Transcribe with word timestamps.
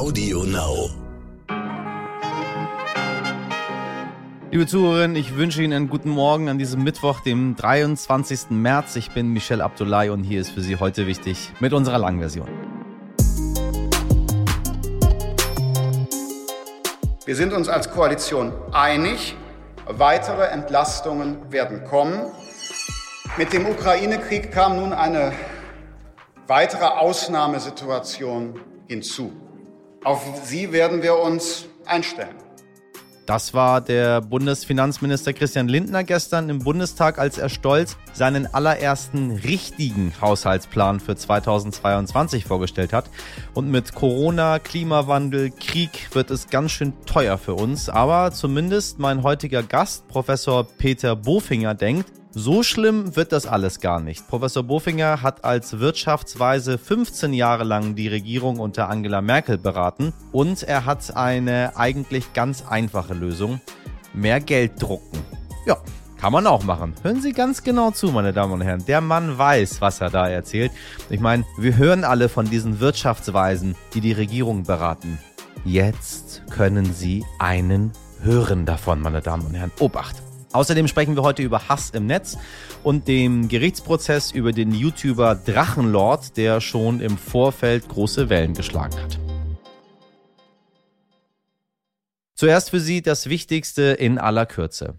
Audio 0.00 0.44
Now. 0.44 0.88
Liebe 4.50 4.66
Zuhörerinnen, 4.66 5.14
ich 5.14 5.36
wünsche 5.36 5.62
Ihnen 5.62 5.74
einen 5.74 5.88
guten 5.90 6.08
Morgen 6.08 6.48
an 6.48 6.56
diesem 6.56 6.82
Mittwoch, 6.82 7.20
dem 7.20 7.54
23. 7.54 8.48
März. 8.48 8.96
Ich 8.96 9.10
bin 9.10 9.28
Michel 9.28 9.60
Abdullahi 9.60 10.08
und 10.08 10.24
hier 10.24 10.40
ist 10.40 10.52
für 10.52 10.62
Sie 10.62 10.76
heute 10.76 11.06
wichtig 11.06 11.52
mit 11.60 11.74
unserer 11.74 11.98
Langversion. 11.98 12.48
Wir 17.26 17.36
sind 17.36 17.52
uns 17.52 17.68
als 17.68 17.90
Koalition 17.90 18.54
einig, 18.72 19.36
weitere 19.84 20.46
Entlastungen 20.46 21.52
werden 21.52 21.84
kommen. 21.84 22.22
Mit 23.36 23.52
dem 23.52 23.66
Ukraine-Krieg 23.66 24.50
kam 24.50 24.76
nun 24.76 24.94
eine 24.94 25.34
weitere 26.46 26.86
Ausnahmesituation 26.86 28.58
hinzu. 28.88 29.49
Auf 30.02 30.24
sie 30.44 30.72
werden 30.72 31.02
wir 31.02 31.18
uns 31.18 31.66
einstellen. 31.84 32.36
Das 33.26 33.54
war 33.54 33.80
der 33.80 34.22
Bundesfinanzminister 34.22 35.32
Christian 35.32 35.68
Lindner 35.68 36.02
gestern 36.02 36.48
im 36.48 36.60
Bundestag, 36.60 37.18
als 37.18 37.38
er 37.38 37.48
stolz 37.48 37.96
seinen 38.12 38.52
allerersten 38.52 39.30
richtigen 39.30 40.12
Haushaltsplan 40.20 40.98
für 40.98 41.14
2022 41.14 42.44
vorgestellt 42.44 42.92
hat. 42.92 43.08
Und 43.54 43.70
mit 43.70 43.94
Corona, 43.94 44.58
Klimawandel, 44.58 45.50
Krieg 45.50 46.08
wird 46.12 46.30
es 46.30 46.48
ganz 46.48 46.72
schön 46.72 46.94
teuer 47.04 47.38
für 47.38 47.54
uns. 47.54 47.88
Aber 47.88 48.32
zumindest 48.32 48.98
mein 48.98 49.22
heutiger 49.22 49.62
Gast, 49.62 50.08
Professor 50.08 50.64
Peter 50.64 51.14
Bofinger, 51.14 51.74
denkt, 51.74 52.10
so 52.32 52.62
schlimm 52.62 53.16
wird 53.16 53.32
das 53.32 53.46
alles 53.46 53.80
gar 53.80 54.00
nicht. 54.00 54.28
Professor 54.28 54.62
Bofinger 54.62 55.22
hat 55.22 55.44
als 55.44 55.80
Wirtschaftsweise 55.80 56.78
15 56.78 57.32
Jahre 57.32 57.64
lang 57.64 57.96
die 57.96 58.08
Regierung 58.08 58.60
unter 58.60 58.88
Angela 58.88 59.20
Merkel 59.20 59.58
beraten 59.58 60.12
und 60.30 60.62
er 60.62 60.84
hat 60.84 61.16
eine 61.16 61.72
eigentlich 61.76 62.32
ganz 62.32 62.64
einfache 62.68 63.14
Lösung. 63.14 63.60
Mehr 64.12 64.40
Geld 64.40 64.80
drucken. 64.80 65.18
Ja, 65.66 65.76
kann 66.20 66.32
man 66.32 66.46
auch 66.46 66.62
machen. 66.62 66.94
Hören 67.02 67.20
Sie 67.20 67.32
ganz 67.32 67.64
genau 67.64 67.90
zu, 67.90 68.12
meine 68.12 68.32
Damen 68.32 68.52
und 68.52 68.60
Herren. 68.60 68.84
Der 68.86 69.00
Mann 69.00 69.38
weiß, 69.38 69.80
was 69.80 70.00
er 70.00 70.10
da 70.10 70.28
erzählt. 70.28 70.70
Ich 71.08 71.20
meine, 71.20 71.44
wir 71.58 71.76
hören 71.76 72.04
alle 72.04 72.28
von 72.28 72.48
diesen 72.48 72.78
Wirtschaftsweisen, 72.78 73.74
die 73.94 74.00
die 74.00 74.12
Regierung 74.12 74.64
beraten. 74.64 75.18
Jetzt 75.64 76.42
können 76.50 76.92
Sie 76.92 77.24
einen 77.38 77.92
hören 78.22 78.66
davon, 78.66 79.00
meine 79.00 79.20
Damen 79.20 79.46
und 79.46 79.54
Herren. 79.54 79.72
Obacht! 79.80 80.29
Außerdem 80.52 80.88
sprechen 80.88 81.14
wir 81.16 81.22
heute 81.22 81.42
über 81.42 81.68
Hass 81.68 81.90
im 81.90 82.06
Netz 82.06 82.36
und 82.82 83.06
dem 83.06 83.48
Gerichtsprozess 83.48 84.32
über 84.32 84.52
den 84.52 84.74
YouTuber 84.74 85.36
Drachenlord, 85.36 86.36
der 86.36 86.60
schon 86.60 87.00
im 87.00 87.16
Vorfeld 87.16 87.88
große 87.88 88.28
Wellen 88.28 88.54
geschlagen 88.54 89.00
hat. 89.00 89.18
Zuerst 92.34 92.70
für 92.70 92.80
Sie 92.80 93.02
das 93.02 93.28
Wichtigste 93.28 93.82
in 93.82 94.18
aller 94.18 94.46
Kürze. 94.46 94.94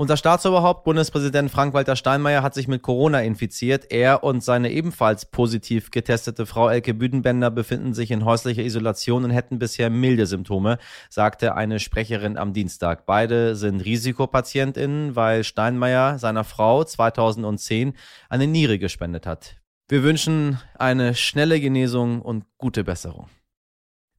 Unser 0.00 0.16
Staatsoberhaupt, 0.16 0.84
Bundespräsident 0.84 1.50
Frank-Walter 1.50 1.96
Steinmeier, 1.96 2.44
hat 2.44 2.54
sich 2.54 2.68
mit 2.68 2.82
Corona 2.82 3.22
infiziert. 3.22 3.90
Er 3.90 4.22
und 4.22 4.44
seine 4.44 4.70
ebenfalls 4.70 5.26
positiv 5.26 5.90
getestete 5.90 6.46
Frau 6.46 6.68
Elke 6.68 6.94
Büdenbender 6.94 7.50
befinden 7.50 7.94
sich 7.94 8.12
in 8.12 8.24
häuslicher 8.24 8.62
Isolation 8.62 9.24
und 9.24 9.30
hätten 9.30 9.58
bisher 9.58 9.90
milde 9.90 10.26
Symptome, 10.26 10.78
sagte 11.10 11.56
eine 11.56 11.80
Sprecherin 11.80 12.38
am 12.38 12.52
Dienstag. 12.52 13.06
Beide 13.06 13.56
sind 13.56 13.84
Risikopatientinnen, 13.84 15.16
weil 15.16 15.42
Steinmeier 15.42 16.20
seiner 16.20 16.44
Frau 16.44 16.84
2010 16.84 17.94
eine 18.28 18.46
Niere 18.46 18.78
gespendet 18.78 19.26
hat. 19.26 19.56
Wir 19.88 20.04
wünschen 20.04 20.60
eine 20.78 21.16
schnelle 21.16 21.58
Genesung 21.58 22.22
und 22.22 22.44
gute 22.56 22.84
Besserung. 22.84 23.28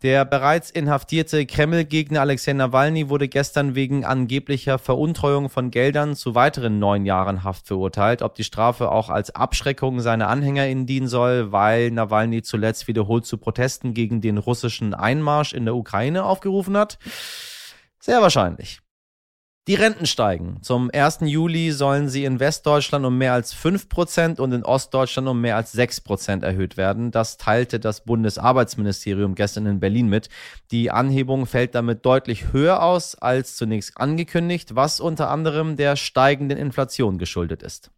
Der 0.02 0.23
bereits 0.23 0.69
inhaftierte 0.69 1.45
Kreml-Gegner 1.45 2.22
Alexei 2.22 2.53
Nawalny 2.53 3.09
wurde 3.09 3.28
gestern 3.28 3.75
wegen 3.75 4.05
angeblicher 4.05 4.80
Veruntreuung 4.80 5.50
von 5.50 5.71
Geldern 5.71 6.15
zu 6.15 6.36
weiteren 6.36 6.80
neun 6.80 7.05
Jahren 7.05 7.43
Haft 7.43 7.67
verurteilt. 7.67 8.21
Ob 8.21 8.33
die 8.36 8.45
Strafe 8.45 8.92
auch 8.92 9.09
als 9.09 9.36
Abschreckung 9.36 9.99
seiner 9.99 10.30
AnhängerInnen 10.30 10.86
dienen 10.86 11.09
soll, 11.09 11.52
weil 11.52 11.92
Nawalny 11.92 12.43
zuletzt 12.43 12.88
wiederholt 12.88 13.26
zu 13.26 13.38
Protesten 13.38 13.93
gegen 13.93 14.21
den 14.21 14.38
russischen 14.38 14.93
Einmarsch 14.93 15.52
in 15.52 15.65
der 15.65 15.76
Ukraine 15.76 16.23
aufgerufen 16.23 16.77
hat? 16.77 16.98
Sehr 17.99 18.21
wahrscheinlich. 18.21 18.80
Die 19.69 19.75
Renten 19.75 20.07
steigen. 20.07 20.57
Zum 20.63 20.89
1. 20.91 21.19
Juli 21.25 21.71
sollen 21.71 22.09
sie 22.09 22.25
in 22.25 22.39
Westdeutschland 22.39 23.05
um 23.05 23.19
mehr 23.19 23.33
als 23.33 23.55
5% 23.55 24.39
und 24.39 24.52
in 24.52 24.65
Ostdeutschland 24.65 25.27
um 25.27 25.39
mehr 25.41 25.57
als 25.57 25.77
6% 25.77 26.43
erhöht 26.43 26.75
werden. 26.75 27.11
Das 27.11 27.37
teilte 27.37 27.79
das 27.79 28.03
Bundesarbeitsministerium 28.03 29.35
gestern 29.35 29.67
in 29.67 29.79
Berlin 29.79 30.09
mit. 30.09 30.29
Die 30.71 30.89
Anhebung 30.89 31.45
fällt 31.45 31.75
damit 31.75 32.03
deutlich 32.03 32.52
höher 32.52 32.81
aus 32.81 33.13
als 33.13 33.58
zunächst 33.58 33.95
angekündigt, 33.95 34.75
was 34.75 34.99
unter 34.99 35.29
anderem 35.29 35.75
der 35.75 35.97
steigenden 35.97 36.58
Inflation 36.58 37.19
geschuldet 37.19 37.61
ist. 37.61 37.91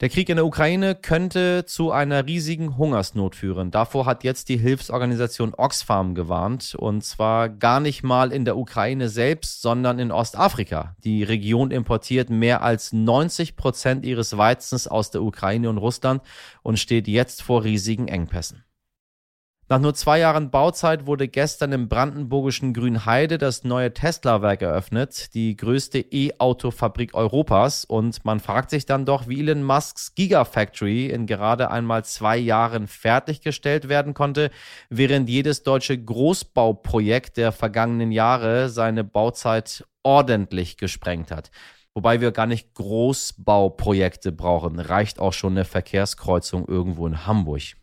Der 0.00 0.08
Krieg 0.08 0.28
in 0.28 0.36
der 0.36 0.46
Ukraine 0.46 0.94
könnte 0.94 1.64
zu 1.66 1.90
einer 1.90 2.24
riesigen 2.24 2.76
Hungersnot 2.76 3.34
führen. 3.34 3.72
Davor 3.72 4.06
hat 4.06 4.22
jetzt 4.22 4.48
die 4.48 4.56
Hilfsorganisation 4.56 5.54
Oxfam 5.56 6.14
gewarnt. 6.14 6.76
Und 6.76 7.02
zwar 7.02 7.48
gar 7.48 7.80
nicht 7.80 8.04
mal 8.04 8.30
in 8.30 8.44
der 8.44 8.56
Ukraine 8.56 9.08
selbst, 9.08 9.60
sondern 9.60 9.98
in 9.98 10.12
Ostafrika. 10.12 10.94
Die 11.02 11.24
Region 11.24 11.72
importiert 11.72 12.30
mehr 12.30 12.62
als 12.62 12.92
90 12.92 13.56
Prozent 13.56 14.06
ihres 14.06 14.38
Weizens 14.38 14.86
aus 14.86 15.10
der 15.10 15.24
Ukraine 15.24 15.68
und 15.68 15.78
Russland 15.78 16.22
und 16.62 16.78
steht 16.78 17.08
jetzt 17.08 17.42
vor 17.42 17.64
riesigen 17.64 18.06
Engpässen. 18.06 18.67
Nach 19.70 19.78
nur 19.78 19.92
zwei 19.92 20.20
Jahren 20.20 20.50
Bauzeit 20.50 21.04
wurde 21.04 21.28
gestern 21.28 21.72
im 21.72 21.90
brandenburgischen 21.90 22.72
Grünheide 22.72 23.36
das 23.36 23.64
neue 23.64 23.92
Tesla-Werk 23.92 24.62
eröffnet, 24.62 25.34
die 25.34 25.58
größte 25.58 25.98
E-Auto-Fabrik 25.98 27.12
Europas. 27.12 27.84
Und 27.84 28.24
man 28.24 28.40
fragt 28.40 28.70
sich 28.70 28.86
dann 28.86 29.04
doch, 29.04 29.28
wie 29.28 29.40
Elon 29.40 29.62
Musks 29.62 30.14
Gigafactory 30.14 31.10
in 31.10 31.26
gerade 31.26 31.70
einmal 31.70 32.02
zwei 32.06 32.38
Jahren 32.38 32.86
fertiggestellt 32.86 33.90
werden 33.90 34.14
konnte, 34.14 34.50
während 34.88 35.28
jedes 35.28 35.64
deutsche 35.64 36.02
Großbauprojekt 36.02 37.36
der 37.36 37.52
vergangenen 37.52 38.10
Jahre 38.10 38.70
seine 38.70 39.04
Bauzeit 39.04 39.84
ordentlich 40.02 40.78
gesprengt 40.78 41.30
hat. 41.30 41.50
Wobei 41.92 42.22
wir 42.22 42.32
gar 42.32 42.46
nicht 42.46 42.72
Großbauprojekte 42.72 44.32
brauchen. 44.32 44.80
Reicht 44.80 45.18
auch 45.18 45.34
schon 45.34 45.52
eine 45.52 45.66
Verkehrskreuzung 45.66 46.66
irgendwo 46.66 47.06
in 47.06 47.26
Hamburg. 47.26 47.74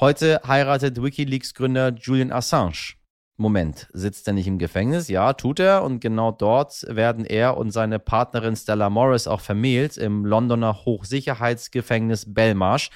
Heute 0.00 0.40
heiratet 0.44 1.00
Wikileaks-Gründer 1.00 1.94
Julian 1.94 2.32
Assange. 2.32 2.94
Moment, 3.36 3.86
sitzt 3.92 4.26
er 4.26 4.32
nicht 4.32 4.48
im 4.48 4.58
Gefängnis? 4.58 5.06
Ja, 5.06 5.34
tut 5.34 5.60
er. 5.60 5.84
Und 5.84 6.00
genau 6.00 6.32
dort 6.32 6.84
werden 6.88 7.24
er 7.24 7.56
und 7.56 7.70
seine 7.70 8.00
Partnerin 8.00 8.56
Stella 8.56 8.90
Morris 8.90 9.28
auch 9.28 9.40
vermählt 9.40 9.96
im 9.96 10.26
Londoner 10.26 10.84
Hochsicherheitsgefängnis 10.84 12.34
Belmarsh. 12.34 12.90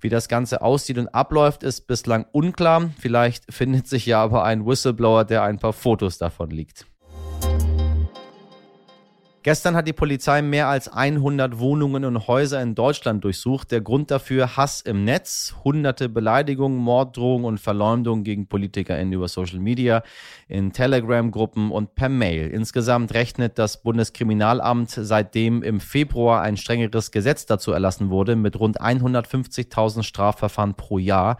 Wie 0.00 0.08
das 0.08 0.26
Ganze 0.26 0.60
aussieht 0.60 0.98
und 0.98 1.06
abläuft, 1.14 1.62
ist 1.62 1.86
bislang 1.86 2.26
unklar. 2.32 2.90
Vielleicht 2.98 3.44
findet 3.54 3.86
sich 3.86 4.06
ja 4.06 4.20
aber 4.20 4.42
ein 4.42 4.66
Whistleblower, 4.66 5.24
der 5.24 5.44
ein 5.44 5.60
paar 5.60 5.72
Fotos 5.72 6.18
davon 6.18 6.50
liegt. 6.50 6.84
Gestern 9.42 9.74
hat 9.74 9.88
die 9.88 9.94
Polizei 9.94 10.42
mehr 10.42 10.68
als 10.68 10.92
100 10.92 11.58
Wohnungen 11.58 12.04
und 12.04 12.28
Häuser 12.28 12.60
in 12.60 12.74
Deutschland 12.74 13.24
durchsucht. 13.24 13.70
Der 13.70 13.80
Grund 13.80 14.10
dafür 14.10 14.58
Hass 14.58 14.82
im 14.82 15.06
Netz, 15.06 15.54
hunderte 15.64 16.10
Beleidigungen, 16.10 16.76
Morddrohungen 16.76 17.46
und 17.46 17.58
Verleumdungen 17.58 18.22
gegen 18.22 18.48
PolitikerInnen 18.48 19.14
über 19.14 19.28
Social 19.28 19.58
Media, 19.58 20.02
in 20.46 20.74
Telegram-Gruppen 20.74 21.70
und 21.70 21.94
per 21.94 22.10
Mail. 22.10 22.48
Insgesamt 22.48 23.14
rechnet 23.14 23.58
das 23.58 23.82
Bundeskriminalamt 23.82 24.90
seitdem 24.90 25.62
im 25.62 25.80
Februar 25.80 26.42
ein 26.42 26.58
strengeres 26.58 27.10
Gesetz 27.10 27.46
dazu 27.46 27.72
erlassen 27.72 28.10
wurde 28.10 28.36
mit 28.36 28.60
rund 28.60 28.78
150.000 28.78 30.02
Strafverfahren 30.02 30.74
pro 30.74 30.98
Jahr. 30.98 31.38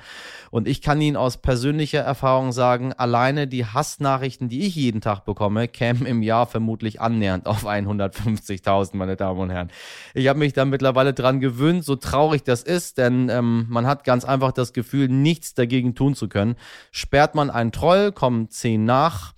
Und 0.51 0.69
ich 0.69 0.81
kann 0.81 1.03
Ihnen 1.03 1.19
aus 1.19 1.37
persönlicher 1.37 2.01
Erfahrung 2.01 2.53
sagen, 2.53 2.95
alleine 2.95 3.47
die 3.47 3.67
Hassnachrichten, 3.67 4.49
die 4.49 4.63
ich 4.63 4.75
jeden 4.75 5.03
Tag 5.03 5.27
bekomme, 5.27 5.69
kämen 5.69 6.07
im 6.07 6.23
Jahr 6.23 6.47
vermutlich 6.47 7.03
annähernd 7.03 7.47
auf 7.47 7.67
150.000, 7.91 8.97
meine 8.97 9.17
Damen 9.17 9.41
und 9.41 9.51
Herren. 9.51 9.71
Ich 10.15 10.29
habe 10.29 10.39
mich 10.39 10.53
da 10.53 10.65
mittlerweile 10.65 11.15
dran 11.15 11.41
gewöhnt, 11.41 11.85
so 11.85 11.97
traurig 11.97 12.43
das 12.45 12.63
ist, 12.63 12.99
denn 12.99 13.29
ähm, 13.29 13.67
man 13.69 13.87
hat 13.87 14.05
ganz 14.05 14.25
einfach 14.25 14.53
das 14.53 14.73
Gefühl, 14.73 15.09
nichts 15.09 15.55
dagegen 15.55 15.95
tun 15.95 16.15
zu 16.15 16.29
können. 16.29 16.57
Sperrt 16.91 17.35
man 17.35 17.51
einen 17.51 17.73
Troll, 17.73 18.13
kommen 18.13 18.51
zehn 18.51 18.85
nach 18.85 19.35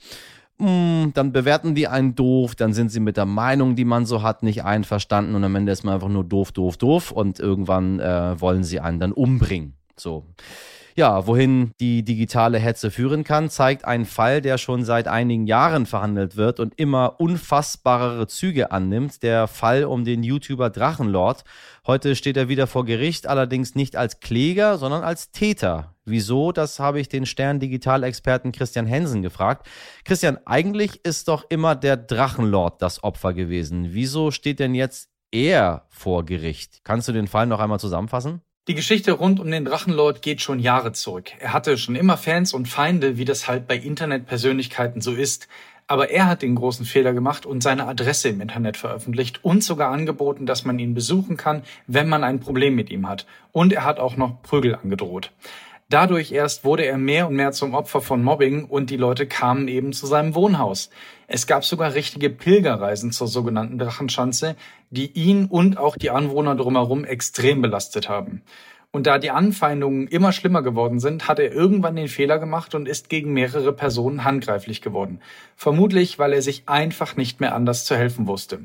hm, 0.62 1.10
dann 1.14 1.32
bewerten 1.32 1.74
die 1.74 1.88
einen 1.88 2.14
doof, 2.14 2.54
dann 2.54 2.72
sind 2.72 2.90
sie 2.90 3.00
mit 3.00 3.16
der 3.16 3.26
Meinung, 3.26 3.74
die 3.74 3.84
man 3.84 4.06
so 4.06 4.22
hat, 4.22 4.44
nicht 4.44 4.62
einverstanden 4.62 5.34
und 5.34 5.42
am 5.42 5.56
Ende 5.56 5.72
ist 5.72 5.82
man 5.82 5.94
einfach 5.94 6.08
nur 6.08 6.22
doof, 6.22 6.52
doof, 6.52 6.76
doof 6.76 7.10
und 7.10 7.40
irgendwann 7.40 7.98
äh, 7.98 8.40
wollen 8.40 8.62
sie 8.62 8.78
einen 8.78 9.00
dann 9.00 9.10
umbringen. 9.10 9.74
So. 9.96 10.24
Ja, 10.94 11.26
wohin 11.26 11.72
die 11.80 12.04
digitale 12.04 12.58
Hetze 12.58 12.90
führen 12.90 13.24
kann, 13.24 13.48
zeigt 13.48 13.86
ein 13.86 14.04
Fall, 14.04 14.42
der 14.42 14.58
schon 14.58 14.84
seit 14.84 15.08
einigen 15.08 15.46
Jahren 15.46 15.86
verhandelt 15.86 16.36
wird 16.36 16.60
und 16.60 16.78
immer 16.78 17.18
unfassbarere 17.18 18.26
Züge 18.26 18.72
annimmt. 18.72 19.22
Der 19.22 19.46
Fall 19.46 19.84
um 19.84 20.04
den 20.04 20.22
YouTuber 20.22 20.68
Drachenlord. 20.68 21.44
Heute 21.86 22.14
steht 22.14 22.36
er 22.36 22.48
wieder 22.48 22.66
vor 22.66 22.84
Gericht, 22.84 23.26
allerdings 23.26 23.74
nicht 23.74 23.96
als 23.96 24.20
Kläger, 24.20 24.76
sondern 24.76 25.02
als 25.02 25.30
Täter. 25.30 25.94
Wieso? 26.04 26.52
Das 26.52 26.78
habe 26.78 27.00
ich 27.00 27.08
den 27.08 27.24
Stern-Digital-Experten 27.24 28.52
Christian 28.52 28.86
Hensen 28.86 29.22
gefragt. 29.22 29.66
Christian, 30.04 30.38
eigentlich 30.44 31.04
ist 31.04 31.28
doch 31.28 31.46
immer 31.48 31.74
der 31.74 31.96
Drachenlord 31.96 32.82
das 32.82 33.02
Opfer 33.02 33.32
gewesen. 33.32 33.88
Wieso 33.92 34.30
steht 34.30 34.58
denn 34.58 34.74
jetzt 34.74 35.08
er 35.30 35.86
vor 35.88 36.26
Gericht? 36.26 36.80
Kannst 36.84 37.08
du 37.08 37.12
den 37.12 37.28
Fall 37.28 37.46
noch 37.46 37.60
einmal 37.60 37.80
zusammenfassen? 37.80 38.42
Die 38.68 38.76
Geschichte 38.76 39.10
rund 39.10 39.40
um 39.40 39.50
den 39.50 39.64
Drachenlord 39.64 40.22
geht 40.22 40.40
schon 40.40 40.60
Jahre 40.60 40.92
zurück. 40.92 41.32
Er 41.40 41.52
hatte 41.52 41.76
schon 41.76 41.96
immer 41.96 42.16
Fans 42.16 42.54
und 42.54 42.68
Feinde, 42.68 43.16
wie 43.16 43.24
das 43.24 43.48
halt 43.48 43.66
bei 43.66 43.76
Internetpersönlichkeiten 43.76 45.00
so 45.00 45.14
ist. 45.14 45.48
Aber 45.88 46.10
er 46.10 46.26
hat 46.26 46.42
den 46.42 46.54
großen 46.54 46.86
Fehler 46.86 47.12
gemacht 47.12 47.44
und 47.44 47.60
seine 47.60 47.88
Adresse 47.88 48.28
im 48.28 48.40
Internet 48.40 48.76
veröffentlicht 48.76 49.44
und 49.44 49.64
sogar 49.64 49.90
angeboten, 49.90 50.46
dass 50.46 50.64
man 50.64 50.78
ihn 50.78 50.94
besuchen 50.94 51.36
kann, 51.36 51.64
wenn 51.88 52.08
man 52.08 52.22
ein 52.22 52.38
Problem 52.38 52.76
mit 52.76 52.88
ihm 52.90 53.08
hat. 53.08 53.26
Und 53.50 53.72
er 53.72 53.84
hat 53.84 53.98
auch 53.98 54.16
noch 54.16 54.40
Prügel 54.42 54.76
angedroht. 54.76 55.32
Dadurch 55.92 56.32
erst 56.32 56.64
wurde 56.64 56.86
er 56.86 56.96
mehr 56.96 57.28
und 57.28 57.36
mehr 57.36 57.52
zum 57.52 57.74
Opfer 57.74 58.00
von 58.00 58.22
Mobbing 58.22 58.64
und 58.64 58.88
die 58.88 58.96
Leute 58.96 59.26
kamen 59.26 59.68
eben 59.68 59.92
zu 59.92 60.06
seinem 60.06 60.34
Wohnhaus. 60.34 60.88
Es 61.26 61.46
gab 61.46 61.66
sogar 61.66 61.92
richtige 61.92 62.30
Pilgerreisen 62.30 63.12
zur 63.12 63.28
sogenannten 63.28 63.76
Drachenschanze, 63.76 64.56
die 64.88 65.12
ihn 65.12 65.44
und 65.44 65.76
auch 65.76 65.98
die 65.98 66.08
Anwohner 66.08 66.54
drumherum 66.54 67.04
extrem 67.04 67.60
belastet 67.60 68.08
haben. 68.08 68.40
Und 68.90 69.06
da 69.06 69.18
die 69.18 69.30
Anfeindungen 69.30 70.06
immer 70.06 70.32
schlimmer 70.32 70.62
geworden 70.62 70.98
sind, 70.98 71.28
hat 71.28 71.38
er 71.38 71.52
irgendwann 71.52 71.96
den 71.96 72.08
Fehler 72.08 72.38
gemacht 72.38 72.74
und 72.74 72.88
ist 72.88 73.10
gegen 73.10 73.34
mehrere 73.34 73.74
Personen 73.74 74.24
handgreiflich 74.24 74.80
geworden. 74.80 75.20
Vermutlich, 75.56 76.18
weil 76.18 76.32
er 76.32 76.40
sich 76.40 76.70
einfach 76.70 77.16
nicht 77.16 77.38
mehr 77.38 77.54
anders 77.54 77.84
zu 77.84 77.96
helfen 77.96 78.26
wusste. 78.26 78.60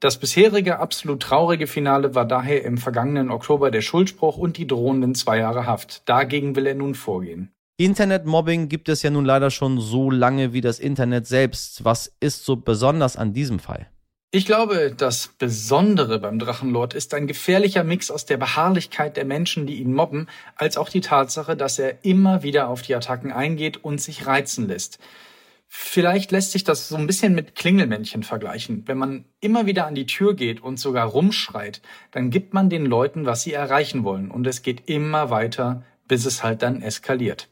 Das 0.00 0.18
bisherige 0.18 0.78
absolut 0.78 1.22
traurige 1.22 1.66
Finale 1.66 2.14
war 2.14 2.26
daher 2.26 2.64
im 2.64 2.78
vergangenen 2.78 3.30
Oktober 3.30 3.70
der 3.70 3.80
Schuldspruch 3.80 4.36
und 4.36 4.56
die 4.58 4.66
drohenden 4.66 5.14
zwei 5.14 5.38
Jahre 5.38 5.66
Haft. 5.66 6.08
Dagegen 6.08 6.56
will 6.56 6.66
er 6.66 6.74
nun 6.74 6.94
vorgehen. 6.94 7.50
Internetmobbing 7.76 8.68
gibt 8.68 8.88
es 8.88 9.02
ja 9.02 9.10
nun 9.10 9.24
leider 9.24 9.50
schon 9.50 9.80
so 9.80 10.10
lange 10.10 10.52
wie 10.52 10.60
das 10.60 10.78
Internet 10.78 11.26
selbst. 11.26 11.84
Was 11.84 12.12
ist 12.20 12.44
so 12.44 12.56
besonders 12.56 13.16
an 13.16 13.32
diesem 13.32 13.58
Fall? 13.58 13.88
Ich 14.30 14.46
glaube, 14.46 14.92
das 14.96 15.30
Besondere 15.38 16.18
beim 16.18 16.40
Drachenlord 16.40 16.94
ist 16.94 17.14
ein 17.14 17.28
gefährlicher 17.28 17.84
Mix 17.84 18.10
aus 18.10 18.26
der 18.26 18.36
Beharrlichkeit 18.36 19.16
der 19.16 19.24
Menschen, 19.24 19.64
die 19.64 19.76
ihn 19.76 19.92
mobben, 19.92 20.28
als 20.56 20.76
auch 20.76 20.88
die 20.88 21.02
Tatsache, 21.02 21.56
dass 21.56 21.78
er 21.78 22.04
immer 22.04 22.42
wieder 22.42 22.68
auf 22.68 22.82
die 22.82 22.96
Attacken 22.96 23.30
eingeht 23.30 23.84
und 23.84 24.00
sich 24.00 24.26
reizen 24.26 24.66
lässt. 24.66 24.98
Vielleicht 25.76 26.30
lässt 26.30 26.52
sich 26.52 26.62
das 26.62 26.88
so 26.88 26.94
ein 26.94 27.08
bisschen 27.08 27.34
mit 27.34 27.56
Klingelmännchen 27.56 28.22
vergleichen. 28.22 28.84
Wenn 28.86 28.96
man 28.96 29.24
immer 29.40 29.66
wieder 29.66 29.88
an 29.88 29.96
die 29.96 30.06
Tür 30.06 30.34
geht 30.34 30.62
und 30.62 30.78
sogar 30.78 31.08
rumschreit, 31.08 31.82
dann 32.12 32.30
gibt 32.30 32.54
man 32.54 32.70
den 32.70 32.86
Leuten, 32.86 33.26
was 33.26 33.42
sie 33.42 33.52
erreichen 33.52 34.04
wollen. 34.04 34.30
Und 34.30 34.46
es 34.46 34.62
geht 34.62 34.88
immer 34.88 35.30
weiter, 35.30 35.82
bis 36.06 36.26
es 36.26 36.44
halt 36.44 36.62
dann 36.62 36.80
eskaliert. 36.80 37.48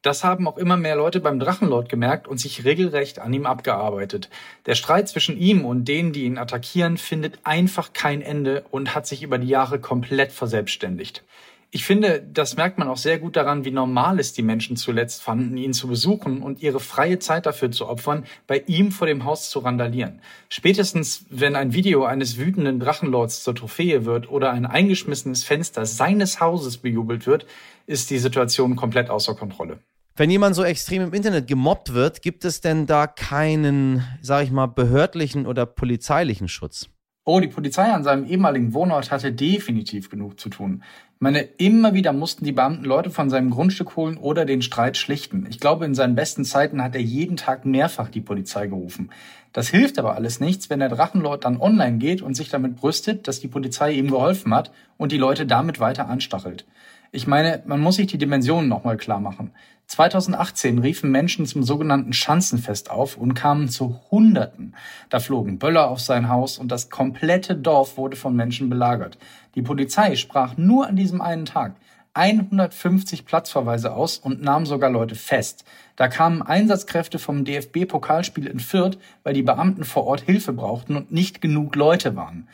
Das 0.00 0.24
haben 0.24 0.48
auch 0.48 0.56
immer 0.56 0.78
mehr 0.78 0.96
Leute 0.96 1.20
beim 1.20 1.38
Drachenlord 1.38 1.90
gemerkt 1.90 2.26
und 2.26 2.38
sich 2.38 2.64
regelrecht 2.64 3.18
an 3.18 3.34
ihm 3.34 3.44
abgearbeitet. 3.44 4.30
Der 4.64 4.74
Streit 4.74 5.10
zwischen 5.10 5.36
ihm 5.36 5.66
und 5.66 5.84
denen, 5.84 6.14
die 6.14 6.24
ihn 6.24 6.38
attackieren, 6.38 6.96
findet 6.96 7.40
einfach 7.44 7.92
kein 7.92 8.22
Ende 8.22 8.64
und 8.70 8.94
hat 8.94 9.06
sich 9.06 9.22
über 9.22 9.36
die 9.36 9.48
Jahre 9.48 9.78
komplett 9.78 10.32
verselbstständigt. 10.32 11.22
Ich 11.70 11.84
finde, 11.84 12.22
das 12.22 12.56
merkt 12.56 12.78
man 12.78 12.88
auch 12.88 12.96
sehr 12.96 13.18
gut 13.18 13.36
daran, 13.36 13.66
wie 13.66 13.70
normal 13.70 14.18
es 14.18 14.32
die 14.32 14.42
Menschen 14.42 14.76
zuletzt 14.76 15.22
fanden, 15.22 15.58
ihn 15.58 15.74
zu 15.74 15.86
besuchen 15.86 16.42
und 16.42 16.62
ihre 16.62 16.80
freie 16.80 17.18
Zeit 17.18 17.44
dafür 17.44 17.70
zu 17.70 17.86
opfern, 17.86 18.24
bei 18.46 18.64
ihm 18.66 18.90
vor 18.90 19.06
dem 19.06 19.24
Haus 19.24 19.50
zu 19.50 19.58
randalieren. 19.58 20.22
Spätestens, 20.48 21.26
wenn 21.28 21.56
ein 21.56 21.74
Video 21.74 22.06
eines 22.06 22.38
wütenden 22.38 22.80
Drachenlords 22.80 23.44
zur 23.44 23.54
Trophäe 23.54 24.06
wird 24.06 24.30
oder 24.30 24.50
ein 24.50 24.64
eingeschmissenes 24.64 25.44
Fenster 25.44 25.84
seines 25.84 26.40
Hauses 26.40 26.78
bejubelt 26.78 27.26
wird, 27.26 27.44
ist 27.86 28.08
die 28.08 28.18
Situation 28.18 28.74
komplett 28.74 29.10
außer 29.10 29.34
Kontrolle. 29.34 29.78
Wenn 30.16 30.30
jemand 30.30 30.56
so 30.56 30.64
extrem 30.64 31.02
im 31.02 31.12
Internet 31.12 31.46
gemobbt 31.46 31.92
wird, 31.92 32.22
gibt 32.22 32.46
es 32.46 32.62
denn 32.62 32.86
da 32.86 33.06
keinen, 33.06 34.02
sag 34.22 34.42
ich 34.42 34.50
mal, 34.50 34.66
behördlichen 34.66 35.46
oder 35.46 35.66
polizeilichen 35.66 36.48
Schutz? 36.48 36.88
Oh, 37.30 37.40
die 37.40 37.48
Polizei 37.48 37.92
an 37.92 38.04
seinem 38.04 38.24
ehemaligen 38.24 38.72
Wohnort 38.72 39.10
hatte 39.10 39.32
definitiv 39.32 40.08
genug 40.08 40.40
zu 40.40 40.48
tun. 40.48 40.82
Ich 41.16 41.20
meine, 41.20 41.40
immer 41.40 41.92
wieder 41.92 42.14
mussten 42.14 42.46
die 42.46 42.52
Beamten 42.52 42.86
Leute 42.86 43.10
von 43.10 43.28
seinem 43.28 43.50
Grundstück 43.50 43.96
holen 43.96 44.16
oder 44.16 44.46
den 44.46 44.62
Streit 44.62 44.96
schlichten. 44.96 45.44
Ich 45.50 45.60
glaube, 45.60 45.84
in 45.84 45.94
seinen 45.94 46.14
besten 46.14 46.46
Zeiten 46.46 46.82
hat 46.82 46.94
er 46.94 47.02
jeden 47.02 47.36
Tag 47.36 47.66
mehrfach 47.66 48.08
die 48.08 48.22
Polizei 48.22 48.66
gerufen. 48.68 49.10
Das 49.52 49.68
hilft 49.68 49.98
aber 49.98 50.14
alles 50.14 50.40
nichts, 50.40 50.70
wenn 50.70 50.80
der 50.80 50.88
Drachenlord 50.88 51.44
dann 51.44 51.60
online 51.60 51.98
geht 51.98 52.22
und 52.22 52.32
sich 52.32 52.48
damit 52.48 52.76
brüstet, 52.76 53.28
dass 53.28 53.40
die 53.40 53.48
Polizei 53.48 53.92
ihm 53.92 54.10
geholfen 54.10 54.54
hat 54.54 54.72
und 54.96 55.12
die 55.12 55.18
Leute 55.18 55.44
damit 55.44 55.80
weiter 55.80 56.08
anstachelt. 56.08 56.64
Ich 57.12 57.26
meine, 57.26 57.62
man 57.66 57.80
muss 57.80 57.96
sich 57.96 58.06
die 58.06 58.16
Dimensionen 58.16 58.70
nochmal 58.70 58.96
klar 58.96 59.20
machen. 59.20 59.50
2018 59.88 60.78
riefen 60.78 61.10
Menschen 61.10 61.46
zum 61.46 61.62
sogenannten 61.62 62.12
Schanzenfest 62.12 62.90
auf 62.90 63.16
und 63.16 63.34
kamen 63.34 63.68
zu 63.68 64.00
Hunderten. 64.10 64.74
Da 65.08 65.18
flogen 65.18 65.58
Böller 65.58 65.88
auf 65.88 66.00
sein 66.00 66.28
Haus 66.28 66.58
und 66.58 66.70
das 66.70 66.90
komplette 66.90 67.56
Dorf 67.56 67.96
wurde 67.96 68.16
von 68.16 68.36
Menschen 68.36 68.68
belagert. 68.68 69.18
Die 69.54 69.62
Polizei 69.62 70.14
sprach 70.16 70.58
nur 70.58 70.86
an 70.86 70.96
diesem 70.96 71.22
einen 71.22 71.46
Tag 71.46 71.74
150 72.12 73.24
Platzverweise 73.24 73.94
aus 73.94 74.18
und 74.18 74.42
nahm 74.42 74.66
sogar 74.66 74.90
Leute 74.90 75.14
fest. 75.14 75.64
Da 75.96 76.08
kamen 76.08 76.42
Einsatzkräfte 76.42 77.18
vom 77.18 77.44
DFB-Pokalspiel 77.44 78.46
in 78.46 78.60
Fürth, 78.60 78.98
weil 79.22 79.34
die 79.34 79.42
Beamten 79.42 79.84
vor 79.84 80.04
Ort 80.06 80.20
Hilfe 80.22 80.52
brauchten 80.52 80.96
und 80.96 81.12
nicht 81.12 81.40
genug 81.40 81.76
Leute 81.76 82.14
waren. 82.14 82.48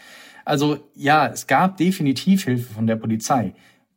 Also 0.44 0.78
ja, 0.94 1.26
es 1.26 1.46
gab 1.46 1.78
definitiv 1.78 2.44
Hilfe 2.44 2.75
von 2.75 2.86
der 2.86 2.96
Polizei. 2.96 3.54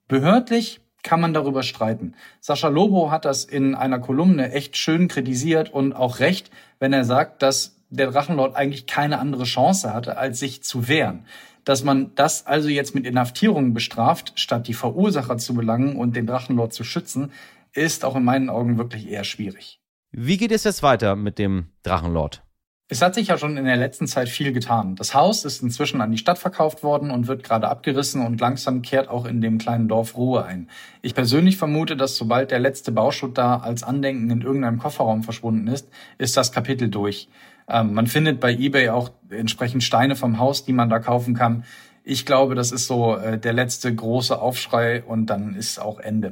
Behördlich 0.07 0.80
kann 1.07 1.21
man 1.21 1.33
darüber 1.33 1.63
streiten. 1.63 2.15
Sascha 2.42 2.68
Lobo 2.68 3.12
hat 3.12 3.24
das 3.24 3.45
in 3.45 3.75
einer 3.75 3.98
Kolumne 3.98 4.51
echt 4.51 4.75
schön 4.75 5.07
kritisiert 5.07 5.71
und 5.71 5.94
auch 5.94 6.19
recht, 6.19 6.51
wenn 6.80 6.92
er 6.92 7.06
sagt, 7.06 7.42
dass 7.42 7.80
der 7.89 8.12
Drachenlord 8.12 8.57
eigentlich 8.57 8.88
keine 8.88 9.19
andere 9.19 9.45
Chance 9.45 9.94
hatte, 9.94 10.18
als 10.18 10.39
sich 10.39 10.63
zu 10.63 10.89
wehren. 10.89 11.25
Dass 11.63 11.86
man 11.86 12.12
das 12.15 12.45
also 12.45 12.68
jetzt 12.68 12.94
mit 12.94 13.06
Inhaftierungen 13.06 13.74
bestraft, 13.74 14.33
statt 14.36 14.68
die 14.68 14.74
Verursacher 14.74 15.38
zu 15.38 15.54
belangen 15.54 15.95
und 15.95 16.18
den 16.18 16.27
Drachenlord 16.27 16.74
zu 16.74 16.83
schützen, 16.83 17.31
ist 17.71 18.03
auch 18.03 18.18
in 18.18 18.25
meinen 18.25 18.50
Augen 18.50 18.77
wirklich 18.77 19.10
eher 19.10 19.24
schwierig. 19.24 19.80
Wie 20.12 20.36
geht 20.36 20.51
es 20.51 20.65
jetzt 20.65 20.83
weiter 20.83 21.15
mit 21.15 21.39
dem 21.39 21.68
Drachenlord? 21.83 22.44
Es 22.89 23.01
hat 23.01 23.16
sich 23.16 23.28
ja 23.28 23.38
schon 23.38 23.57
in 23.57 23.66
der 23.66 23.75
letzten 23.75 24.07
Zeit 24.07 24.30
viel 24.30 24.54
getan. 24.54 24.95
Das 24.95 25.13
Haus 25.13 25.44
ist 25.44 25.62
inzwischen 25.62 26.00
an 26.00 26.10
die 26.10 26.18
Stadt 26.18 26.38
verkauft 26.38 26.84
worden 26.84 27.12
und 27.12 27.28
wird 27.28 27.44
gerade 27.44 27.68
abgerissen 27.68 28.25
und 28.25 28.39
langsam 28.39 28.81
kehrt 28.81 29.10
auch 29.10 29.25
in 29.25 29.42
dem 29.42 29.57
kleinen 29.57 29.89
Dorf 29.89 30.16
Ruhe 30.16 30.45
ein. 30.45 30.69
Ich 31.01 31.13
persönlich 31.13 31.57
vermute, 31.57 31.98
dass 31.98 32.16
sobald 32.16 32.50
der 32.50 32.60
letzte 32.60 32.94
Bauschutt 32.94 33.38
da 33.38 33.57
als 33.57 33.84
Andenken 33.84 34.29
in 34.29 34.41
irgendeinem 34.41 34.79
Kofferraum 34.79 35.24
verschwunden 35.24 35.67
ist, 35.67 35.89
ist 36.17 36.38
das 36.38 36.53
Kapitel 36.53 36.88
durch. 36.88 37.27
Ähm, 37.67 37.94
man 37.94 38.08
findet 38.08 38.39
bei 38.39 38.53
eBay 38.53 38.88
auch 38.89 39.12
entsprechend 39.29 39.84
Steine 39.84 40.15
vom 40.15 40.39
Haus, 40.39 40.63
die 40.63 40.72
man 40.72 40.89
da 40.89 41.00
kaufen 41.00 41.34
kann. 41.34 41.65
Ich 42.10 42.26
glaube, 42.26 42.56
das 42.56 42.72
ist 42.72 42.88
so 42.88 43.18
äh, 43.18 43.38
der 43.38 43.52
letzte 43.52 43.94
große 43.94 44.40
Aufschrei 44.40 45.04
und 45.04 45.26
dann 45.26 45.56
ist 45.56 45.78
auch 45.78 46.00
Ende. 46.00 46.32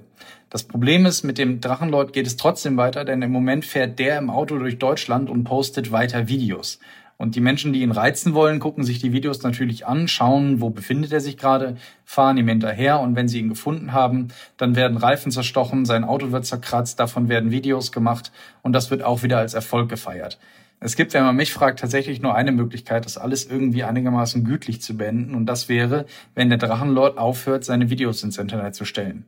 Das 0.49 0.63
Problem 0.63 1.05
ist, 1.05 1.23
mit 1.23 1.37
dem 1.37 1.59
Drachenlord 1.59 2.13
geht 2.13 2.27
es 2.27 2.37
trotzdem 2.37 2.77
weiter, 2.77 3.03
denn 3.03 3.21
im 3.21 3.33
Moment 3.33 3.65
fährt 3.65 3.99
der 3.99 4.17
im 4.17 4.29
Auto 4.29 4.57
durch 4.57 4.79
Deutschland 4.79 5.29
und 5.29 5.43
postet 5.43 5.91
weiter 5.91 6.29
Videos. 6.29 6.79
Und 7.17 7.35
die 7.35 7.41
Menschen, 7.41 7.73
die 7.73 7.81
ihn 7.81 7.91
reizen 7.91 8.33
wollen, 8.33 8.61
gucken 8.61 8.85
sich 8.85 8.99
die 8.99 9.11
Videos 9.11 9.43
natürlich 9.43 9.85
an, 9.85 10.07
schauen, 10.07 10.61
wo 10.61 10.69
befindet 10.69 11.11
er 11.11 11.19
sich 11.19 11.35
gerade, 11.35 11.75
fahren 12.05 12.37
ihm 12.37 12.47
hinterher 12.47 13.01
und 13.01 13.17
wenn 13.17 13.27
sie 13.27 13.39
ihn 13.39 13.49
gefunden 13.49 13.91
haben, 13.91 14.29
dann 14.55 14.77
werden 14.77 14.95
Reifen 14.95 15.29
zerstochen, 15.29 15.83
sein 15.83 16.05
Auto 16.05 16.31
wird 16.31 16.45
zerkratzt, 16.45 17.01
davon 17.01 17.27
werden 17.27 17.51
Videos 17.51 17.91
gemacht 17.91 18.31
und 18.61 18.71
das 18.71 18.91
wird 18.91 19.03
auch 19.03 19.23
wieder 19.23 19.39
als 19.39 19.53
Erfolg 19.53 19.89
gefeiert. 19.89 20.39
Es 20.79 20.95
gibt, 20.95 21.13
wenn 21.13 21.23
man 21.23 21.35
mich 21.35 21.53
fragt, 21.53 21.79
tatsächlich 21.79 22.21
nur 22.21 22.35
eine 22.35 22.51
Möglichkeit, 22.51 23.05
das 23.05 23.17
alles 23.17 23.45
irgendwie 23.45 23.83
einigermaßen 23.83 24.43
gütlich 24.43 24.81
zu 24.81 24.95
beenden. 24.97 25.33
Und 25.33 25.45
das 25.45 25.69
wäre, 25.69 26.05
wenn 26.35 26.49
der 26.49 26.57
Drachenlord 26.57 27.17
aufhört, 27.17 27.63
seine 27.63 27.89
Videos 27.89 28.23
ins 28.23 28.37
Internet 28.37 28.75
zu 28.75 28.85
stellen. 28.85 29.25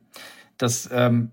Das 0.58 0.88
ähm, 0.92 1.30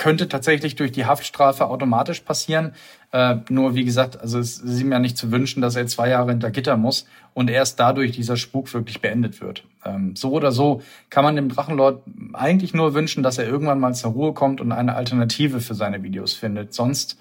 könnte 0.00 0.28
tatsächlich 0.28 0.76
durch 0.76 0.92
die 0.92 1.04
Haftstrafe 1.04 1.66
automatisch 1.66 2.20
passieren. 2.20 2.72
Äh, 3.12 3.36
nur 3.50 3.74
wie 3.74 3.84
gesagt, 3.84 4.18
also 4.18 4.38
es 4.38 4.58
ist 4.58 4.80
ihm 4.80 4.90
ja 4.90 4.98
nicht 4.98 5.18
zu 5.18 5.30
wünschen, 5.30 5.60
dass 5.60 5.76
er 5.76 5.86
zwei 5.88 6.08
Jahre 6.08 6.30
hinter 6.30 6.50
Gitter 6.50 6.78
muss 6.78 7.06
und 7.34 7.50
erst 7.50 7.78
dadurch 7.78 8.12
dieser 8.12 8.38
Spuk 8.38 8.72
wirklich 8.72 9.02
beendet 9.02 9.42
wird. 9.42 9.64
Ähm, 9.84 10.16
so 10.16 10.32
oder 10.32 10.52
so 10.52 10.80
kann 11.10 11.22
man 11.22 11.36
dem 11.36 11.50
Drachenlord 11.50 12.02
eigentlich 12.32 12.72
nur 12.72 12.94
wünschen, 12.94 13.22
dass 13.22 13.36
er 13.36 13.46
irgendwann 13.46 13.78
mal 13.78 13.92
zur 13.92 14.12
Ruhe 14.12 14.32
kommt 14.32 14.62
und 14.62 14.72
eine 14.72 14.94
Alternative 14.94 15.60
für 15.60 15.74
seine 15.74 16.02
Videos 16.02 16.32
findet. 16.32 16.72
Sonst 16.72 17.18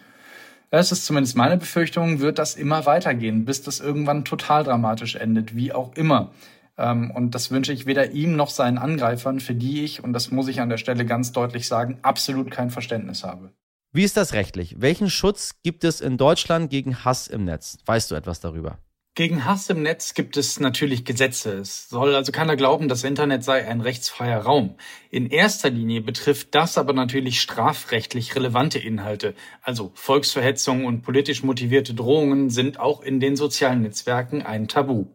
das 0.70 0.92
ist 0.92 1.06
zumindest 1.06 1.36
meine 1.36 1.58
Befürchtung, 1.58 2.20
wird 2.20 2.40
das 2.40 2.56
immer 2.56 2.86
weitergehen, 2.86 3.46
bis 3.46 3.62
das 3.62 3.80
irgendwann 3.80 4.26
total 4.26 4.64
dramatisch 4.64 5.16
endet, 5.16 5.56
wie 5.56 5.74
auch 5.74 5.96
immer. 5.96 6.32
Ähm, 6.78 7.12
und 7.12 7.36
das 7.36 7.52
wünsche 7.52 7.74
ich 7.74 7.86
weder 7.86 8.12
ihm 8.12 8.36
noch 8.36 8.50
seinen 8.50 8.78
Angreifern, 8.78 9.40
für 9.40 9.56
die 9.56 9.84
ich, 9.84 10.04
und 10.04 10.14
das 10.14 10.32
muss 10.32 10.48
ich 10.48 10.62
an 10.62 10.70
der 10.70 10.78
Stelle 10.78 11.06
ganz 11.06 11.32
deutlich 11.32 11.68
sagen, 11.68 12.00
absolut 12.02 12.52
kein 12.52 12.70
Verständnis 12.70 13.24
habe. 13.24 13.52
Wie 13.92 14.04
ist 14.04 14.18
das 14.18 14.34
rechtlich? 14.34 14.76
Welchen 14.80 15.10
Schutz 15.10 15.56
gibt 15.64 15.84
es 15.84 16.00
in 16.00 16.18
Deutschland 16.18 16.70
gegen 16.70 17.04
Hass 17.04 17.28
im 17.28 17.44
Netz? 17.44 17.78
Weißt 17.86 18.12
du 18.12 18.16
etwas 18.16 18.40
darüber? 18.40 18.78
Gegen 19.20 19.44
Hass 19.44 19.70
im 19.70 19.82
Netz 19.82 20.14
gibt 20.14 20.38
es 20.38 20.62
natürlich 20.62 21.04
Gesetze. 21.04 21.58
Es 21.58 21.90
soll 21.90 22.16
also 22.16 22.32
keiner 22.32 22.56
glauben, 22.56 22.88
das 22.88 23.04
Internet 23.04 23.44
sei 23.44 23.68
ein 23.68 23.82
rechtsfreier 23.82 24.40
Raum. 24.40 24.76
In 25.12 25.30
erster 25.30 25.70
Linie 25.70 26.00
betrifft 26.00 26.56
das 26.56 26.78
aber 26.78 26.94
natürlich 26.94 27.42
strafrechtlich 27.42 28.38
relevante 28.38 28.80
Inhalte. 28.80 29.36
Also 29.62 29.92
Volksverhetzung 29.94 30.86
und 30.86 31.02
politisch 31.02 31.44
motivierte 31.44 31.94
Drohungen 31.94 32.50
sind 32.50 32.80
auch 32.80 33.02
in 33.02 33.20
den 33.20 33.36
sozialen 33.36 33.82
Netzwerken 33.82 34.42
ein 34.42 34.70
Tabu. 34.70 35.08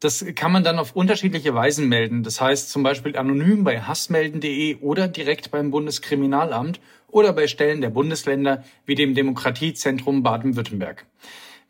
Das 0.00 0.24
kann 0.34 0.50
man 0.50 0.64
dann 0.64 0.78
auf 0.78 0.96
unterschiedliche 0.96 1.54
Weisen 1.54 1.86
melden. 1.86 2.22
Das 2.22 2.40
heißt 2.40 2.70
zum 2.70 2.82
Beispiel 2.82 3.14
anonym 3.14 3.62
bei 3.62 3.82
hassmelden.de 3.82 4.76
oder 4.76 5.06
direkt 5.06 5.50
beim 5.50 5.70
Bundeskriminalamt 5.70 6.80
oder 7.08 7.34
bei 7.34 7.46
Stellen 7.46 7.82
der 7.82 7.90
Bundesländer 7.90 8.64
wie 8.86 8.94
dem 8.94 9.14
Demokratiezentrum 9.14 10.22
Baden-Württemberg. 10.22 11.04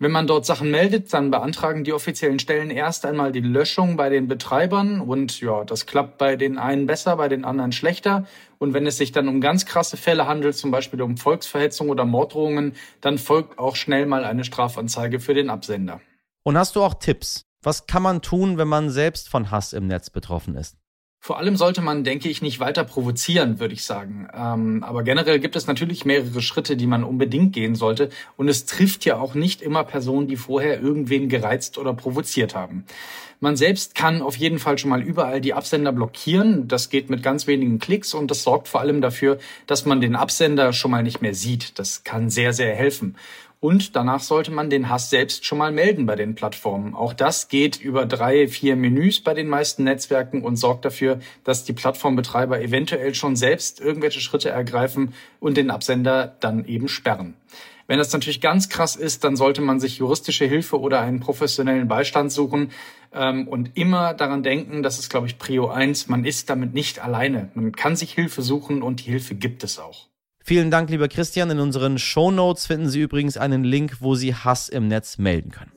Wenn 0.01 0.13
man 0.13 0.29
dort 0.29 0.47
Sachen 0.47 0.71
meldet, 0.71 1.13
dann 1.13 1.33
beantragen 1.33 1.83
die 1.83 1.93
offiziellen 1.93 2.39
Stellen 2.39 2.71
erst 2.71 3.05
einmal 3.05 3.33
die 3.33 3.41
Löschung 3.41 3.97
bei 3.97 4.09
den 4.09 4.29
Betreibern 4.29 5.01
und 5.01 5.41
ja, 5.41 5.65
das 5.65 5.87
klappt 5.87 6.19
bei 6.19 6.37
den 6.37 6.57
einen 6.57 6.87
besser, 6.87 7.17
bei 7.17 7.29
den 7.29 7.45
anderen 7.45 7.73
schlechter. 7.73 8.25
Und 8.59 8.75
wenn 8.75 8.87
es 8.87 8.97
sich 8.97 9.11
dann 9.11 9.27
um 9.27 9.41
ganz 9.41 9.67
krasse 9.67 9.97
Fälle 9.97 10.29
handelt, 10.29 10.57
zum 10.57 10.71
Beispiel 10.71 11.03
um 11.03 11.17
Volksverhetzung 11.17 11.91
oder 11.91 12.05
Morddrohungen, 12.05 12.75
dann 13.01 13.19
folgt 13.19 13.59
auch 13.59 13.75
schnell 13.75 14.07
mal 14.07 14.25
eine 14.25 14.45
Strafanzeige 14.45 15.19
für 15.19 15.35
den 15.35 15.51
Absender. 15.51 16.01
Und 16.45 16.57
hast 16.57 16.77
du 16.77 16.83
auch 16.85 16.95
Tipps? 16.95 17.47
Was 17.65 17.89
kann 17.89 18.05
man 18.05 18.23
tun, 18.23 18.57
wenn 18.57 18.69
man 18.69 18.91
selbst 18.91 19.29
von 19.29 19.51
Hass 19.51 19.73
im 19.73 19.89
Netz 19.89 20.11
betroffen 20.11 20.55
ist? 20.55 20.78
Vor 21.21 21.39
allem 21.39 21.57
sollte 21.57 21.81
man, 21.81 22.05
denke 22.05 22.29
ich, 22.29 22.43
nicht 22.43 22.61
weiter 22.61 22.85
provozieren, 22.85 23.59
würde 23.59 23.75
ich 23.75 23.85
sagen. 23.85 24.29
Ähm, 24.33 24.85
aber 24.85 25.03
generell 25.03 25.41
gibt 25.41 25.57
es 25.57 25.67
natürlich 25.67 26.05
mehrere 26.05 26.41
Schritte, 26.41 26.77
die 26.77 26.87
man 26.87 27.03
unbedingt 27.03 27.53
gehen 27.53 27.75
sollte. 27.75 28.09
Und 28.37 28.49
es 28.49 28.67
trifft 28.67 29.05
ja 29.05 29.19
auch 29.19 29.35
nicht 29.35 29.61
immer 29.61 29.83
Personen, 29.83 30.29
die 30.29 30.37
vorher 30.37 30.81
irgendwen 30.81 31.29
gereizt 31.29 31.77
oder 31.77 31.93
provoziert 31.93 32.55
haben. 32.55 32.85
Man 33.41 33.57
selbst 33.57 33.95
kann 33.95 34.23
auf 34.23 34.37
jeden 34.37 34.59
Fall 34.59 34.79
schon 34.79 34.91
mal 34.91 35.03
überall 35.03 35.41
die 35.41 35.55
Absender 35.55 35.93
blockieren. 35.93 36.67
Das 36.67 36.89
geht 36.89 37.09
mit 37.09 37.23
ganz 37.23 37.47
wenigen 37.47 37.79
Klicks 37.79 38.15
und 38.15 38.31
das 38.31 38.43
sorgt 38.43 38.67
vor 38.67 38.81
allem 38.81 39.01
dafür, 39.01 39.39
dass 39.67 39.87
man 39.87 40.01
den 40.01 40.17
Absender 40.17 40.73
schon 40.73 40.91
mal 40.91 41.03
nicht 41.03 41.23
mehr 41.23 41.35
sieht. 41.35 41.79
Das 41.79 42.03
kann 42.03 42.31
sehr, 42.31 42.53
sehr 42.53 42.75
helfen. 42.75 43.17
Und 43.61 43.97
danach 43.97 44.21
sollte 44.21 44.53
man 44.53 44.71
den 44.71 44.89
Hass 44.89 45.11
selbst 45.11 45.45
schon 45.45 45.59
mal 45.59 45.73
melden 45.73 46.07
bei 46.07 46.15
den 46.15 46.37
Plattformen. 46.37 46.95
Auch 46.95 47.13
das 47.13 47.49
geht 47.49 47.81
über 47.81 48.07
drei, 48.07 48.47
vier 48.47 48.77
Menüs 48.77 49.21
bei 49.21 49.35
den 49.35 49.49
meisten 49.49 49.83
Netzwerken 49.83 50.43
und 50.43 50.57
sorgt 50.57 50.85
dafür, 50.85 51.19
dass 51.43 51.65
die 51.65 51.73
Plattformbetreiber 51.73 52.61
eventuell 52.61 53.15
schon 53.15 53.35
selbst 53.35 53.81
irgendwelche 53.81 54.21
Schritte 54.21 54.51
ergreifen 54.51 55.13
und 55.41 55.57
den 55.57 55.73
Absender 55.73 56.37
dann 56.39 56.67
eben 56.67 56.89
sperren. 56.89 57.35
Wenn 57.89 57.99
das 57.99 58.13
natürlich 58.13 58.41
ganz 58.41 58.69
krass 58.69 58.97
ist, 58.97 59.25
dann 59.25 59.35
sollte 59.35 59.63
man 59.63 59.81
sich 59.81 59.99
juristische 59.99 60.45
Hilfe 60.45 60.79
oder 60.79 61.01
einen 61.01 61.21
professionellen 61.21 61.89
Beistand 61.89 62.31
suchen 62.31 62.71
ähm, 63.13 63.49
und 63.49 63.77
immer 63.77 64.13
daran 64.13 64.43
denken, 64.43 64.83
das 64.83 64.99
ist, 64.99 65.09
glaube 65.09 65.27
ich, 65.27 65.39
Prio 65.39 65.69
1, 65.69 66.09
man 66.09 66.25
ist 66.25 66.51
damit 66.51 66.75
nicht 66.75 67.01
alleine. 67.01 67.51
Man 67.55 67.73
kann 67.73 67.97
sich 67.97 68.13
Hilfe 68.13 68.43
suchen 68.43 68.83
und 68.83 69.01
die 69.01 69.11
Hilfe 69.11 69.35
gibt 69.35 69.65
es 69.65 69.79
auch. 69.79 70.07
Vielen 70.49 70.71
Dank, 70.71 70.89
lieber 70.89 71.09
Christian. 71.09 71.51
In 71.51 71.61
unseren 71.61 71.99
Show 71.99 72.31
Notes 72.31 72.65
finden 72.65 72.89
Sie 72.89 73.03
übrigens 73.03 73.37
einen 73.37 73.65
Link, 73.65 73.99
wo 74.01 74.15
Sie 74.15 74.35
Hass 74.35 74.71
im 74.71 74.89
Netz 74.89 75.19
melden 75.19 75.51
können. 75.51 75.73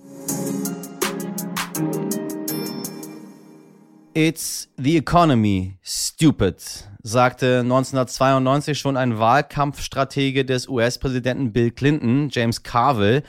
It's 4.14 4.70
the 4.78 4.96
economy, 4.96 5.78
stupid, 5.84 6.56
sagte 7.04 7.60
1992 7.60 8.80
schon 8.80 8.96
ein 8.96 9.20
Wahlkampfstratege 9.20 10.46
des 10.46 10.70
US-Präsidenten 10.70 11.52
Bill 11.52 11.72
Clinton, 11.72 12.30
James 12.32 12.64
Carville. 12.64 13.24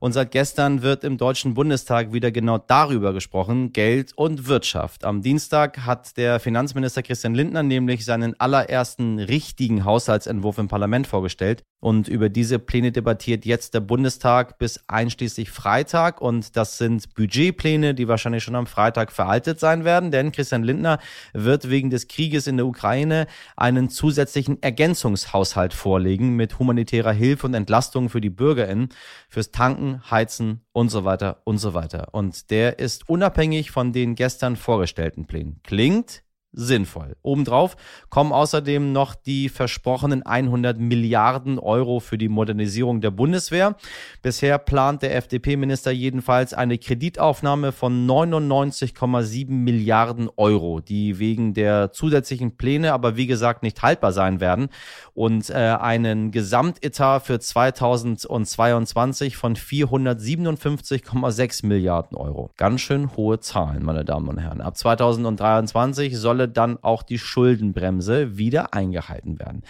Und 0.00 0.12
seit 0.12 0.30
gestern 0.30 0.82
wird 0.82 1.04
im 1.04 1.18
Deutschen 1.18 1.54
Bundestag 1.54 2.12
wieder 2.12 2.30
genau 2.30 2.58
darüber 2.58 3.12
gesprochen, 3.12 3.72
Geld 3.72 4.12
und 4.16 4.46
Wirtschaft. 4.46 5.04
Am 5.04 5.22
Dienstag 5.22 5.86
hat 5.86 6.16
der 6.16 6.40
Finanzminister 6.40 7.02
Christian 7.02 7.34
Lindner 7.34 7.62
nämlich 7.62 8.04
seinen 8.04 8.38
allerersten 8.38 9.18
richtigen 9.18 9.84
Haushaltsentwurf 9.84 10.58
im 10.58 10.68
Parlament 10.68 11.06
vorgestellt. 11.06 11.64
Und 11.80 12.08
über 12.08 12.28
diese 12.28 12.58
Pläne 12.58 12.90
debattiert 12.90 13.46
jetzt 13.46 13.72
der 13.72 13.80
Bundestag 13.80 14.58
bis 14.58 14.80
einschließlich 14.88 15.50
Freitag. 15.50 16.20
Und 16.20 16.56
das 16.56 16.76
sind 16.76 17.14
Budgetpläne, 17.14 17.94
die 17.94 18.08
wahrscheinlich 18.08 18.42
schon 18.42 18.56
am 18.56 18.66
Freitag 18.66 19.12
veraltet 19.12 19.60
sein 19.60 19.84
werden. 19.84 20.10
Denn 20.10 20.32
Christian 20.32 20.64
Lindner 20.64 20.98
wird 21.32 21.70
wegen 21.70 21.90
des 21.90 22.08
Krieges 22.08 22.48
in 22.48 22.56
der 22.56 22.66
Ukraine 22.66 23.28
einen 23.56 23.90
zusätzlichen 23.90 24.60
Ergänzungshaushalt 24.60 25.72
vorlegen 25.72 26.34
mit 26.34 26.58
humanitärer 26.58 27.12
Hilfe 27.12 27.46
und 27.46 27.54
Entlastung 27.54 28.08
für 28.08 28.20
die 28.20 28.30
BürgerInnen, 28.30 28.88
fürs 29.28 29.52
Tanken, 29.52 30.10
Heizen 30.10 30.62
und 30.72 30.88
so 30.88 31.04
weiter 31.04 31.42
und 31.44 31.58
so 31.58 31.74
weiter. 31.74 32.08
Und 32.12 32.50
der 32.50 32.80
ist 32.80 33.08
unabhängig 33.08 33.70
von 33.70 33.92
den 33.92 34.16
gestern 34.16 34.56
vorgestellten 34.56 35.26
Plänen. 35.26 35.60
Klingt 35.62 36.22
sinnvoll. 36.52 37.16
Obendrauf 37.22 37.76
kommen 38.08 38.32
außerdem 38.32 38.92
noch 38.92 39.14
die 39.14 39.48
versprochenen 39.48 40.24
100 40.24 40.78
Milliarden 40.78 41.58
Euro 41.58 42.00
für 42.00 42.18
die 42.18 42.28
Modernisierung 42.28 43.00
der 43.00 43.10
Bundeswehr. 43.10 43.76
Bisher 44.22 44.58
plant 44.58 45.02
der 45.02 45.16
FDP-Minister 45.16 45.90
jedenfalls 45.90 46.54
eine 46.54 46.78
Kreditaufnahme 46.78 47.72
von 47.72 48.06
99,7 48.06 49.50
Milliarden 49.50 50.30
Euro, 50.36 50.80
die 50.80 51.18
wegen 51.18 51.54
der 51.54 51.92
zusätzlichen 51.92 52.56
Pläne 52.56 52.92
aber 52.92 53.16
wie 53.16 53.26
gesagt 53.26 53.62
nicht 53.62 53.82
haltbar 53.82 54.12
sein 54.12 54.40
werden 54.40 54.68
und 55.14 55.50
äh, 55.50 55.54
einen 55.54 56.30
Gesamtetat 56.30 57.26
für 57.26 57.38
2022 57.38 59.36
von 59.36 59.54
457,6 59.54 61.66
Milliarden 61.66 62.16
Euro. 62.16 62.50
Ganz 62.56 62.80
schön 62.80 63.14
hohe 63.16 63.40
Zahlen, 63.40 63.84
meine 63.84 64.04
Damen 64.04 64.28
und 64.28 64.38
Herren. 64.38 64.60
Ab 64.60 64.76
2023 64.76 66.18
solle 66.38 66.48
dann 66.48 66.78
auch 66.82 67.02
die 67.02 67.18
Schuldenbremse 67.18 68.38
wieder 68.38 68.72
eingehalten 68.72 69.38
werden. 69.38 69.62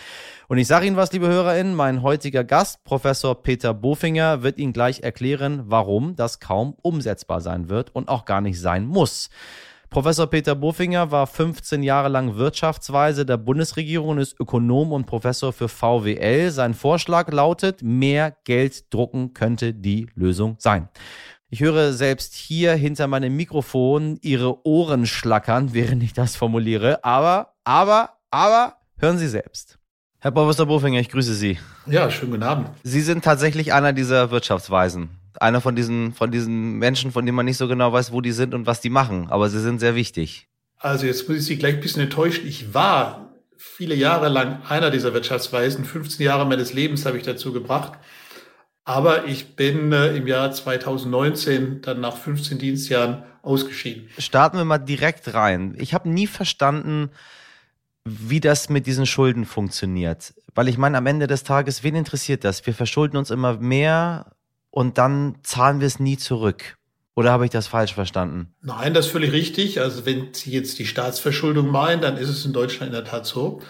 Und 0.48 0.58
ich 0.58 0.66
sage 0.66 0.86
Ihnen 0.86 0.96
was, 0.96 1.12
liebe 1.12 1.26
HörerInnen, 1.26 1.74
mein 1.74 2.02
heutiger 2.02 2.44
Gast, 2.44 2.84
Professor 2.84 3.42
Peter 3.42 3.72
Bofinger, 3.72 4.42
wird 4.42 4.58
Ihnen 4.58 4.72
gleich 4.72 5.00
erklären, 5.00 5.62
warum 5.66 6.14
das 6.14 6.40
kaum 6.40 6.74
umsetzbar 6.82 7.40
sein 7.40 7.68
wird 7.70 7.94
und 7.94 8.08
auch 8.08 8.24
gar 8.26 8.40
nicht 8.40 8.60
sein 8.60 8.86
muss. 8.86 9.30
Professor 9.90 10.26
Peter 10.26 10.54
Bofinger 10.54 11.10
war 11.10 11.26
15 11.26 11.82
Jahre 11.82 12.10
lang 12.10 12.36
Wirtschaftsweise 12.36 13.24
der 13.24 13.38
Bundesregierung 13.38 14.10
und 14.10 14.18
ist 14.18 14.38
Ökonom 14.38 14.92
und 14.92 15.06
Professor 15.06 15.50
für 15.54 15.68
VWL. 15.70 16.50
Sein 16.50 16.74
Vorschlag 16.74 17.32
lautet, 17.32 17.82
mehr 17.82 18.36
Geld 18.44 18.92
drucken 18.92 19.32
könnte 19.32 19.72
die 19.72 20.06
Lösung 20.14 20.56
sein. 20.58 20.90
Ich 21.50 21.60
höre 21.60 21.94
selbst 21.94 22.34
hier 22.34 22.74
hinter 22.74 23.06
meinem 23.06 23.34
Mikrofon 23.34 24.18
Ihre 24.20 24.66
Ohren 24.66 25.06
schlackern, 25.06 25.70
während 25.72 26.02
ich 26.02 26.12
das 26.12 26.36
formuliere. 26.36 27.02
Aber, 27.04 27.54
aber, 27.64 28.18
aber, 28.30 28.76
hören 28.98 29.16
Sie 29.16 29.28
selbst. 29.28 29.78
Herr 30.18 30.30
Professor 30.30 30.66
Bofinger, 30.66 31.00
ich 31.00 31.08
grüße 31.08 31.32
Sie. 31.32 31.58
Ja, 31.86 32.10
schönen 32.10 32.32
guten 32.32 32.42
Abend. 32.42 32.68
Sie 32.82 33.00
sind 33.00 33.24
tatsächlich 33.24 33.72
einer 33.72 33.94
dieser 33.94 34.30
Wirtschaftsweisen. 34.30 35.08
Einer 35.40 35.62
von 35.62 35.74
diesen, 35.74 36.12
von 36.12 36.30
diesen 36.30 36.72
Menschen, 36.72 37.12
von 37.12 37.24
denen 37.24 37.36
man 37.36 37.46
nicht 37.46 37.56
so 37.56 37.66
genau 37.66 37.92
weiß, 37.94 38.12
wo 38.12 38.20
die 38.20 38.32
sind 38.32 38.52
und 38.52 38.66
was 38.66 38.82
die 38.82 38.90
machen. 38.90 39.28
Aber 39.30 39.48
sie 39.48 39.60
sind 39.60 39.78
sehr 39.78 39.94
wichtig. 39.94 40.48
Also 40.76 41.06
jetzt 41.06 41.28
muss 41.28 41.38
ich 41.38 41.44
Sie 41.46 41.56
gleich 41.56 41.76
ein 41.76 41.80
bisschen 41.80 42.02
enttäuschen. 42.02 42.46
Ich 42.46 42.74
war 42.74 43.32
viele 43.56 43.94
Jahre 43.94 44.28
lang 44.28 44.60
einer 44.68 44.90
dieser 44.90 45.14
Wirtschaftsweisen. 45.14 45.86
15 45.86 46.26
Jahre 46.26 46.44
meines 46.44 46.74
Lebens 46.74 47.06
habe 47.06 47.16
ich 47.16 47.22
dazu 47.22 47.54
gebracht. 47.54 47.92
Aber 48.88 49.26
ich 49.26 49.54
bin 49.54 49.92
äh, 49.92 50.16
im 50.16 50.26
Jahr 50.26 50.50
2019 50.50 51.82
dann 51.82 52.00
nach 52.00 52.16
15 52.16 52.56
Dienstjahren 52.56 53.22
ausgeschieden. 53.42 54.08
Starten 54.16 54.56
wir 54.56 54.64
mal 54.64 54.78
direkt 54.78 55.34
rein. 55.34 55.76
Ich 55.78 55.92
habe 55.92 56.08
nie 56.08 56.26
verstanden, 56.26 57.10
wie 58.06 58.40
das 58.40 58.70
mit 58.70 58.86
diesen 58.86 59.04
Schulden 59.04 59.44
funktioniert. 59.44 60.32
Weil 60.54 60.68
ich 60.68 60.78
meine, 60.78 60.96
am 60.96 61.04
Ende 61.04 61.26
des 61.26 61.44
Tages, 61.44 61.84
wen 61.84 61.96
interessiert 61.96 62.44
das? 62.44 62.64
Wir 62.64 62.72
verschulden 62.72 63.18
uns 63.18 63.30
immer 63.30 63.58
mehr 63.58 64.32
und 64.70 64.96
dann 64.96 65.34
zahlen 65.42 65.80
wir 65.80 65.86
es 65.86 66.00
nie 66.00 66.16
zurück. 66.16 66.78
Oder 67.14 67.30
habe 67.30 67.44
ich 67.44 67.50
das 67.50 67.66
falsch 67.66 67.92
verstanden? 67.92 68.54
Nein, 68.62 68.94
das 68.94 69.04
ist 69.04 69.12
völlig 69.12 69.32
richtig. 69.32 69.82
Also 69.82 70.06
wenn 70.06 70.32
Sie 70.32 70.50
jetzt 70.50 70.78
die 70.78 70.86
Staatsverschuldung 70.86 71.68
meinen, 71.70 72.00
dann 72.00 72.16
ist 72.16 72.30
es 72.30 72.46
in 72.46 72.54
Deutschland 72.54 72.94
in 72.94 72.94
der 72.94 73.04
Tat 73.04 73.26
so, 73.26 73.60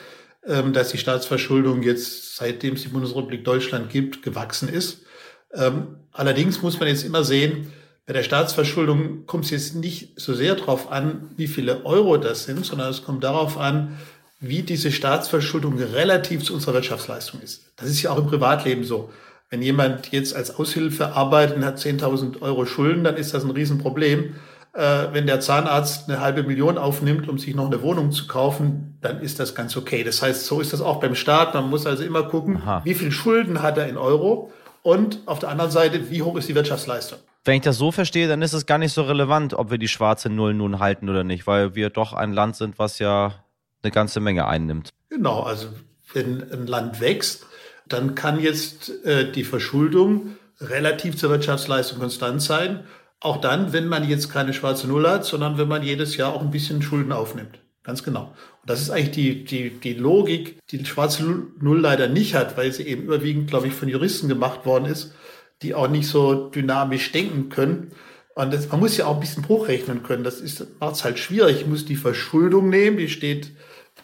ähm, 0.46 0.72
dass 0.72 0.90
die 0.90 0.98
Staatsverschuldung 0.98 1.82
jetzt, 1.82 2.36
seitdem 2.36 2.74
es 2.74 2.82
die 2.82 2.88
Bundesrepublik 2.88 3.44
Deutschland 3.44 3.90
gibt, 3.90 4.22
gewachsen 4.22 4.68
ist. 4.68 5.06
Ähm, 5.54 5.96
allerdings 6.12 6.62
muss 6.62 6.78
man 6.78 6.88
jetzt 6.88 7.04
immer 7.04 7.24
sehen, 7.24 7.72
bei 8.06 8.14
der 8.14 8.22
Staatsverschuldung 8.22 9.26
kommt 9.26 9.44
es 9.44 9.50
jetzt 9.50 9.74
nicht 9.74 10.18
so 10.18 10.32
sehr 10.32 10.54
darauf 10.54 10.90
an, 10.90 11.30
wie 11.36 11.46
viele 11.46 11.84
Euro 11.84 12.16
das 12.16 12.44
sind, 12.44 12.64
sondern 12.64 12.90
es 12.90 13.04
kommt 13.04 13.22
darauf 13.22 13.58
an, 13.58 13.98
wie 14.40 14.62
diese 14.62 14.92
Staatsverschuldung 14.92 15.78
relativ 15.78 16.42
zu 16.42 16.54
unserer 16.54 16.74
Wirtschaftsleistung 16.74 17.40
ist. 17.42 17.70
Das 17.76 17.88
ist 17.88 18.00
ja 18.00 18.10
auch 18.10 18.18
im 18.18 18.26
Privatleben 18.26 18.84
so. 18.84 19.10
Wenn 19.50 19.62
jemand 19.62 20.12
jetzt 20.12 20.34
als 20.36 20.58
Aushilfe 20.58 21.12
arbeitet 21.14 21.56
und 21.56 21.64
hat 21.64 21.78
10.000 21.78 22.40
Euro 22.40 22.64
Schulden, 22.66 23.04
dann 23.04 23.16
ist 23.16 23.34
das 23.34 23.44
ein 23.44 23.50
Riesenproblem. 23.50 24.34
äh, 24.74 25.08
wenn 25.12 25.26
der 25.26 25.40
Zahnarzt 25.40 26.08
eine 26.08 26.20
halbe 26.20 26.44
Million 26.44 26.78
aufnimmt, 26.78 27.28
um 27.28 27.38
sich 27.38 27.54
noch 27.54 27.66
eine 27.66 27.82
Wohnung 27.82 28.12
zu 28.12 28.26
kaufen, 28.26 28.96
dann 29.00 29.20
ist 29.20 29.40
das 29.40 29.54
ganz 29.54 29.76
okay. 29.76 30.04
Das 30.04 30.22
heißt, 30.22 30.46
so 30.46 30.60
ist 30.60 30.72
das 30.72 30.80
auch 30.80 31.00
beim 31.00 31.14
Staat. 31.14 31.54
Man 31.54 31.68
muss 31.68 31.86
also 31.86 32.04
immer 32.04 32.22
gucken, 32.24 32.58
Aha. 32.58 32.82
wie 32.84 32.94
viel 32.94 33.10
Schulden 33.10 33.62
hat 33.62 33.76
er 33.78 33.88
in 33.88 33.96
Euro 33.96 34.52
und 34.88 35.20
auf 35.26 35.38
der 35.38 35.50
anderen 35.50 35.70
Seite, 35.70 36.08
wie 36.10 36.22
hoch 36.22 36.34
ist 36.36 36.48
die 36.48 36.54
Wirtschaftsleistung. 36.54 37.18
Wenn 37.44 37.56
ich 37.56 37.60
das 37.60 37.76
so 37.76 37.92
verstehe, 37.92 38.26
dann 38.26 38.40
ist 38.40 38.54
es 38.54 38.64
gar 38.64 38.78
nicht 38.78 38.94
so 38.94 39.02
relevant, 39.02 39.52
ob 39.52 39.70
wir 39.70 39.76
die 39.76 39.86
schwarze 39.86 40.30
Null 40.30 40.54
nun 40.54 40.78
halten 40.78 41.10
oder 41.10 41.24
nicht, 41.24 41.46
weil 41.46 41.74
wir 41.74 41.90
doch 41.90 42.14
ein 42.14 42.32
Land 42.32 42.56
sind, 42.56 42.78
was 42.78 42.98
ja 42.98 43.34
eine 43.82 43.92
ganze 43.92 44.20
Menge 44.20 44.46
einnimmt. 44.46 44.94
Genau, 45.10 45.42
also 45.42 45.68
wenn 46.14 46.42
ein 46.50 46.66
Land 46.66 47.02
wächst, 47.02 47.44
dann 47.86 48.14
kann 48.14 48.40
jetzt 48.40 49.04
äh, 49.04 49.30
die 49.30 49.44
Verschuldung 49.44 50.38
relativ 50.58 51.18
zur 51.18 51.28
Wirtschaftsleistung 51.28 51.98
konstant 51.98 52.40
sein. 52.40 52.84
Auch 53.20 53.42
dann, 53.42 53.74
wenn 53.74 53.88
man 53.88 54.08
jetzt 54.08 54.32
keine 54.32 54.54
schwarze 54.54 54.88
Null 54.88 55.06
hat, 55.06 55.26
sondern 55.26 55.58
wenn 55.58 55.68
man 55.68 55.82
jedes 55.82 56.16
Jahr 56.16 56.32
auch 56.32 56.40
ein 56.40 56.50
bisschen 56.50 56.80
Schulden 56.80 57.12
aufnimmt. 57.12 57.58
Ganz 57.82 58.02
genau. 58.02 58.34
Das 58.68 58.82
ist 58.82 58.90
eigentlich 58.90 59.12
die, 59.12 59.44
die, 59.44 59.70
die 59.70 59.94
Logik, 59.94 60.58
die 60.70 60.84
schwarze 60.84 61.24
Null 61.58 61.80
leider 61.80 62.06
nicht 62.06 62.34
hat, 62.34 62.58
weil 62.58 62.70
sie 62.70 62.82
eben 62.82 63.04
überwiegend, 63.04 63.48
glaube 63.48 63.66
ich, 63.66 63.72
von 63.72 63.88
Juristen 63.88 64.28
gemacht 64.28 64.66
worden 64.66 64.84
ist, 64.84 65.14
die 65.62 65.74
auch 65.74 65.88
nicht 65.88 66.06
so 66.06 66.50
dynamisch 66.50 67.10
denken 67.10 67.48
können. 67.48 67.92
Und 68.34 68.52
das, 68.52 68.68
man 68.70 68.80
muss 68.80 68.98
ja 68.98 69.06
auch 69.06 69.14
ein 69.14 69.20
bisschen 69.20 69.42
Bruch 69.42 69.68
rechnen 69.68 70.02
können. 70.02 70.22
Das 70.22 70.42
macht 70.80 70.96
es 70.96 71.02
halt 71.02 71.18
schwierig. 71.18 71.62
Ich 71.62 71.66
muss 71.66 71.86
die 71.86 71.96
Verschuldung 71.96 72.68
nehmen, 72.68 72.98
die 72.98 73.08
steht 73.08 73.52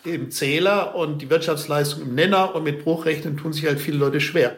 im 0.02 0.30
Zähler 0.30 0.94
und 0.94 1.20
die 1.20 1.28
Wirtschaftsleistung 1.28 2.00
im 2.00 2.14
Nenner 2.14 2.54
und 2.54 2.64
mit 2.64 2.82
Bruchrechnen 2.82 3.36
tun 3.36 3.52
sich 3.52 3.66
halt 3.66 3.78
viele 3.78 3.98
Leute 3.98 4.22
schwer. 4.22 4.56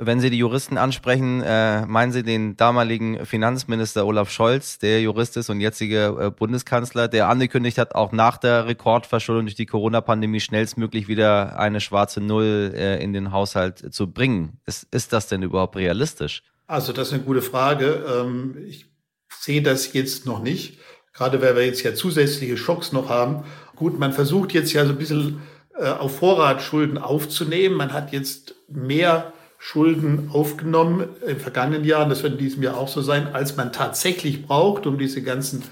Wenn 0.00 0.20
Sie 0.20 0.30
die 0.30 0.38
Juristen 0.38 0.78
ansprechen, 0.78 1.42
äh, 1.42 1.84
meinen 1.84 2.12
Sie 2.12 2.22
den 2.22 2.56
damaligen 2.56 3.26
Finanzminister 3.26 4.06
Olaf 4.06 4.30
Scholz, 4.30 4.78
der 4.78 5.02
Jurist 5.02 5.36
ist 5.36 5.50
und 5.50 5.60
jetzige 5.60 6.16
äh, 6.20 6.30
Bundeskanzler, 6.30 7.08
der 7.08 7.28
angekündigt 7.28 7.78
hat, 7.78 7.96
auch 7.96 8.12
nach 8.12 8.36
der 8.36 8.68
Rekordverschuldung 8.68 9.46
durch 9.46 9.56
die 9.56 9.66
Corona-Pandemie 9.66 10.38
schnellstmöglich 10.38 11.08
wieder 11.08 11.58
eine 11.58 11.80
schwarze 11.80 12.20
Null 12.20 12.72
äh, 12.76 13.02
in 13.02 13.12
den 13.12 13.32
Haushalt 13.32 13.92
zu 13.92 14.08
bringen. 14.12 14.60
Ist, 14.66 14.86
ist 14.92 15.12
das 15.12 15.26
denn 15.26 15.42
überhaupt 15.42 15.74
realistisch? 15.74 16.44
Also 16.68 16.92
das 16.92 17.08
ist 17.08 17.14
eine 17.14 17.24
gute 17.24 17.42
Frage. 17.42 18.04
Ähm, 18.08 18.56
ich 18.68 18.86
sehe 19.36 19.62
das 19.62 19.92
jetzt 19.94 20.26
noch 20.26 20.40
nicht, 20.40 20.78
gerade 21.12 21.42
weil 21.42 21.56
wir 21.56 21.66
jetzt 21.66 21.82
ja 21.82 21.92
zusätzliche 21.92 22.56
Schocks 22.56 22.92
noch 22.92 23.08
haben. 23.08 23.42
Gut, 23.74 23.98
man 23.98 24.12
versucht 24.12 24.52
jetzt 24.54 24.72
ja 24.72 24.84
so 24.84 24.92
ein 24.92 24.98
bisschen 24.98 25.40
äh, 25.76 25.88
auf 25.88 26.18
Vorrat 26.18 26.62
Schulden 26.62 26.98
aufzunehmen. 26.98 27.74
Man 27.74 27.92
hat 27.92 28.12
jetzt 28.12 28.54
mehr 28.68 29.32
Schulden 29.58 30.30
aufgenommen 30.32 31.08
im 31.26 31.38
vergangenen 31.40 31.84
Jahr, 31.84 32.08
das 32.08 32.22
wird 32.22 32.34
in 32.34 32.38
diesem 32.38 32.62
Jahr 32.62 32.76
auch 32.76 32.88
so 32.88 33.02
sein, 33.02 33.34
als 33.34 33.56
man 33.56 33.72
tatsächlich 33.72 34.46
braucht, 34.46 34.86
um 34.86 34.98
diese 34.98 35.22
ganzen 35.22 35.64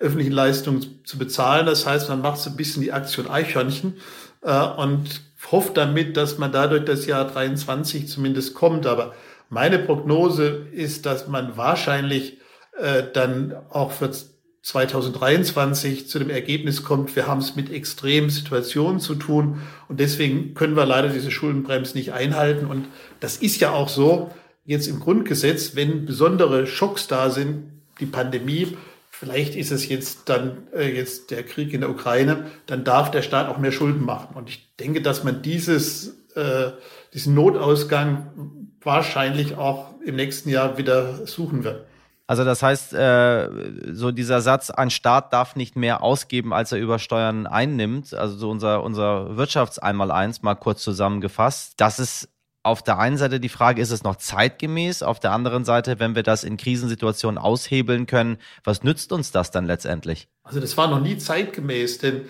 öffentlichen 0.00 0.32
Leistungen 0.32 1.00
zu 1.04 1.18
bezahlen. 1.18 1.66
Das 1.66 1.86
heißt, 1.86 2.08
man 2.08 2.22
macht 2.22 2.38
so 2.38 2.50
ein 2.50 2.56
bisschen 2.56 2.82
die 2.82 2.92
Aktion 2.92 3.28
Eichhörnchen 3.28 3.98
äh, 4.42 4.66
und 4.76 5.22
hofft 5.52 5.76
damit, 5.76 6.16
dass 6.16 6.38
man 6.38 6.52
dadurch 6.52 6.84
das 6.84 7.06
Jahr 7.06 7.26
23 7.26 8.08
zumindest 8.08 8.54
kommt. 8.54 8.86
Aber 8.86 9.14
meine 9.50 9.78
Prognose 9.78 10.66
ist, 10.72 11.06
dass 11.06 11.28
man 11.28 11.56
wahrscheinlich 11.56 12.38
äh, 12.78 13.04
dann 13.12 13.54
auch 13.70 13.92
für 13.92 14.10
2023 14.64 16.08
zu 16.08 16.18
dem 16.18 16.30
Ergebnis 16.30 16.84
kommt, 16.84 17.14
wir 17.16 17.26
haben 17.26 17.40
es 17.40 17.54
mit 17.54 17.70
extremen 17.70 18.30
Situationen 18.30 18.98
zu 18.98 19.14
tun 19.14 19.60
und 19.88 20.00
deswegen 20.00 20.54
können 20.54 20.74
wir 20.74 20.86
leider 20.86 21.10
diese 21.10 21.30
Schuldenbremse 21.30 21.94
nicht 21.94 22.14
einhalten. 22.14 22.64
Und 22.66 22.86
das 23.20 23.36
ist 23.36 23.60
ja 23.60 23.72
auch 23.72 23.90
so 23.90 24.30
jetzt 24.64 24.86
im 24.86 25.00
Grundgesetz, 25.00 25.76
wenn 25.76 26.06
besondere 26.06 26.66
Schocks 26.66 27.06
da 27.08 27.28
sind, 27.28 27.72
die 28.00 28.06
Pandemie, 28.06 28.74
vielleicht 29.10 29.54
ist 29.54 29.70
es 29.70 29.86
jetzt 29.86 30.30
dann 30.30 30.66
äh, 30.74 30.96
jetzt 30.96 31.30
der 31.30 31.42
Krieg 31.42 31.74
in 31.74 31.82
der 31.82 31.90
Ukraine, 31.90 32.46
dann 32.64 32.84
darf 32.84 33.10
der 33.10 33.20
Staat 33.20 33.50
auch 33.50 33.58
mehr 33.58 33.70
Schulden 33.70 34.02
machen. 34.02 34.34
Und 34.34 34.48
ich 34.48 34.74
denke, 34.80 35.02
dass 35.02 35.24
man 35.24 35.42
dieses, 35.42 36.16
äh, 36.36 36.70
diesen 37.12 37.34
Notausgang 37.34 38.62
wahrscheinlich 38.80 39.56
auch 39.56 39.90
im 40.00 40.16
nächsten 40.16 40.48
Jahr 40.48 40.78
wieder 40.78 41.26
suchen 41.26 41.64
wird. 41.64 41.84
Also 42.34 42.42
das 42.42 42.64
heißt, 42.64 42.94
äh, 42.94 43.48
so 43.92 44.10
dieser 44.10 44.40
Satz, 44.40 44.70
ein 44.70 44.90
Staat 44.90 45.32
darf 45.32 45.54
nicht 45.54 45.76
mehr 45.76 46.02
ausgeben, 46.02 46.52
als 46.52 46.72
er 46.72 46.78
über 46.78 46.98
Steuern 46.98 47.46
einnimmt, 47.46 48.12
also 48.12 48.36
so 48.36 48.50
unser, 48.50 48.82
unser 48.82 49.36
Wirtschaftseinmaleins 49.36 50.42
mal 50.42 50.56
kurz 50.56 50.82
zusammengefasst, 50.82 51.74
das 51.76 52.00
ist 52.00 52.28
auf 52.64 52.82
der 52.82 52.98
einen 52.98 53.18
Seite 53.18 53.38
die 53.38 53.48
Frage, 53.48 53.80
ist 53.80 53.92
es 53.92 54.02
noch 54.02 54.16
zeitgemäß? 54.16 55.04
Auf 55.04 55.20
der 55.20 55.30
anderen 55.30 55.64
Seite, 55.64 56.00
wenn 56.00 56.16
wir 56.16 56.24
das 56.24 56.42
in 56.42 56.56
Krisensituationen 56.56 57.38
aushebeln 57.38 58.06
können, 58.06 58.38
was 58.64 58.82
nützt 58.82 59.12
uns 59.12 59.30
das 59.30 59.52
dann 59.52 59.66
letztendlich? 59.66 60.26
Also 60.42 60.58
das 60.58 60.76
war 60.76 60.88
noch 60.88 61.00
nie 61.00 61.16
zeitgemäß, 61.16 61.98
denn 61.98 62.22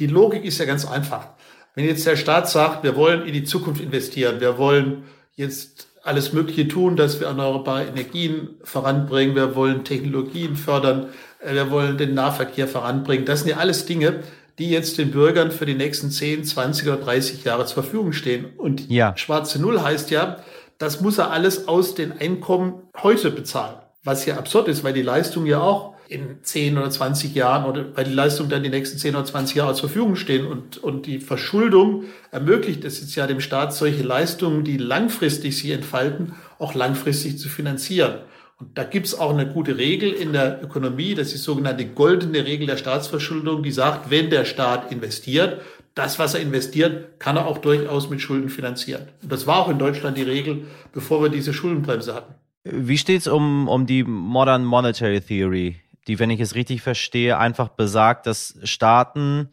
die 0.00 0.06
Logik 0.06 0.44
ist 0.44 0.58
ja 0.58 0.66
ganz 0.66 0.86
einfach. 0.86 1.28
Wenn 1.74 1.86
jetzt 1.86 2.06
der 2.06 2.16
Staat 2.16 2.50
sagt, 2.50 2.84
wir 2.84 2.94
wollen 2.94 3.24
in 3.24 3.32
die 3.32 3.44
Zukunft 3.44 3.80
investieren, 3.80 4.38
wir 4.40 4.58
wollen 4.58 5.04
jetzt 5.34 5.88
alles 6.02 6.32
Mögliche 6.32 6.68
tun, 6.68 6.96
dass 6.96 7.20
wir 7.20 7.26
erneuerbare 7.26 7.84
Energien 7.84 8.50
voranbringen. 8.62 9.34
Wir 9.34 9.54
wollen 9.54 9.84
Technologien 9.84 10.56
fördern. 10.56 11.08
Äh, 11.40 11.54
wir 11.54 11.70
wollen 11.70 11.98
den 11.98 12.14
Nahverkehr 12.14 12.68
voranbringen. 12.68 13.24
Das 13.24 13.40
sind 13.40 13.50
ja 13.50 13.56
alles 13.56 13.86
Dinge, 13.86 14.22
die 14.58 14.70
jetzt 14.70 14.98
den 14.98 15.10
Bürgern 15.10 15.50
für 15.50 15.66
die 15.66 15.74
nächsten 15.74 16.10
10, 16.10 16.44
20 16.44 16.88
oder 16.88 16.98
30 16.98 17.44
Jahre 17.44 17.64
zur 17.66 17.82
Verfügung 17.82 18.12
stehen. 18.12 18.46
Und 18.56 18.90
ja. 18.90 19.16
schwarze 19.16 19.60
Null 19.60 19.80
heißt 19.80 20.10
ja, 20.10 20.36
das 20.78 21.00
muss 21.00 21.18
er 21.18 21.30
alles 21.30 21.68
aus 21.68 21.94
den 21.94 22.12
Einkommen 22.12 22.82
heute 23.02 23.30
bezahlen. 23.30 23.76
Was 24.02 24.24
ja 24.24 24.36
absurd 24.36 24.68
ist, 24.68 24.82
weil 24.82 24.94
die 24.94 25.02
Leistung 25.02 25.44
ja 25.46 25.60
auch 25.60 25.89
in 26.10 26.42
10 26.42 26.76
oder 26.76 26.90
20 26.90 27.34
Jahren 27.36 27.64
oder 27.64 27.96
weil 27.96 28.04
die 28.04 28.12
Leistungen 28.12 28.50
dann 28.50 28.64
die 28.64 28.68
nächsten 28.68 28.98
10 28.98 29.14
oder 29.14 29.24
20 29.24 29.56
Jahre 29.56 29.74
zur 29.74 29.88
Verfügung 29.88 30.16
stehen 30.16 30.44
und, 30.44 30.76
und 30.78 31.06
die 31.06 31.20
Verschuldung 31.20 32.04
ermöglicht 32.32 32.84
es 32.84 33.00
jetzt 33.00 33.14
ja 33.14 33.28
dem 33.28 33.40
Staat, 33.40 33.72
solche 33.72 34.02
Leistungen, 34.02 34.64
die 34.64 34.76
langfristig 34.76 35.56
sich 35.56 35.70
entfalten, 35.70 36.32
auch 36.58 36.74
langfristig 36.74 37.38
zu 37.38 37.48
finanzieren. 37.48 38.18
Und 38.58 38.76
da 38.76 38.82
gibt's 38.82 39.14
auch 39.14 39.30
eine 39.30 39.46
gute 39.46 39.78
Regel 39.78 40.12
in 40.12 40.32
der 40.32 40.62
Ökonomie, 40.62 41.14
das 41.14 41.28
ist 41.28 41.34
die 41.34 41.38
sogenannte 41.38 41.86
goldene 41.86 42.44
Regel 42.44 42.66
der 42.66 42.76
Staatsverschuldung, 42.76 43.62
die 43.62 43.70
sagt, 43.70 44.10
wenn 44.10 44.30
der 44.30 44.44
Staat 44.44 44.90
investiert, 44.90 45.62
das, 45.94 46.18
was 46.18 46.34
er 46.34 46.40
investiert, 46.40 47.20
kann 47.20 47.36
er 47.36 47.46
auch 47.46 47.58
durchaus 47.58 48.10
mit 48.10 48.20
Schulden 48.20 48.48
finanzieren. 48.48 49.02
Und 49.22 49.30
das 49.30 49.46
war 49.46 49.60
auch 49.60 49.68
in 49.68 49.78
Deutschland 49.78 50.18
die 50.18 50.22
Regel, 50.22 50.66
bevor 50.92 51.22
wir 51.22 51.28
diese 51.28 51.54
Schuldenbremse 51.54 52.14
hatten. 52.14 52.34
Wie 52.64 52.98
steht's 52.98 53.28
um, 53.28 53.68
um 53.68 53.86
die 53.86 54.02
Modern 54.02 54.64
Monetary 54.64 55.20
Theory? 55.20 55.76
Die, 56.10 56.18
wenn 56.18 56.30
ich 56.30 56.40
es 56.40 56.56
richtig 56.56 56.82
verstehe, 56.82 57.38
einfach 57.38 57.68
besagt, 57.68 58.26
dass 58.26 58.58
Staaten 58.64 59.50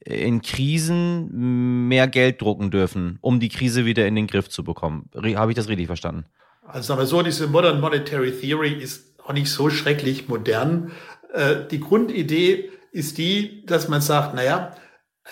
in 0.00 0.40
Krisen 0.40 1.86
mehr 1.86 2.08
Geld 2.08 2.40
drucken 2.40 2.70
dürfen, 2.70 3.18
um 3.20 3.40
die 3.40 3.50
Krise 3.50 3.84
wieder 3.84 4.06
in 4.06 4.14
den 4.14 4.26
Griff 4.26 4.48
zu 4.48 4.64
bekommen. 4.64 5.10
Habe 5.14 5.50
ich 5.52 5.56
das 5.56 5.68
richtig 5.68 5.86
verstanden? 5.86 6.24
Also 6.66 6.94
aber 6.94 7.04
so, 7.04 7.22
diese 7.22 7.46
Modern 7.46 7.80
Monetary 7.80 8.32
Theory 8.32 8.72
ist 8.72 9.20
auch 9.22 9.34
nicht 9.34 9.50
so 9.50 9.68
schrecklich 9.68 10.28
modern. 10.28 10.92
Äh, 11.34 11.66
die 11.70 11.80
Grundidee 11.80 12.70
ist 12.90 13.18
die, 13.18 13.66
dass 13.66 13.88
man 13.88 14.00
sagt, 14.00 14.34
naja, 14.34 14.74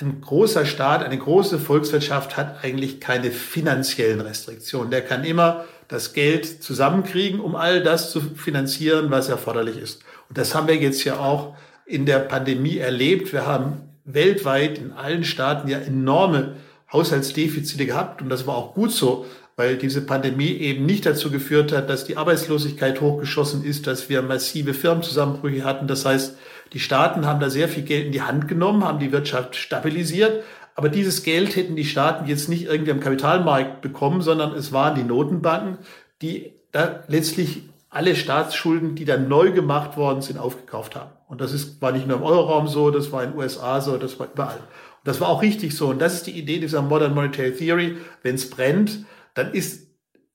ein 0.00 0.20
großer 0.20 0.66
Staat, 0.66 1.02
eine 1.02 1.16
große 1.16 1.58
Volkswirtschaft 1.58 2.36
hat 2.36 2.62
eigentlich 2.62 3.00
keine 3.00 3.30
finanziellen 3.30 4.20
Restriktionen. 4.20 4.90
Der 4.90 5.00
kann 5.00 5.24
immer 5.24 5.64
das 5.88 6.12
Geld 6.12 6.62
zusammenkriegen, 6.62 7.40
um 7.40 7.56
all 7.56 7.82
das 7.82 8.10
zu 8.10 8.20
finanzieren, 8.20 9.10
was 9.10 9.28
erforderlich 9.28 9.78
ist. 9.78 10.02
Und 10.28 10.36
das 10.36 10.54
haben 10.54 10.68
wir 10.68 10.76
jetzt 10.76 11.04
ja 11.04 11.18
auch 11.18 11.54
in 11.86 12.04
der 12.04 12.18
Pandemie 12.18 12.76
erlebt. 12.76 13.32
Wir 13.32 13.46
haben 13.46 13.82
weltweit 14.04 14.78
in 14.78 14.92
allen 14.92 15.24
Staaten 15.24 15.68
ja 15.68 15.78
enorme 15.78 16.56
Haushaltsdefizite 16.92 17.86
gehabt 17.86 18.22
und 18.22 18.28
das 18.28 18.46
war 18.46 18.56
auch 18.56 18.74
gut 18.74 18.92
so, 18.92 19.26
weil 19.56 19.76
diese 19.76 20.02
Pandemie 20.02 20.52
eben 20.52 20.84
nicht 20.84 21.06
dazu 21.06 21.30
geführt 21.30 21.72
hat, 21.72 21.88
dass 21.88 22.04
die 22.04 22.16
Arbeitslosigkeit 22.16 23.00
hochgeschossen 23.00 23.64
ist, 23.64 23.86
dass 23.86 24.08
wir 24.08 24.22
massive 24.22 24.74
Firmenzusammenbrüche 24.74 25.64
hatten. 25.64 25.88
Das 25.88 26.04
heißt, 26.04 26.36
die 26.72 26.80
Staaten 26.80 27.26
haben 27.26 27.40
da 27.40 27.50
sehr 27.50 27.68
viel 27.68 27.84
Geld 27.84 28.06
in 28.06 28.12
die 28.12 28.22
Hand 28.22 28.48
genommen, 28.48 28.84
haben 28.84 28.98
die 28.98 29.12
Wirtschaft 29.12 29.56
stabilisiert, 29.56 30.42
aber 30.74 30.90
dieses 30.90 31.22
Geld 31.22 31.56
hätten 31.56 31.74
die 31.74 31.84
Staaten 31.84 32.28
jetzt 32.28 32.48
nicht 32.48 32.66
irgendwie 32.66 32.90
am 32.90 33.00
Kapitalmarkt 33.00 33.80
bekommen, 33.80 34.20
sondern 34.20 34.52
es 34.52 34.72
waren 34.72 34.94
die 34.94 35.04
Notenbanken, 35.04 35.78
die 36.20 36.52
da 36.70 37.02
letztlich 37.08 37.62
alle 37.88 38.14
Staatsschulden, 38.14 38.94
die 38.94 39.06
dann 39.06 39.26
neu 39.26 39.52
gemacht 39.52 39.96
worden 39.96 40.20
sind, 40.20 40.38
aufgekauft 40.38 40.94
haben. 40.96 41.12
Und 41.28 41.40
das 41.40 41.52
ist, 41.52 41.80
war 41.80 41.92
nicht 41.92 42.06
nur 42.06 42.18
im 42.18 42.22
Euroraum 42.22 42.68
so, 42.68 42.90
das 42.90 43.10
war 43.10 43.24
in 43.24 43.30
den 43.30 43.38
USA 43.38 43.80
so, 43.80 43.96
das 43.96 44.20
war 44.20 44.28
überall. 44.32 44.58
Und 44.58 45.04
das 45.04 45.20
war 45.20 45.28
auch 45.28 45.40
richtig 45.40 45.74
so. 45.74 45.88
Und 45.88 45.98
das 46.00 46.14
ist 46.14 46.26
die 46.26 46.38
Idee 46.38 46.60
dieser 46.60 46.82
Modern 46.82 47.14
Monetary 47.14 47.52
Theory. 47.52 47.96
Wenn 48.22 48.34
es 48.34 48.50
brennt, 48.50 49.06
dann 49.32 49.52
ist 49.52 49.86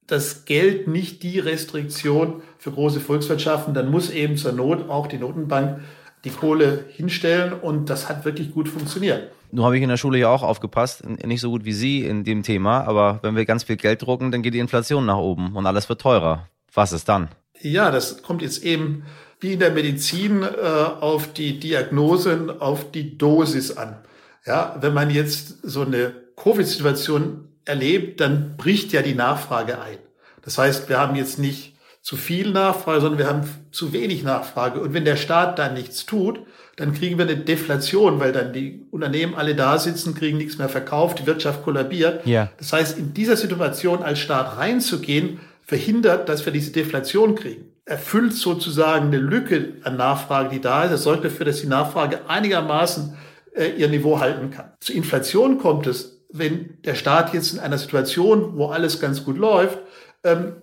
das 0.07 0.45
Geld 0.45 0.87
nicht 0.87 1.21
die 1.21 1.39
Restriktion 1.39 2.41
für 2.57 2.71
große 2.71 2.99
Volkswirtschaften. 2.99 3.75
Dann 3.75 3.91
muss 3.91 4.09
eben 4.09 4.37
zur 4.37 4.53
Not 4.53 4.89
auch 4.89 5.05
die 5.05 5.19
Notenbank 5.19 5.81
die 6.23 6.29
Kohle 6.29 6.85
hinstellen. 6.89 7.53
Und 7.53 7.89
das 7.89 8.09
hat 8.09 8.25
wirklich 8.25 8.51
gut 8.51 8.69
funktioniert. 8.69 9.31
Nun 9.51 9.65
habe 9.65 9.75
ich 9.75 9.83
in 9.83 9.89
der 9.89 9.97
Schule 9.97 10.17
ja 10.17 10.29
auch 10.29 10.43
aufgepasst, 10.43 11.03
nicht 11.05 11.41
so 11.41 11.49
gut 11.49 11.65
wie 11.65 11.73
Sie 11.73 12.05
in 12.05 12.23
dem 12.23 12.41
Thema, 12.41 12.87
aber 12.87 13.19
wenn 13.21 13.35
wir 13.35 13.45
ganz 13.45 13.63
viel 13.63 13.75
Geld 13.75 14.01
drucken, 14.01 14.31
dann 14.31 14.41
geht 14.41 14.53
die 14.53 14.59
Inflation 14.59 15.05
nach 15.05 15.17
oben 15.17 15.55
und 15.57 15.65
alles 15.65 15.89
wird 15.89 15.99
teurer. 15.99 16.47
Was 16.73 16.93
ist 16.93 17.09
dann? 17.09 17.27
Ja, 17.59 17.91
das 17.91 18.23
kommt 18.23 18.41
jetzt 18.41 18.63
eben 18.63 19.03
wie 19.41 19.53
in 19.53 19.59
der 19.59 19.71
Medizin 19.71 20.43
äh, 20.43 20.45
auf 20.45 21.33
die 21.33 21.59
Diagnose, 21.59 22.55
auf 22.59 22.91
die 22.91 23.17
Dosis 23.17 23.75
an. 23.75 23.97
Ja, 24.45 24.77
wenn 24.79 24.93
man 24.93 25.09
jetzt 25.09 25.57
so 25.63 25.81
eine 25.81 26.13
Covid-Situation 26.37 27.49
erlebt, 27.65 28.21
dann 28.21 28.55
bricht 28.55 28.93
ja 28.93 29.01
die 29.01 29.15
Nachfrage 29.15 29.81
ein. 29.81 29.97
Das 30.43 30.57
heißt, 30.57 30.89
wir 30.89 30.99
haben 30.99 31.15
jetzt 31.15 31.39
nicht 31.39 31.75
zu 32.01 32.17
viel 32.17 32.51
Nachfrage, 32.51 33.01
sondern 33.01 33.19
wir 33.19 33.27
haben 33.27 33.43
zu 33.71 33.93
wenig 33.93 34.23
Nachfrage. 34.23 34.79
Und 34.79 34.93
wenn 34.93 35.05
der 35.05 35.15
Staat 35.15 35.59
dann 35.59 35.75
nichts 35.75 36.05
tut, 36.05 36.39
dann 36.75 36.93
kriegen 36.93 37.17
wir 37.17 37.25
eine 37.25 37.37
Deflation, 37.37 38.19
weil 38.19 38.31
dann 38.31 38.53
die 38.53 38.87
Unternehmen 38.89 39.35
alle 39.35 39.55
da 39.55 39.77
sitzen, 39.77 40.15
kriegen 40.15 40.37
nichts 40.37 40.57
mehr 40.57 40.69
verkauft, 40.69 41.19
die 41.19 41.27
Wirtschaft 41.27 41.63
kollabiert. 41.63 42.25
Ja. 42.25 42.49
Das 42.57 42.73
heißt, 42.73 42.97
in 42.97 43.13
dieser 43.13 43.37
Situation 43.37 44.01
als 44.01 44.19
Staat 44.19 44.57
reinzugehen, 44.57 45.39
verhindert, 45.63 46.27
dass 46.27 46.45
wir 46.45 46.53
diese 46.53 46.71
Deflation 46.71 47.35
kriegen. 47.35 47.65
Erfüllt 47.85 48.33
sozusagen 48.33 49.07
eine 49.07 49.17
Lücke 49.17 49.73
an 49.83 49.97
Nachfrage, 49.97 50.49
die 50.49 50.61
da 50.61 50.83
ist. 50.83 50.91
Das 50.91 51.03
sorgt 51.03 51.23
dafür, 51.23 51.45
dass 51.45 51.61
die 51.61 51.67
Nachfrage 51.67 52.21
einigermaßen 52.27 53.15
äh, 53.55 53.69
ihr 53.77 53.89
Niveau 53.89 54.19
halten 54.19 54.49
kann. 54.49 54.71
Zur 54.79 54.95
Inflation 54.95 55.59
kommt 55.59 55.85
es, 55.85 56.23
wenn 56.31 56.77
der 56.83 56.95
Staat 56.95 57.33
jetzt 57.33 57.53
in 57.53 57.59
einer 57.59 57.77
Situation, 57.77 58.57
wo 58.57 58.67
alles 58.67 58.99
ganz 58.99 59.23
gut 59.23 59.37
läuft, 59.37 59.79
ähm, 60.23 60.53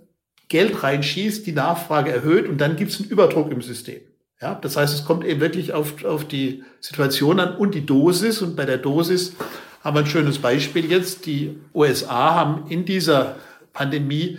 Geld 0.48 0.82
reinschießt, 0.82 1.46
die 1.46 1.52
Nachfrage 1.52 2.10
erhöht 2.10 2.48
und 2.48 2.58
dann 2.58 2.76
gibt 2.76 2.90
es 2.90 3.00
einen 3.00 3.10
Überdruck 3.10 3.50
im 3.50 3.62
System. 3.62 4.00
Ja, 4.40 4.54
das 4.54 4.76
heißt, 4.76 4.94
es 4.94 5.04
kommt 5.04 5.24
eben 5.24 5.40
wirklich 5.40 5.72
auf, 5.72 6.04
auf 6.04 6.26
die 6.26 6.62
Situation 6.80 7.40
an 7.40 7.56
und 7.56 7.74
die 7.74 7.84
Dosis. 7.84 8.40
Und 8.40 8.54
bei 8.54 8.64
der 8.64 8.78
Dosis 8.78 9.34
haben 9.82 9.96
wir 9.96 10.00
ein 10.00 10.06
schönes 10.06 10.38
Beispiel 10.38 10.90
jetzt. 10.90 11.26
Die 11.26 11.58
USA 11.74 12.34
haben 12.34 12.70
in 12.70 12.84
dieser 12.84 13.36
Pandemie 13.72 14.38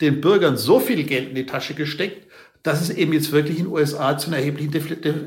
den 0.00 0.20
Bürgern 0.20 0.56
so 0.56 0.80
viel 0.80 1.04
Geld 1.04 1.28
in 1.28 1.34
die 1.36 1.46
Tasche 1.46 1.74
gesteckt, 1.74 2.26
dass 2.62 2.80
es 2.80 2.90
eben 2.90 3.12
jetzt 3.12 3.30
wirklich 3.30 3.58
in 3.58 3.66
den 3.66 3.72
USA 3.72 4.18
zu 4.18 4.28
einer 4.28 4.38
erheblichen 4.38 4.72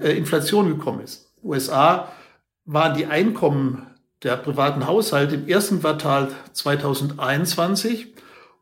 äh, 0.01 0.11
Inflation 0.11 0.67
gekommen 0.67 1.01
ist. 1.01 1.31
USA 1.43 2.11
waren 2.65 2.97
die 2.97 3.05
Einkommen 3.05 3.87
der 4.23 4.37
privaten 4.37 4.87
Haushalte 4.87 5.35
im 5.35 5.47
ersten 5.47 5.79
Quartal 5.79 6.29
2021 6.51 8.13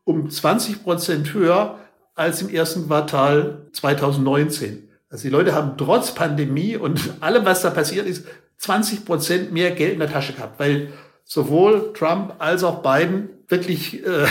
um 0.10 0.28
20 0.28 0.84
Prozent 0.84 1.36
höher 1.36 1.78
als 2.16 2.42
im 2.42 2.50
ersten 2.50 2.88
Quartal 2.88 3.68
2019. 3.74 4.90
Also 5.08 5.22
die 5.22 5.30
Leute 5.30 5.54
haben 5.54 5.78
trotz 5.78 6.16
Pandemie 6.16 6.78
und 6.78 7.14
allem, 7.20 7.46
was 7.46 7.62
da 7.62 7.70
passiert 7.70 8.08
ist, 8.08 8.26
20 8.58 9.06
Prozent 9.06 9.52
mehr 9.52 9.70
Geld 9.70 9.94
in 9.94 10.00
der 10.00 10.12
Tasche 10.12 10.34
gehabt, 10.34 10.60
weil 10.60 10.92
sowohl 11.26 11.94
Trump 11.94 12.34
als 12.40 12.64
auch 12.64 12.82
Biden 12.82 13.30
wirklich 13.50 14.04
äh, 14.04 14.26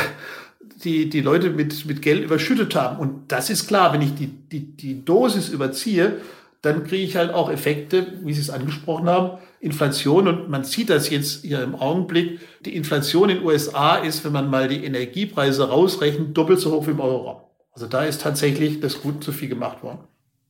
die, 0.82 1.08
die 1.08 1.20
Leute 1.20 1.50
mit, 1.50 1.86
mit 1.86 2.02
Geld 2.02 2.24
überschüttet 2.24 2.74
haben. 2.74 2.98
Und 2.98 3.30
das 3.30 3.48
ist 3.48 3.68
klar, 3.68 3.92
wenn 3.92 4.02
ich 4.02 4.16
die, 4.16 4.26
die, 4.26 4.76
die 4.76 5.04
Dosis 5.04 5.48
überziehe, 5.48 6.20
dann 6.60 6.82
kriege 6.82 7.04
ich 7.04 7.16
halt 7.16 7.32
auch 7.32 7.52
Effekte, 7.52 8.14
wie 8.24 8.34
Sie 8.34 8.40
es 8.40 8.50
angesprochen 8.50 9.08
haben, 9.08 9.38
Inflation. 9.60 10.28
Und 10.28 10.48
man 10.48 10.64
sieht 10.64 10.90
das 10.90 11.10
jetzt 11.10 11.44
hier 11.44 11.62
im 11.62 11.74
Augenblick. 11.74 12.40
Die 12.64 12.76
Inflation 12.76 13.30
in 13.30 13.38
den 13.38 13.46
USA 13.46 13.96
ist, 13.96 14.24
wenn 14.24 14.32
man 14.32 14.50
mal 14.50 14.68
die 14.68 14.84
Energiepreise 14.84 15.68
rausrechnet, 15.68 16.36
doppelt 16.36 16.60
so 16.60 16.72
hoch 16.72 16.86
wie 16.86 16.92
im 16.92 17.00
Euro. 17.00 17.48
Also 17.72 17.86
da 17.86 18.04
ist 18.04 18.22
tatsächlich 18.22 18.80
das 18.80 19.00
gut 19.00 19.22
zu 19.22 19.32
viel 19.32 19.48
gemacht 19.48 19.82
worden. 19.82 20.00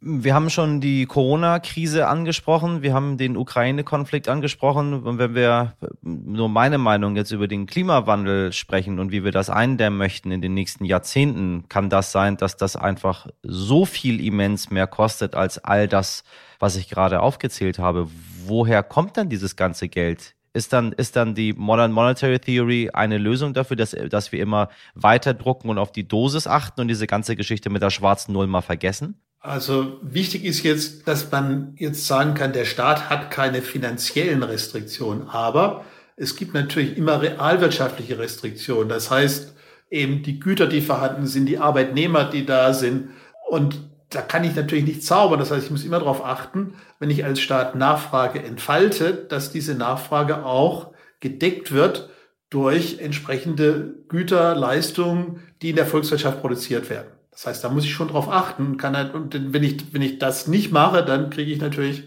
Wir 0.01 0.33
haben 0.33 0.49
schon 0.49 0.81
die 0.81 1.07
Corona-Krise 1.07 2.07
angesprochen, 2.07 2.83
wir 2.83 2.95
haben 2.95 3.19
den 3.19 3.37
Ukraine-Konflikt 3.37 4.29
angesprochen. 4.29 4.95
Und 4.95 5.19
wenn 5.19 5.35
wir 5.35 5.75
nur 6.03 6.49
meine 6.49 6.79
Meinung 6.79 7.17
jetzt 7.17 7.33
über 7.33 7.49
den 7.49 7.67
Klimawandel 7.67 8.53
sprechen 8.53 9.01
und 9.01 9.11
wie 9.11 9.25
wir 9.25 9.33
das 9.33 9.51
eindämmen 9.51 9.99
möchten 9.99 10.31
in 10.31 10.41
den 10.41 10.55
nächsten 10.55 10.85
Jahrzehnten, 10.85 11.65
kann 11.69 11.91
das 11.91 12.13
sein, 12.13 12.37
dass 12.37 12.57
das 12.57 12.77
einfach 12.77 13.27
so 13.43 13.85
viel 13.85 14.25
immens 14.25 14.71
mehr 14.71 14.87
kostet 14.87 15.35
als 15.35 15.59
all 15.59 15.89
das, 15.89 16.23
was 16.61 16.77
ich 16.77 16.89
gerade 16.89 17.21
aufgezählt 17.21 17.81
habe. 17.81 18.09
Woher 18.49 18.83
kommt 18.83 19.17
dann 19.17 19.29
dieses 19.29 19.57
ganze 19.57 19.89
Geld? 19.89 20.35
Ist 20.55 20.73
dann, 20.73 20.93
ist 20.93 21.15
dann 21.15 21.35
die 21.35 21.53
Modern 21.53 21.93
Monetary 21.93 22.39
Theory 22.39 22.91
eine 22.93 23.19
Lösung 23.19 23.53
dafür, 23.53 23.77
dass, 23.77 23.95
dass 24.09 24.33
wir 24.33 24.41
immer 24.41 24.71
weiter 24.95 25.35
drucken 25.35 25.69
und 25.69 25.79
auf 25.79 25.93
die 25.93 26.09
Dosis 26.09 26.47
achten 26.47 26.81
und 26.81 26.89
diese 26.89 27.07
ganze 27.07 27.37
Geschichte 27.37 27.71
mit 27.71 27.83
der 27.83 27.91
schwarzen 27.91 28.33
Null 28.33 28.47
mal 28.47 28.63
vergessen? 28.63 29.21
Also 29.41 29.99
wichtig 30.03 30.45
ist 30.45 30.63
jetzt, 30.65 31.07
dass 31.07 31.31
man 31.31 31.75
jetzt 31.77 32.07
sagen 32.07 32.35
kann, 32.35 32.53
der 32.53 32.65
Staat 32.65 33.09
hat 33.09 33.31
keine 33.31 33.63
finanziellen 33.63 34.43
Restriktionen, 34.43 35.29
aber 35.29 35.85
es 36.17 36.35
gibt 36.35 36.55
natürlich 36.55 36.97
immer 36.97 37.23
realwirtschaftliche 37.23 38.19
Restriktionen. 38.19 38.89
Das 38.89 39.11
heißt, 39.11 39.55
eben 39.91 40.23
die 40.23 40.41
Güter, 40.41 40.67
die 40.67 40.81
vorhanden 40.81 41.27
sind, 41.27 41.47
die 41.47 41.59
Arbeitnehmer, 41.59 42.25
die 42.25 42.45
da 42.45 42.75
sind. 42.75 43.11
Und 43.49 43.88
da 44.11 44.23
kann 44.23 44.45
ich 44.45 44.55
natürlich 44.55 44.85
nicht 44.85 45.05
zaubern. 45.05 45.39
Das 45.39 45.51
heißt, 45.51 45.67
ich 45.67 45.71
muss 45.71 45.85
immer 45.85 45.99
darauf 45.99 46.25
achten, 46.25 46.75
wenn 46.99 47.11
ich 47.11 47.25
als 47.25 47.41
Staat 47.41 47.75
Nachfrage 47.75 48.43
entfalte, 48.43 49.13
dass 49.13 49.53
diese 49.53 49.75
Nachfrage 49.75 50.45
auch 50.45 50.93
gedeckt 51.21 51.73
wird 51.73 52.09
durch 52.51 52.99
entsprechende 53.01 53.95
Güter, 54.09 54.55
Leistungen, 54.55 55.43
die 55.61 55.71
in 55.71 55.77
der 55.77 55.87
Volkswirtschaft 55.87 56.41
produziert 56.41 56.89
werden. 56.89 57.09
Das 57.31 57.47
heißt, 57.47 57.63
da 57.63 57.69
muss 57.69 57.85
ich 57.85 57.93
schon 57.93 58.09
drauf 58.09 58.31
achten. 58.31 58.79
Kann 58.79 58.97
halt, 58.97 59.15
und 59.15 59.53
wenn 59.53 59.63
ich, 59.63 59.93
wenn 59.93 60.03
ich 60.03 60.19
das 60.19 60.47
nicht 60.49 60.73
mache, 60.73 61.05
dann 61.05 61.31
kriege 61.31 61.53
ich 61.53 61.61
natürlich 61.61 62.05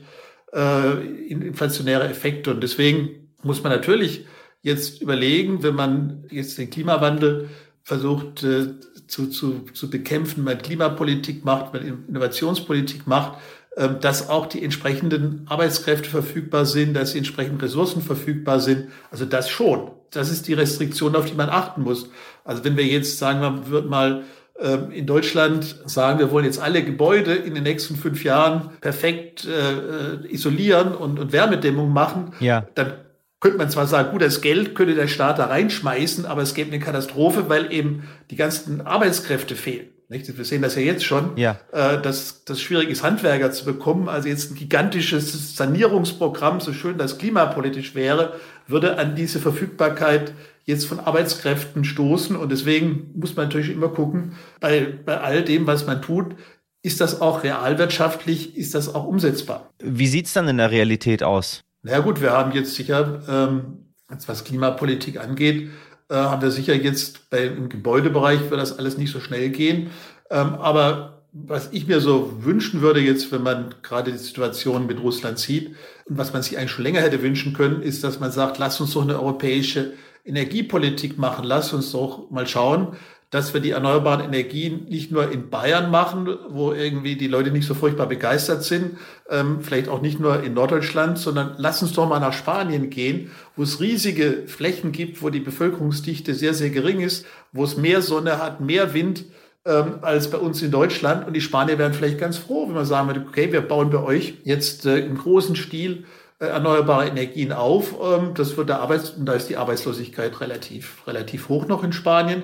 äh, 0.54 1.28
inflationäre 1.28 2.10
Effekte. 2.10 2.52
Und 2.52 2.62
deswegen 2.62 3.30
muss 3.44 3.64
man 3.64 3.72
natürlich 3.72 4.26
jetzt 4.62 5.02
überlegen, 5.02 5.64
wenn 5.64 5.76
man 5.76 6.26
jetzt 6.30 6.58
den 6.58 6.70
Klimawandel 6.70 7.50
versucht 7.84 8.44
äh, 8.44 8.74
zu, 9.12 9.28
zu, 9.28 9.66
zu 9.74 9.90
bekämpfen, 9.90 10.44
man 10.44 10.58
Klimapolitik 10.58 11.44
macht, 11.44 11.74
man 11.74 12.06
Innovationspolitik 12.08 13.08
macht, 13.08 13.38
äh, 13.76 13.90
dass 14.00 14.30
auch 14.30 14.46
die 14.46 14.64
entsprechenden 14.64 15.46
Arbeitskräfte 15.50 16.10
verfügbar 16.10 16.66
sind, 16.66 16.94
dass 16.94 17.12
die 17.12 17.18
entsprechenden 17.18 17.60
Ressourcen 17.60 18.02
verfügbar 18.02 18.62
sind. 18.62 18.88
Also 19.12 19.26
das 19.26 19.50
schon. 19.50 19.92
Das 20.12 20.32
ist 20.32 20.48
die 20.48 20.54
Restriktion, 20.54 21.16
auf 21.16 21.26
die 21.26 21.36
man 21.36 21.50
achten 21.50 21.84
muss. 21.84 22.10
Also 22.46 22.64
wenn 22.64 22.78
wir 22.78 22.86
jetzt 22.86 23.18
sagen, 23.18 23.42
man 23.42 23.70
wird 23.70 23.90
mal 23.90 24.24
ähm, 24.60 24.92
in 24.92 25.06
Deutschland 25.06 25.82
sagen, 25.86 26.20
wir 26.20 26.32
wollen 26.32 26.46
jetzt 26.46 26.62
alle 26.62 26.84
Gebäude 26.84 27.34
in 27.34 27.54
den 27.54 27.64
nächsten 27.64 27.98
fünf 27.98 28.24
Jahren 28.24 28.70
perfekt 28.80 29.46
äh, 29.46 30.24
äh, 30.24 30.34
isolieren 30.34 30.94
und, 30.96 31.20
und 31.20 31.34
Wärmedämmung 31.34 31.92
machen, 31.92 32.34
ja. 32.40 32.66
dann 32.76 32.94
könnte 33.42 33.58
man 33.58 33.70
zwar 33.70 33.88
sagen, 33.88 34.12
gut, 34.12 34.22
das 34.22 34.40
Geld 34.40 34.76
könnte 34.76 34.96
der 34.96 35.08
Staat 35.08 35.40
da 35.40 35.48
reinschmeißen, 35.48 36.26
aber 36.26 36.44
es 36.44 36.54
gäbe 36.54 36.72
eine 36.72 36.80
Katastrophe, 36.80 37.50
weil 37.50 37.74
eben 37.74 38.08
die 38.30 38.36
ganzen 38.36 38.82
Arbeitskräfte 38.82 39.56
fehlen. 39.56 39.90
Nicht? 40.10 40.38
Wir 40.38 40.46
sehen 40.46 40.62
das 40.62 40.76
ja 40.76 40.82
jetzt 40.82 41.04
schon, 41.04 41.38
ja. 41.38 41.58
Äh, 41.72 42.00
dass 42.02 42.44
das 42.46 42.62
schwierig 42.62 42.90
ist, 42.90 43.02
Handwerker 43.02 43.52
zu 43.52 43.66
bekommen. 43.66 44.10
Also 44.10 44.28
jetzt 44.28 44.52
ein 44.52 44.56
gigantisches 44.56 45.56
Sanierungsprogramm, 45.56 46.60
so 46.60 46.72
schön 46.74 46.98
das 46.98 47.18
klimapolitisch 47.18 47.96
wäre, 47.96 48.34
würde 48.68 48.98
an 49.00 49.16
diese 49.16 49.40
Verfügbarkeit 49.40 50.34
jetzt 50.66 50.86
von 50.86 51.00
Arbeitskräften 51.00 51.84
stoßen. 51.84 52.36
Und 52.36 52.52
deswegen 52.52 53.10
muss 53.16 53.36
man 53.36 53.46
natürlich 53.48 53.72
immer 53.72 53.90
gucken, 53.90 54.34
bei, 54.60 54.86
bei 55.06 55.20
all 55.20 55.44
dem, 55.44 55.66
was 55.66 55.88
man 55.88 56.02
tut, 56.02 56.36
ist 56.84 57.02
das 57.02 57.22
auch 57.22 57.44
realwirtschaftlich, 57.44 58.58
ist 58.58 58.76
das 58.76 58.94
auch 58.94 59.06
umsetzbar. 59.06 59.72
Wie 59.82 60.08
sieht's 60.08 60.34
dann 60.34 60.48
in 60.48 60.58
der 60.58 60.72
Realität 60.72 61.24
aus? 61.24 61.64
Na 61.84 62.00
gut, 62.00 62.22
wir 62.22 62.32
haben 62.32 62.52
jetzt 62.52 62.76
sicher, 62.76 63.24
ähm, 63.28 63.86
was 64.28 64.44
Klimapolitik 64.44 65.20
angeht, 65.20 65.70
äh, 66.10 66.16
haben 66.16 66.42
wir 66.42 66.52
sicher 66.52 66.76
jetzt 66.76 67.30
bei, 67.30 67.46
im 67.46 67.70
Gebäudebereich 67.70 68.50
wird 68.50 68.62
das 68.62 68.78
alles 68.78 68.98
nicht 68.98 69.12
so 69.12 69.20
schnell 69.20 69.50
gehen. 69.50 69.90
Ähm, 70.30 70.56
aber 70.56 71.24
was 71.32 71.70
ich 71.72 71.88
mir 71.88 72.02
so 72.02 72.44
wünschen 72.44 72.82
würde 72.82 73.00
jetzt, 73.00 73.32
wenn 73.32 73.42
man 73.42 73.74
gerade 73.82 74.12
die 74.12 74.18
Situation 74.18 74.86
mit 74.86 75.02
Russland 75.02 75.40
sieht 75.40 75.70
und 76.06 76.18
was 76.18 76.34
man 76.34 76.44
sich 76.44 76.58
eigentlich 76.58 76.72
schon 76.72 76.84
länger 76.84 77.02
hätte 77.02 77.22
wünschen 77.24 77.54
können, 77.54 77.82
ist, 77.82 78.04
dass 78.04 78.20
man 78.20 78.32
sagt, 78.32 78.58
lass 78.58 78.80
uns 78.82 78.94
doch 78.94 79.02
eine 79.02 79.20
europäische 79.20 79.94
Energiepolitik 80.26 81.18
machen. 81.18 81.46
Lass 81.46 81.74
uns 81.74 81.92
doch 81.94 82.30
mal 82.30 82.46
schauen, 82.46 82.96
dass 83.32 83.54
wir 83.54 83.62
die 83.62 83.72
erneuerbaren 83.72 84.24
Energien 84.24 84.86
nicht 84.90 85.12
nur 85.12 85.32
in 85.32 85.50
Bayern 85.50 85.90
machen, 85.90 86.30
wo 86.50 86.74
irgendwie 86.74 87.16
die 87.16 87.28
Leute 87.28 87.50
nicht 87.50 87.66
so 87.66 87.74
furchtbar 87.74 88.08
begeistert 88.08 88.64
sind, 88.64 88.98
ähm, 89.30 89.62
vielleicht 89.62 89.88
auch 89.88 90.02
nicht 90.02 90.20
nur 90.20 90.44
in 90.44 90.54
Norddeutschland, 90.54 91.18
sondern 91.18 91.56
lass 91.58 91.82
uns 91.82 91.94
doch 91.94 92.08
mal 92.08 92.20
nach 92.20 92.34
Spanien 92.34 92.90
gehen, 92.90 93.32
wo 93.56 93.64
es 93.64 93.80
riesige 93.80 94.44
Flächen 94.48 94.92
gibt, 94.92 95.24
wo 95.24 95.30
die 95.30 95.40
Bevölkerungsdichte 95.40 96.36
sehr, 96.36 96.54
sehr 96.54 96.70
gering 96.70 97.00
ist, 97.00 97.26
wo 97.54 97.64
es 97.64 97.78
mehr 97.78 98.02
Sonne 98.02 98.38
hat, 98.38 98.60
mehr 98.60 98.94
Wind 98.94 99.24
ähm, 99.66 100.00
als 100.02 100.30
bei 100.30 100.38
uns 100.38 100.62
in 100.62 100.72
Deutschland. 100.72 101.26
Und 101.26 101.34
die 101.34 101.42
Spanier 101.42 101.78
wären 101.78 101.94
vielleicht 101.94 102.20
ganz 102.20 102.38
froh, 102.38 102.68
wenn 102.68 102.76
man 102.76 102.86
sagen 102.86 103.08
würde, 103.08 103.26
okay, 103.26 103.54
wir 103.54 103.62
bauen 103.62 103.92
bei 103.92 104.04
euch 104.04 104.40
jetzt 104.44 104.86
äh, 104.86 105.00
im 105.00 105.18
großen 105.18 105.56
Stil 105.56 106.04
äh, 106.42 106.48
erneuerbare 106.48 107.08
Energien 107.08 107.52
auf. 107.52 107.94
Ähm, 108.02 108.32
das 108.34 108.58
wird 108.58 108.70
der 108.70 108.82
Arbeits 108.82 109.12
und 109.12 109.26
da 109.26 109.34
ist 109.34 109.48
die 109.48 109.58
Arbeitslosigkeit 109.58 110.42
relativ, 110.42 111.06
relativ 111.06 111.50
hoch 111.50 111.68
noch 111.68 111.84
in 111.84 111.94
Spanien. 111.94 112.42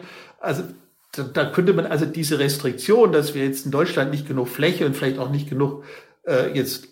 Also 0.48 0.64
da, 1.12 1.24
da 1.24 1.46
könnte 1.46 1.74
man 1.74 1.86
also 1.86 2.06
diese 2.06 2.40
Restriktion, 2.40 3.12
dass 3.12 3.36
wir 3.36 3.44
jetzt 3.44 3.66
in 3.66 3.72
Deutschland 3.72 4.12
nicht 4.12 4.28
genug 4.28 4.48
Fläche 4.48 4.86
und 4.86 4.96
vielleicht 4.96 5.20
auch 5.20 5.30
nicht 5.30 5.50
genug 5.50 5.84
äh, 6.26 6.56
jetzt 6.56 6.88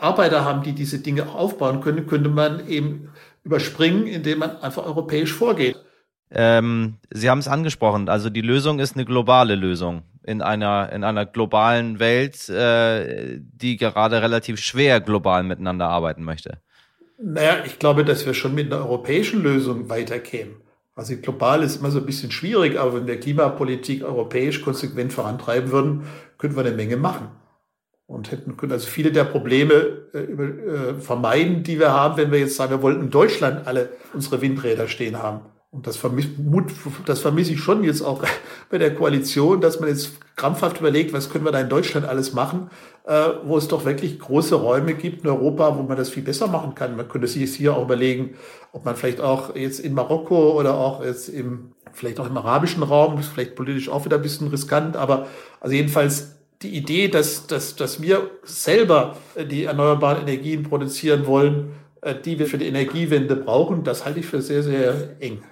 Arbeiter 0.00 0.44
haben, 0.44 0.62
die 0.62 0.72
diese 0.72 0.98
Dinge 0.98 1.28
aufbauen 1.28 1.80
können, 1.80 2.06
könnte 2.06 2.28
man 2.28 2.68
eben 2.68 3.10
überspringen, 3.44 4.06
indem 4.06 4.40
man 4.40 4.56
einfach 4.62 4.84
europäisch 4.84 5.32
vorgeht. 5.32 5.76
Ähm, 6.30 6.96
Sie 7.10 7.30
haben 7.30 7.38
es 7.38 7.48
angesprochen, 7.48 8.08
also 8.08 8.30
die 8.30 8.42
Lösung 8.42 8.80
ist 8.80 8.96
eine 8.96 9.04
globale 9.04 9.54
Lösung 9.54 10.02
in 10.24 10.42
einer, 10.42 10.92
in 10.92 11.04
einer 11.04 11.24
globalen 11.24 12.00
Welt, 12.00 12.48
äh, 12.48 13.38
die 13.40 13.76
gerade 13.76 14.20
relativ 14.22 14.60
schwer 14.60 15.00
global 15.00 15.42
miteinander 15.42 15.88
arbeiten 15.88 16.22
möchte? 16.22 16.58
Naja, 17.20 17.64
ich 17.64 17.78
glaube, 17.78 18.04
dass 18.04 18.26
wir 18.26 18.34
schon 18.34 18.54
mit 18.54 18.72
einer 18.72 18.84
europäischen 18.84 19.42
Lösung 19.42 19.88
weiterkämen. 19.88 20.56
Also 20.98 21.16
global 21.16 21.62
ist 21.62 21.76
immer 21.76 21.92
so 21.92 22.00
ein 22.00 22.06
bisschen 22.06 22.32
schwierig, 22.32 22.76
aber 22.76 22.96
wenn 22.96 23.06
wir 23.06 23.20
Klimapolitik 23.20 24.02
europäisch 24.02 24.62
konsequent 24.62 25.12
vorantreiben 25.12 25.70
würden, 25.70 26.02
könnten 26.38 26.56
wir 26.56 26.64
eine 26.64 26.74
Menge 26.74 26.96
machen. 26.96 27.28
Und 28.06 28.32
hätten 28.32 28.56
können 28.56 28.72
also 28.72 28.88
viele 28.88 29.12
der 29.12 29.22
Probleme 29.22 29.74
äh, 30.12 30.18
äh, 30.18 30.94
vermeiden, 30.94 31.62
die 31.62 31.78
wir 31.78 31.92
haben, 31.92 32.16
wenn 32.16 32.32
wir 32.32 32.40
jetzt 32.40 32.56
sagen, 32.56 32.72
wir 32.72 32.82
wollten 32.82 33.02
in 33.02 33.10
Deutschland 33.10 33.68
alle 33.68 33.90
unsere 34.12 34.40
Windräder 34.40 34.88
stehen 34.88 35.22
haben. 35.22 35.42
Und 35.70 35.86
das 35.86 35.98
vermisse, 35.98 36.30
das 37.04 37.20
vermisse 37.20 37.52
ich 37.52 37.60
schon 37.60 37.84
jetzt 37.84 38.00
auch 38.00 38.24
bei 38.70 38.78
der 38.78 38.94
Koalition, 38.94 39.60
dass 39.60 39.80
man 39.80 39.90
jetzt 39.90 40.12
krampfhaft 40.34 40.80
überlegt, 40.80 41.12
was 41.12 41.28
können 41.28 41.44
wir 41.44 41.52
da 41.52 41.60
in 41.60 41.68
Deutschland 41.68 42.06
alles 42.06 42.32
machen, 42.32 42.70
äh, 43.04 43.28
wo 43.44 43.58
es 43.58 43.68
doch 43.68 43.84
wirklich 43.84 44.18
große 44.18 44.54
Räume 44.54 44.94
gibt 44.94 45.24
in 45.24 45.30
Europa, 45.30 45.76
wo 45.76 45.82
man 45.82 45.98
das 45.98 46.08
viel 46.08 46.22
besser 46.22 46.46
machen 46.46 46.74
kann. 46.74 46.96
Man 46.96 47.08
könnte 47.08 47.28
sich 47.28 47.42
jetzt 47.42 47.54
hier 47.54 47.76
auch 47.76 47.84
überlegen, 47.84 48.34
ob 48.72 48.86
man 48.86 48.96
vielleicht 48.96 49.20
auch 49.20 49.54
jetzt 49.56 49.80
in 49.80 49.92
Marokko 49.92 50.58
oder 50.58 50.74
auch 50.74 51.04
jetzt 51.04 51.28
im, 51.28 51.72
vielleicht 51.92 52.18
auch 52.18 52.26
im 52.26 52.36
arabischen 52.38 52.82
Raum, 52.82 53.22
vielleicht 53.22 53.54
politisch 53.54 53.90
auch 53.90 54.06
wieder 54.06 54.16
ein 54.16 54.22
bisschen 54.22 54.48
riskant, 54.48 54.96
aber 54.96 55.26
also 55.60 55.74
jedenfalls 55.74 56.36
die 56.62 56.76
Idee, 56.76 57.08
dass, 57.08 57.46
dass, 57.46 57.76
dass 57.76 58.00
wir 58.00 58.30
selber 58.42 59.16
die 59.36 59.64
erneuerbaren 59.64 60.22
Energien 60.22 60.62
produzieren 60.62 61.26
wollen, 61.26 61.72
äh, 62.00 62.14
die 62.14 62.38
wir 62.38 62.46
für 62.46 62.58
die 62.58 62.66
Energiewende 62.66 63.36
brauchen, 63.36 63.84
das 63.84 64.06
halte 64.06 64.20
ich 64.20 64.26
für 64.26 64.40
sehr, 64.40 64.62
sehr 64.62 65.20
eng. 65.20 65.42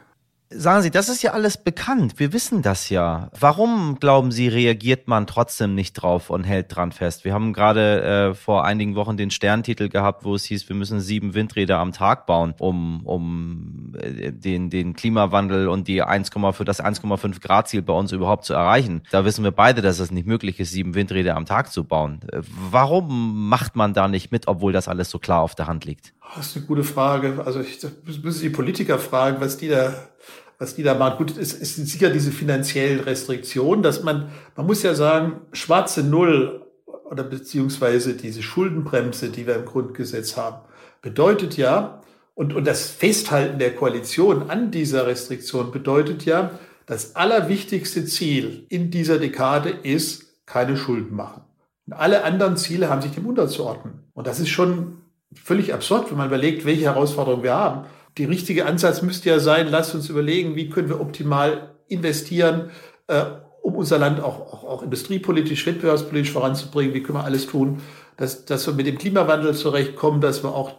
Sagen 0.48 0.82
Sie, 0.82 0.92
das 0.92 1.08
ist 1.08 1.22
ja 1.22 1.32
alles 1.32 1.56
bekannt. 1.56 2.20
Wir 2.20 2.32
wissen 2.32 2.62
das 2.62 2.88
ja. 2.88 3.30
Warum, 3.38 3.98
glauben 3.98 4.30
Sie, 4.30 4.46
reagiert 4.46 5.08
man 5.08 5.26
trotzdem 5.26 5.74
nicht 5.74 5.94
drauf 5.94 6.30
und 6.30 6.44
hält 6.44 6.74
dran 6.74 6.92
fest? 6.92 7.24
Wir 7.24 7.34
haben 7.34 7.52
gerade 7.52 8.02
äh, 8.30 8.34
vor 8.34 8.64
einigen 8.64 8.94
Wochen 8.94 9.16
den 9.16 9.32
Sterntitel 9.32 9.88
gehabt, 9.88 10.24
wo 10.24 10.36
es 10.36 10.44
hieß, 10.44 10.68
wir 10.68 10.76
müssen 10.76 11.00
sieben 11.00 11.34
Windräder 11.34 11.80
am 11.80 11.90
Tag 11.90 12.26
bauen, 12.26 12.54
um, 12.60 13.04
um 13.04 13.92
äh, 14.00 14.30
den, 14.30 14.70
den 14.70 14.94
Klimawandel 14.94 15.66
und 15.66 15.88
die 15.88 16.02
1, 16.02 16.30
für 16.52 16.64
das 16.64 16.82
1,5 16.82 17.40
Grad 17.40 17.66
Ziel 17.66 17.82
bei 17.82 17.94
uns 17.94 18.12
überhaupt 18.12 18.44
zu 18.44 18.54
erreichen. 18.54 19.02
Da 19.10 19.24
wissen 19.24 19.42
wir 19.42 19.50
beide, 19.50 19.82
dass 19.82 19.98
es 19.98 20.12
nicht 20.12 20.28
möglich 20.28 20.60
ist, 20.60 20.70
sieben 20.70 20.94
Windräder 20.94 21.36
am 21.36 21.46
Tag 21.46 21.72
zu 21.72 21.82
bauen. 21.82 22.20
Äh, 22.30 22.42
warum 22.70 23.48
macht 23.48 23.74
man 23.74 23.94
da 23.94 24.06
nicht 24.06 24.30
mit, 24.30 24.46
obwohl 24.46 24.72
das 24.72 24.86
alles 24.86 25.10
so 25.10 25.18
klar 25.18 25.40
auf 25.40 25.56
der 25.56 25.66
Hand 25.66 25.84
liegt? 25.84 26.14
Das 26.34 26.48
ist 26.48 26.56
eine 26.56 26.66
gute 26.66 26.84
Frage. 26.84 27.42
Also 27.44 27.60
ich 27.60 27.78
müssen 28.22 28.42
die 28.42 28.50
Politiker 28.50 28.98
fragen, 28.98 29.40
was 29.40 29.56
die 29.56 29.68
da 29.68 29.94
was 30.58 30.74
die 30.74 30.82
da 30.82 30.94
machen. 30.94 31.18
Gut, 31.18 31.36
es, 31.36 31.58
es 31.58 31.76
sind 31.76 31.86
sicher 31.86 32.10
diese 32.10 32.32
finanziellen 32.32 33.00
Restriktionen, 33.00 33.82
dass 33.82 34.02
man, 34.02 34.30
man 34.56 34.66
muss 34.66 34.82
ja 34.82 34.94
sagen, 34.94 35.40
schwarze 35.52 36.02
Null 36.02 36.66
oder 37.04 37.24
beziehungsweise 37.24 38.14
diese 38.14 38.42
Schuldenbremse, 38.42 39.30
die 39.30 39.46
wir 39.46 39.56
im 39.56 39.64
Grundgesetz 39.64 40.36
haben, 40.36 40.58
bedeutet 41.02 41.56
ja, 41.56 42.02
und, 42.34 42.52
und 42.54 42.66
das 42.66 42.86
Festhalten 42.88 43.58
der 43.58 43.74
Koalition 43.74 44.50
an 44.50 44.70
dieser 44.70 45.06
Restriktion 45.06 45.72
bedeutet 45.72 46.24
ja, 46.24 46.50
das 46.84 47.16
allerwichtigste 47.16 48.04
Ziel 48.04 48.66
in 48.68 48.90
dieser 48.90 49.18
Dekade 49.18 49.70
ist, 49.70 50.46
keine 50.46 50.76
Schulden 50.76 51.16
machen. 51.16 51.42
Und 51.86 51.94
alle 51.94 52.24
anderen 52.24 52.56
Ziele 52.56 52.88
haben 52.88 53.02
sich 53.02 53.12
dem 53.12 53.26
unterzuordnen. 53.26 54.00
Und 54.14 54.26
das 54.26 54.38
ist 54.38 54.50
schon 54.50 54.98
völlig 55.42 55.72
absurd, 55.72 56.10
wenn 56.10 56.18
man 56.18 56.28
überlegt, 56.28 56.64
welche 56.64 56.84
Herausforderungen 56.84 57.42
wir 57.42 57.54
haben 57.54 57.86
die 58.18 58.24
richtige 58.24 58.66
Ansatz 58.66 59.02
müsste 59.02 59.28
ja 59.28 59.40
sein, 59.40 59.68
lasst 59.68 59.94
uns 59.94 60.08
überlegen, 60.08 60.56
wie 60.56 60.70
können 60.70 60.88
wir 60.88 61.00
optimal 61.00 61.74
investieren, 61.88 62.70
äh, 63.08 63.24
um 63.62 63.74
unser 63.74 63.98
Land 63.98 64.20
auch, 64.20 64.40
auch, 64.40 64.64
auch 64.64 64.82
industriepolitisch, 64.82 65.66
wettbewerbspolitisch 65.66 66.32
voranzubringen. 66.32 66.94
Wie 66.94 67.02
können 67.02 67.18
wir 67.18 67.24
alles 67.24 67.46
tun, 67.46 67.82
dass, 68.16 68.44
dass 68.44 68.66
wir 68.66 68.74
mit 68.74 68.86
dem 68.86 68.96
Klimawandel 68.96 69.54
zurechtkommen, 69.54 70.20
dass 70.20 70.42
wir 70.42 70.54
auch 70.54 70.72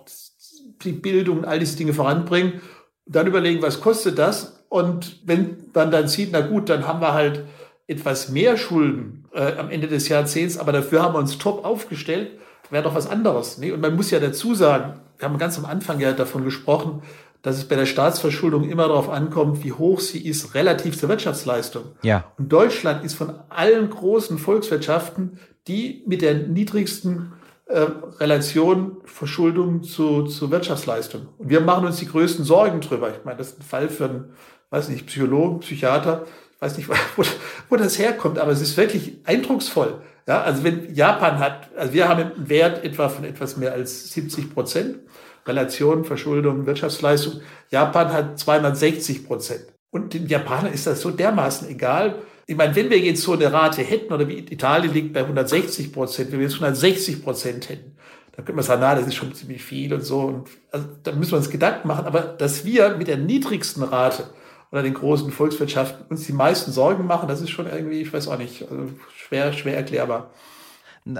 die 0.84 0.93
Bildung 0.93 1.39
und 1.39 1.46
all 1.46 1.60
diese 1.60 1.78
Dinge 1.78 1.93
voranbringen. 1.93 2.62
Dann 3.06 3.28
überlegen, 3.28 3.62
was 3.62 3.82
kostet 3.82 4.17
das? 4.17 4.63
Und 4.70 5.22
wenn 5.26 5.58
man 5.74 5.91
dann 5.91 6.08
sieht, 6.08 6.32
na 6.32 6.41
gut, 6.41 6.70
dann 6.70 6.88
haben 6.88 7.02
wir 7.02 7.13
halt 7.13 7.43
etwas 7.88 8.30
mehr 8.30 8.58
Schulden 8.58 9.26
äh, 9.34 9.54
am 9.58 9.70
Ende 9.70 9.88
des 9.88 10.10
Jahrzehnts, 10.10 10.58
aber 10.58 10.72
dafür 10.72 11.04
haben 11.04 11.13
wir 11.13 11.20
uns 11.20 11.38
top 11.38 11.63
aufgestellt, 11.63 12.32
wäre 12.69 12.84
doch 12.84 12.95
was 12.95 13.08
anderes. 13.08 13.58
Nee? 13.58 13.71
Und 13.71 13.82
man 13.82 13.95
muss 13.95 14.12
ja 14.12 14.19
dazu 14.19 14.56
sagen, 14.56 14.99
wir 15.17 15.27
haben 15.27 15.38
ganz 15.38 15.58
am 15.58 15.65
Anfang 15.65 15.99
ja 15.99 16.13
davon 16.13 16.43
gesprochen, 16.43 17.01
dass 17.41 17.58
es 17.58 17.67
bei 17.67 17.75
der 17.75 17.86
Staatsverschuldung 17.86 18.67
immer 18.67 18.88
darauf 18.88 19.10
ankommt, 19.10 19.63
wie 19.63 19.71
hoch 19.71 19.99
sie 19.99 20.25
ist 20.27 20.53
relativ 20.53 20.97
zur 20.97 21.10
Wirtschaftsleistung. 21.10 21.84
Ja. 22.01 22.25
Und 22.38 22.51
Deutschland 22.51 23.06
ist 23.06 23.13
von 23.13 23.36
allen 23.49 23.89
großen 23.89 24.38
Volkswirtschaften 24.38 25.39
die 25.67 26.03
mit 26.06 26.21
der 26.21 26.34
niedrigsten 26.36 27.34
äh, 27.65 27.86
Relation 28.19 28.97
Verschuldung 29.06 29.84
zu, 29.84 30.23
zu 30.23 30.49
Wirtschaftsleistung. 30.49 31.27
Und 31.38 31.49
wir 31.49 31.62
machen 31.62 31.86
uns 31.86 31.97
die 31.97 32.08
größten 32.08 32.45
Sorgen 32.45 32.82
drüber. 32.82 33.10
Ich 33.10 33.25
meine, 33.25 33.38
das 33.38 33.49
ist 33.49 33.60
ein 33.60 33.63
Fall 33.63 33.89
für 33.89 34.06
einen, 34.06 34.25
weiß 34.69 34.89
nicht, 34.89 35.08
Psychologen, 35.08 35.60
Psychiater. 35.60 36.25
Ich 36.56 36.62
weiß 36.62 36.77
nicht, 36.77 36.89
wo, 37.15 37.23
wo 37.69 37.75
das 37.75 37.99
herkommt, 37.99 38.39
aber 38.39 38.51
es 38.51 38.62
ist 38.62 38.77
wirklich 38.77 39.17
eindrucksvoll. 39.25 40.01
Ja, 40.27 40.41
also 40.41 40.63
wenn 40.63 40.93
Japan 40.93 41.39
hat, 41.39 41.69
also 41.75 41.93
wir 41.93 42.09
haben 42.09 42.21
einen 42.21 42.49
Wert 42.49 42.83
etwa 42.83 43.07
von 43.07 43.23
etwas 43.23 43.55
mehr 43.55 43.71
als 43.71 44.11
70 44.13 44.53
Prozent. 44.53 44.97
Relation 45.45 46.03
Verschuldung, 46.03 46.65
Wirtschaftsleistung. 46.65 47.39
Japan 47.69 48.11
hat 48.11 48.37
260 48.37 49.25
Prozent. 49.25 49.65
Und 49.89 50.13
den 50.13 50.27
Japanern 50.27 50.73
ist 50.73 50.85
das 50.85 50.99
so 50.99 51.11
dermaßen 51.11 51.69
egal. 51.69 52.15
Ich 52.45 52.57
meine, 52.57 52.75
wenn 52.75 52.89
wir 52.89 52.99
jetzt 52.99 53.21
so 53.21 53.33
eine 53.33 53.51
Rate 53.51 53.81
hätten, 53.81 54.11
oder 54.11 54.27
wie 54.27 54.39
Italien 54.39 54.93
liegt 54.93 55.13
bei 55.13 55.21
160 55.21 55.93
Prozent, 55.93 56.31
wenn 56.33 56.39
wir 56.39 56.47
jetzt 56.47 56.55
160 56.55 57.23
Prozent 57.23 57.69
hätten, 57.69 57.95
dann 58.35 58.45
könnte 58.45 58.57
man 58.57 58.65
sagen, 58.65 58.81
na, 58.81 58.95
das 58.95 59.07
ist 59.07 59.15
schon 59.15 59.33
ziemlich 59.33 59.63
viel 59.63 59.93
und 59.93 60.01
so. 60.01 60.19
Und 60.19 60.49
also, 60.71 60.87
da 61.03 61.13
müssen 61.13 61.31
wir 61.31 61.37
uns 61.37 61.49
Gedanken 61.49 61.87
machen. 61.87 62.05
Aber 62.05 62.21
dass 62.21 62.65
wir 62.65 62.97
mit 62.97 63.07
der 63.07 63.17
niedrigsten 63.17 63.83
Rate 63.83 64.29
oder 64.71 64.83
den 64.83 64.93
großen 64.93 65.31
Volkswirtschaften 65.31 66.05
uns 66.09 66.25
die 66.25 66.33
meisten 66.33 66.73
Sorgen 66.73 67.05
machen, 67.05 67.29
das 67.29 67.41
ist 67.41 67.49
schon 67.49 67.67
irgendwie, 67.67 68.01
ich 68.01 68.11
weiß 68.11 68.27
auch 68.27 68.37
nicht, 68.37 68.63
also 68.69 68.89
schwer, 69.27 69.53
schwer 69.53 69.77
erklärbar. 69.77 70.31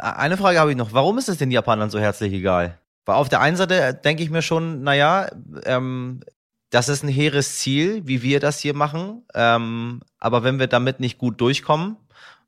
Eine 0.02 0.38
Frage 0.38 0.60
habe 0.60 0.72
ich 0.72 0.78
noch. 0.78 0.94
Warum 0.94 1.18
ist 1.18 1.30
es 1.30 1.38
den 1.38 1.52
Japanern 1.52 1.90
so 1.90 2.00
herzlich 2.00 2.34
egal? 2.34 2.78
Weil 3.06 3.16
auf 3.16 3.30
der 3.30 3.40
einen 3.40 3.56
Seite 3.56 3.94
denke 3.94 4.24
ich 4.24 4.30
mir 4.30 4.42
schon, 4.42 4.84
naja, 4.84 5.30
ähm, 5.64 6.20
das 6.70 6.90
ist 6.90 7.04
ein 7.04 7.10
hehres 7.10 7.58
Ziel, 7.58 8.02
wie 8.06 8.22
wir 8.22 8.40
das 8.42 8.60
hier 8.60 8.74
machen. 8.74 9.24
Ähm, 9.34 10.02
aber 10.20 10.44
wenn 10.44 10.60
wir 10.60 10.68
damit 10.68 11.00
nicht 11.00 11.18
gut 11.18 11.40
durchkommen, 11.40 11.96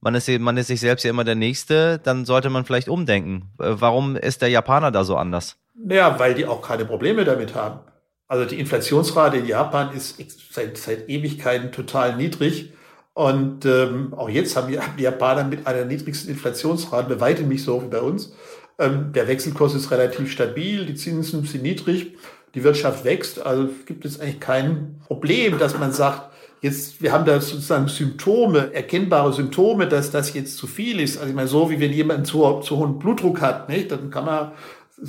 man 0.01 0.15
ist, 0.15 0.27
man 0.27 0.57
ist 0.57 0.67
sich 0.67 0.81
selbst 0.81 1.03
ja 1.03 1.09
immer 1.09 1.23
der 1.23 1.35
Nächste, 1.35 1.99
dann 1.99 2.25
sollte 2.25 2.49
man 2.49 2.65
vielleicht 2.65 2.89
umdenken. 2.89 3.49
Äh, 3.59 3.75
warum 3.79 4.15
ist 4.15 4.41
der 4.41 4.49
Japaner 4.49 4.91
da 4.91 5.03
so 5.03 5.15
anders? 5.15 5.57
Naja, 5.75 6.19
weil 6.19 6.33
die 6.33 6.45
auch 6.45 6.61
keine 6.61 6.83
Probleme 6.83 7.23
damit 7.23 7.55
haben. 7.55 7.79
Also 8.27 8.45
die 8.45 8.59
Inflationsrate 8.59 9.37
in 9.37 9.47
Japan 9.47 9.93
ist 9.93 10.21
seit, 10.51 10.77
seit 10.77 11.09
Ewigkeiten 11.09 11.71
total 11.71 12.15
niedrig. 12.17 12.73
Und 13.13 13.65
ähm, 13.65 14.13
auch 14.13 14.29
jetzt 14.29 14.55
haben 14.55 14.73
die 14.97 15.03
Japaner 15.03 15.43
mit 15.43 15.67
einer 15.67 15.85
niedrigsten 15.85 16.31
Inflationsrate 16.31 17.15
bei 17.15 17.19
weitem 17.19 17.47
nicht 17.49 17.63
so 17.63 17.81
wie 17.81 17.87
bei 17.87 17.99
uns. 17.99 18.33
Ähm, 18.77 19.11
der 19.13 19.27
Wechselkurs 19.27 19.75
ist 19.75 19.91
relativ 19.91 20.31
stabil, 20.31 20.85
die 20.85 20.95
Zinsen 20.95 21.43
sind 21.43 21.63
niedrig, 21.63 22.13
die 22.55 22.63
Wirtschaft 22.63 23.03
wächst. 23.03 23.45
Also 23.45 23.69
gibt 23.85 24.05
es 24.05 24.19
eigentlich 24.19 24.39
kein 24.39 25.01
Problem, 25.05 25.59
dass 25.59 25.77
man 25.77 25.91
sagt, 25.91 26.29
jetzt, 26.61 27.01
wir 27.01 27.11
haben 27.11 27.25
da 27.25 27.39
sozusagen 27.41 27.87
Symptome, 27.87 28.73
erkennbare 28.73 29.33
Symptome, 29.33 29.87
dass 29.87 30.11
das 30.11 30.33
jetzt 30.33 30.57
zu 30.57 30.67
viel 30.67 30.99
ist. 30.99 31.17
Also 31.17 31.29
ich 31.29 31.35
meine, 31.35 31.47
so 31.47 31.69
wie 31.69 31.79
wenn 31.79 31.91
jemand 31.91 32.27
zu, 32.27 32.61
zu 32.61 32.77
hohen 32.77 32.99
Blutdruck 32.99 33.41
hat, 33.41 33.69
nicht? 33.69 33.91
dann 33.91 34.09
kann 34.09 34.25
man, 34.25 34.51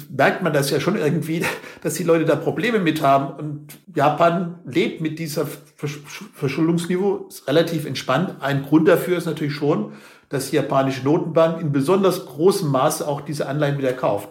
merkt 0.09 0.43
man 0.43 0.53
das 0.53 0.71
ja 0.71 0.81
schon 0.81 0.97
irgendwie, 0.97 1.45
dass 1.83 1.95
die 1.95 2.05
Leute 2.05 2.25
da 2.25 2.37
Probleme 2.37 2.79
mit 2.79 3.03
haben. 3.03 3.39
Und 3.39 3.79
Japan 3.95 4.61
lebt 4.65 5.01
mit 5.01 5.19
dieser 5.19 5.47
Verschuldungsniveau 6.35 7.29
relativ 7.47 7.87
entspannt. 7.87 8.37
Ein 8.41 8.63
Grund 8.63 8.89
dafür 8.89 9.19
ist 9.19 9.27
natürlich 9.27 9.55
schon, 9.55 9.93
dass 10.29 10.51
die 10.51 10.57
japanische 10.57 11.05
Notenbank 11.05 11.61
in 11.61 11.73
besonders 11.73 12.27
großem 12.27 12.69
Maße 12.71 13.07
auch 13.07 13.21
diese 13.21 13.49
Anleihen 13.49 13.79
wieder 13.79 13.93
kauft. 13.93 14.29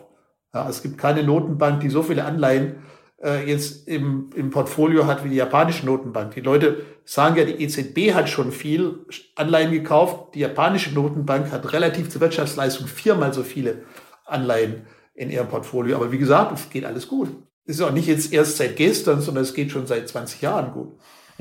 Ja, 0.53 0.67
es 0.67 0.81
gibt 0.81 0.97
keine 0.97 1.23
Notenbank, 1.23 1.81
die 1.81 1.89
so 1.89 2.01
viele 2.01 2.25
Anleihen 2.25 2.77
äh, 3.21 3.47
jetzt 3.47 3.87
im, 3.87 4.29
im 4.35 4.49
Portfolio 4.49 5.05
hat 5.05 5.23
wie 5.23 5.29
die 5.29 5.35
japanische 5.35 5.85
Notenbank. 5.85 6.33
Die 6.35 6.41
Leute 6.41 6.85
sagen 7.05 7.35
ja, 7.35 7.43
die 7.43 7.61
EZB 7.63 8.13
hat 8.13 8.29
schon 8.29 8.51
viel 8.51 9.05
Anleihen 9.35 9.71
gekauft. 9.71 10.35
Die 10.35 10.39
japanische 10.39 10.93
Notenbank 10.93 11.51
hat 11.51 11.73
relativ 11.73 12.09
zur 12.09 12.21
Wirtschaftsleistung 12.21 12.87
viermal 12.87 13.33
so 13.33 13.43
viele 13.43 13.83
Anleihen 14.25 14.87
in 15.19 15.29
ihrem 15.29 15.49
Portfolio. 15.49 15.97
Aber 15.97 16.11
wie 16.11 16.17
gesagt, 16.17 16.57
es 16.57 16.69
geht 16.69 16.85
alles 16.85 17.07
gut. 17.07 17.29
Es 17.65 17.75
ist 17.75 17.81
auch 17.81 17.91
nicht 17.91 18.07
jetzt 18.07 18.31
erst 18.31 18.57
seit 18.57 18.77
gestern, 18.77 19.21
sondern 19.21 19.43
es 19.43 19.53
geht 19.53 19.69
schon 19.69 19.85
seit 19.85 20.07
20 20.07 20.41
Jahren 20.41 20.71
gut. 20.71 20.93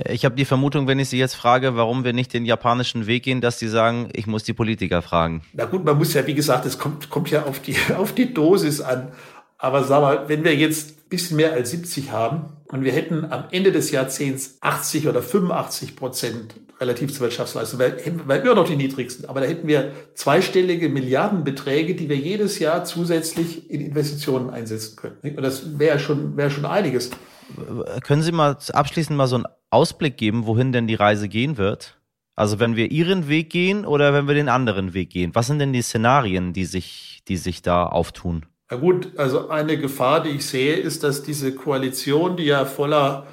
Ich 0.04 0.24
habe 0.24 0.34
die 0.34 0.44
Vermutung, 0.44 0.86
wenn 0.86 0.98
ich 0.98 1.08
Sie 1.08 1.18
jetzt 1.18 1.34
frage, 1.34 1.74
warum 1.76 2.04
wir 2.04 2.12
nicht 2.12 2.32
den 2.32 2.44
japanischen 2.44 3.06
Weg 3.06 3.22
gehen, 3.22 3.40
dass 3.40 3.58
Sie 3.58 3.68
sagen, 3.68 4.08
ich 4.12 4.26
muss 4.26 4.42
die 4.42 4.52
Politiker 4.52 5.00
fragen. 5.00 5.42
Na 5.52 5.64
gut, 5.64 5.84
man 5.84 5.96
muss 5.96 6.12
ja, 6.14 6.26
wie 6.26 6.34
gesagt, 6.34 6.66
es 6.66 6.78
kommt, 6.78 7.08
kommt 7.08 7.30
ja 7.30 7.44
auf 7.44 7.60
die, 7.60 7.76
auf 7.96 8.12
die 8.12 8.34
Dosis 8.34 8.80
an. 8.80 9.12
Aber 9.58 9.84
sag 9.84 10.02
mal, 10.02 10.28
wenn 10.28 10.44
wir 10.44 10.54
jetzt 10.54 10.90
ein 10.90 11.08
bisschen 11.08 11.36
mehr 11.36 11.52
als 11.52 11.70
70 11.70 12.10
haben 12.12 12.56
und 12.66 12.84
wir 12.84 12.92
hätten 12.92 13.24
am 13.24 13.44
Ende 13.50 13.72
des 13.72 13.90
Jahrzehnts 13.90 14.58
80 14.60 15.08
oder 15.08 15.22
85 15.22 15.96
Prozent 15.96 16.54
relativ 16.80 17.12
zur 17.12 17.22
Wirtschaftsleistung, 17.22 17.80
weil, 17.80 17.96
weil 18.26 18.40
immer 18.40 18.54
noch 18.54 18.68
die 18.68 18.76
niedrigsten. 18.76 19.28
Aber 19.28 19.40
da 19.40 19.46
hätten 19.46 19.66
wir 19.66 19.92
zweistellige 20.14 20.88
Milliardenbeträge, 20.88 21.94
die 21.94 22.08
wir 22.08 22.16
jedes 22.16 22.58
Jahr 22.58 22.84
zusätzlich 22.84 23.70
in 23.70 23.80
Investitionen 23.80 24.50
einsetzen 24.50 24.96
können. 24.96 25.16
Und 25.22 25.42
das 25.42 25.78
wäre 25.78 25.98
schon, 25.98 26.36
wäre 26.36 26.50
schon 26.50 26.64
einiges. 26.64 27.10
Können 28.04 28.22
Sie 28.22 28.32
mal 28.32 28.56
abschließend 28.72 29.16
mal 29.16 29.26
so 29.26 29.36
einen 29.36 29.46
Ausblick 29.70 30.16
geben, 30.16 30.46
wohin 30.46 30.72
denn 30.72 30.86
die 30.86 30.94
Reise 30.94 31.28
gehen 31.28 31.56
wird? 31.56 31.98
Also 32.36 32.60
wenn 32.60 32.76
wir 32.76 32.92
Ihren 32.92 33.28
Weg 33.28 33.50
gehen 33.50 33.84
oder 33.84 34.12
wenn 34.12 34.28
wir 34.28 34.34
den 34.34 34.48
anderen 34.48 34.94
Weg 34.94 35.10
gehen? 35.10 35.34
Was 35.34 35.48
sind 35.48 35.58
denn 35.58 35.72
die 35.72 35.82
Szenarien, 35.82 36.52
die 36.52 36.66
sich, 36.66 37.22
die 37.26 37.36
sich 37.36 37.62
da 37.62 37.86
auftun? 37.86 38.46
Na 38.70 38.76
gut, 38.76 39.12
also 39.16 39.48
eine 39.48 39.78
Gefahr, 39.78 40.22
die 40.22 40.30
ich 40.30 40.46
sehe, 40.46 40.76
ist, 40.76 41.02
dass 41.02 41.22
diese 41.22 41.54
Koalition, 41.54 42.36
die 42.36 42.44
ja 42.44 42.64
voller 42.66 43.26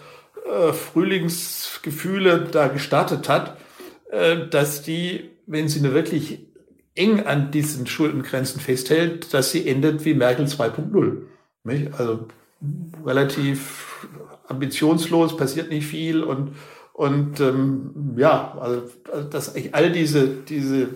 äh, 0.45 0.73
Frühlingsgefühle 0.73 2.47
da 2.51 2.67
gestartet 2.67 3.29
hat, 3.29 3.57
äh, 4.11 4.47
dass 4.47 4.81
die, 4.83 5.31
wenn 5.45 5.67
sie 5.67 5.81
nur 5.81 5.93
wirklich 5.93 6.39
eng 6.95 7.25
an 7.25 7.51
diesen 7.51 7.87
Schuldengrenzen 7.87 8.61
festhält, 8.61 9.33
dass 9.33 9.51
sie 9.51 9.67
endet 9.67 10.05
wie 10.05 10.13
Merkel 10.13 10.45
2.0. 10.45 11.23
Also 11.97 12.27
relativ 13.05 14.07
ambitionslos, 14.47 15.35
passiert 15.35 15.69
nicht 15.69 15.87
viel 15.87 16.23
und, 16.23 16.51
und 16.93 17.39
ähm, 17.39 18.15
ja, 18.17 18.57
also, 18.59 18.83
also 19.11 19.27
dass 19.27 19.53
all 19.73 19.91
diese, 19.91 20.27
diese 20.27 20.89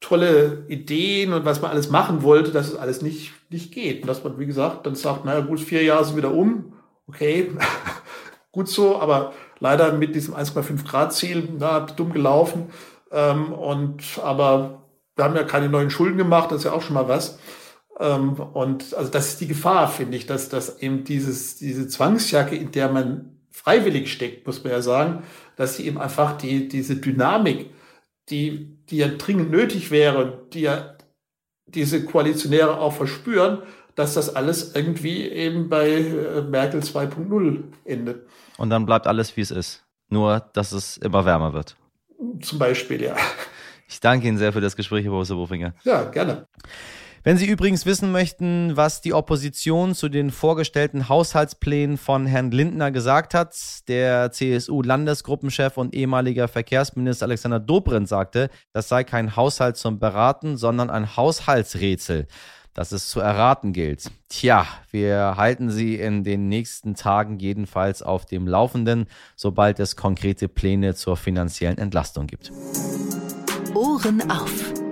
tolle 0.00 0.64
Ideen 0.68 1.32
und 1.32 1.44
was 1.44 1.62
man 1.62 1.70
alles 1.70 1.90
machen 1.90 2.22
wollte, 2.22 2.50
dass 2.50 2.68
es 2.68 2.76
alles 2.76 3.02
nicht, 3.02 3.32
nicht 3.48 3.72
geht. 3.72 4.02
Und 4.02 4.08
dass 4.08 4.22
man, 4.22 4.38
wie 4.38 4.46
gesagt, 4.46 4.86
dann 4.86 4.94
sagt, 4.94 5.24
naja 5.24 5.40
gut, 5.40 5.60
vier 5.60 5.82
Jahre 5.82 6.04
sind 6.04 6.16
wieder 6.16 6.34
um, 6.34 6.74
okay, 7.06 7.50
gut 8.54 8.68
so, 8.68 8.98
aber 9.00 9.32
leider 9.58 9.92
mit 9.92 10.14
diesem 10.14 10.34
1,5 10.34 10.86
Grad 10.86 11.12
Ziel, 11.12 11.48
na, 11.58 11.80
dumm 11.80 12.12
gelaufen. 12.12 12.70
Ähm, 13.10 13.52
und 13.52 14.02
aber 14.22 14.84
wir 15.16 15.24
haben 15.24 15.36
ja 15.36 15.42
keine 15.42 15.68
neuen 15.68 15.90
Schulden 15.90 16.16
gemacht, 16.16 16.50
das 16.50 16.58
ist 16.58 16.64
ja 16.64 16.72
auch 16.72 16.82
schon 16.82 16.94
mal 16.94 17.08
was. 17.08 17.38
Ähm, 17.98 18.34
und 18.34 18.94
also 18.94 19.10
das 19.10 19.28
ist 19.28 19.40
die 19.40 19.48
Gefahr, 19.48 19.88
finde 19.88 20.16
ich, 20.16 20.26
dass, 20.26 20.48
dass 20.48 20.80
eben 20.80 21.04
dieses, 21.04 21.56
diese 21.56 21.88
Zwangsjacke, 21.88 22.56
in 22.56 22.70
der 22.70 22.90
man 22.90 23.38
freiwillig 23.50 24.12
steckt, 24.12 24.46
muss 24.46 24.62
man 24.64 24.72
ja 24.72 24.82
sagen, 24.82 25.22
dass 25.56 25.76
sie 25.76 25.86
eben 25.86 25.98
einfach 25.98 26.38
die, 26.38 26.68
diese 26.68 26.96
Dynamik, 26.96 27.70
die, 28.30 28.78
die 28.88 28.98
ja 28.98 29.08
dringend 29.08 29.50
nötig 29.50 29.90
wäre, 29.90 30.46
die 30.52 30.62
ja 30.62 30.96
diese 31.66 32.04
Koalitionäre 32.04 32.78
auch 32.78 32.92
verspüren, 32.92 33.62
dass 33.94 34.14
das 34.14 34.34
alles 34.34 34.74
irgendwie 34.74 35.28
eben 35.28 35.68
bei 35.68 35.88
äh, 35.88 36.42
Merkel 36.42 36.80
2.0 36.80 37.62
endet. 37.84 38.26
Und 38.56 38.70
dann 38.70 38.86
bleibt 38.86 39.06
alles, 39.06 39.36
wie 39.36 39.40
es 39.40 39.50
ist. 39.50 39.84
Nur, 40.08 40.40
dass 40.52 40.72
es 40.72 40.96
immer 40.98 41.24
wärmer 41.24 41.52
wird. 41.52 41.76
Zum 42.40 42.58
Beispiel, 42.58 43.02
ja. 43.02 43.16
Ich 43.88 44.00
danke 44.00 44.26
Ihnen 44.26 44.38
sehr 44.38 44.52
für 44.52 44.60
das 44.60 44.76
Gespräch, 44.76 45.04
Herr 45.04 45.12
Professor 45.12 45.36
Bofinger. 45.36 45.74
Ja, 45.84 46.04
gerne. 46.04 46.46
Wenn 47.22 47.38
Sie 47.38 47.46
übrigens 47.46 47.86
wissen 47.86 48.12
möchten, 48.12 48.76
was 48.76 49.00
die 49.00 49.14
Opposition 49.14 49.94
zu 49.94 50.10
den 50.10 50.30
vorgestellten 50.30 51.08
Haushaltsplänen 51.08 51.96
von 51.96 52.26
Herrn 52.26 52.50
Lindner 52.50 52.90
gesagt 52.90 53.32
hat, 53.32 53.56
der 53.88 54.30
CSU-Landesgruppenchef 54.30 55.78
und 55.78 55.94
ehemaliger 55.94 56.48
Verkehrsminister 56.48 57.24
Alexander 57.24 57.60
Dobrindt 57.60 58.08
sagte, 58.08 58.50
das 58.72 58.90
sei 58.90 59.04
kein 59.04 59.36
Haushalt 59.36 59.78
zum 59.78 59.98
Beraten, 59.98 60.58
sondern 60.58 60.90
ein 60.90 61.16
Haushaltsrätsel 61.16 62.26
das 62.74 62.92
es 62.92 63.08
zu 63.08 63.20
erraten 63.20 63.72
gilt. 63.72 64.10
Tja, 64.28 64.66
wir 64.90 65.34
halten 65.36 65.70
Sie 65.70 65.94
in 65.94 66.24
den 66.24 66.48
nächsten 66.48 66.94
Tagen 66.94 67.38
jedenfalls 67.38 68.02
auf 68.02 68.26
dem 68.26 68.46
Laufenden, 68.46 69.06
sobald 69.36 69.80
es 69.80 69.96
konkrete 69.96 70.48
Pläne 70.48 70.94
zur 70.94 71.16
finanziellen 71.16 71.78
Entlastung 71.78 72.26
gibt. 72.26 72.52
Ohren 73.74 74.30
auf. 74.30 74.83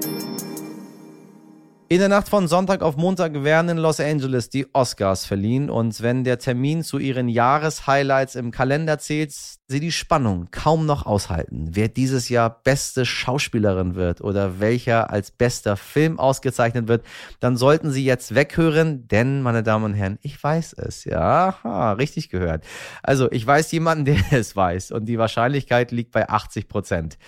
In 1.92 1.98
der 1.98 2.08
Nacht 2.08 2.30
von 2.30 2.48
Sonntag 2.48 2.80
auf 2.80 2.96
Montag 2.96 3.44
werden 3.44 3.68
in 3.68 3.76
Los 3.76 4.00
Angeles 4.00 4.48
die 4.48 4.66
Oscars 4.72 5.26
verliehen 5.26 5.68
und 5.68 6.00
wenn 6.00 6.24
der 6.24 6.38
Termin 6.38 6.82
zu 6.82 6.96
ihren 6.96 7.28
Jahreshighlights 7.28 8.34
im 8.34 8.50
Kalender 8.50 8.98
zählt, 8.98 9.34
sie 9.34 9.78
die 9.78 9.92
Spannung 9.92 10.48
kaum 10.50 10.86
noch 10.86 11.04
aushalten, 11.04 11.68
wer 11.72 11.88
dieses 11.88 12.30
Jahr 12.30 12.62
beste 12.64 13.04
Schauspielerin 13.04 13.94
wird 13.94 14.22
oder 14.22 14.58
welcher 14.58 15.10
als 15.10 15.32
bester 15.32 15.76
Film 15.76 16.18
ausgezeichnet 16.18 16.88
wird, 16.88 17.04
dann 17.40 17.58
sollten 17.58 17.90
sie 17.90 18.06
jetzt 18.06 18.34
weghören, 18.34 19.06
denn, 19.06 19.42
meine 19.42 19.62
Damen 19.62 19.84
und 19.84 19.92
Herren, 19.92 20.18
ich 20.22 20.42
weiß 20.42 20.72
es, 20.72 21.04
ja, 21.04 21.92
richtig 21.98 22.30
gehört. 22.30 22.64
Also, 23.02 23.30
ich 23.30 23.46
weiß 23.46 23.70
jemanden, 23.70 24.04
der 24.06 24.16
es 24.30 24.56
weiß 24.56 24.92
und 24.92 25.04
die 25.04 25.18
Wahrscheinlichkeit 25.18 25.92
liegt 25.92 26.12
bei 26.12 26.26
80 26.26 26.68
Prozent, 26.68 27.18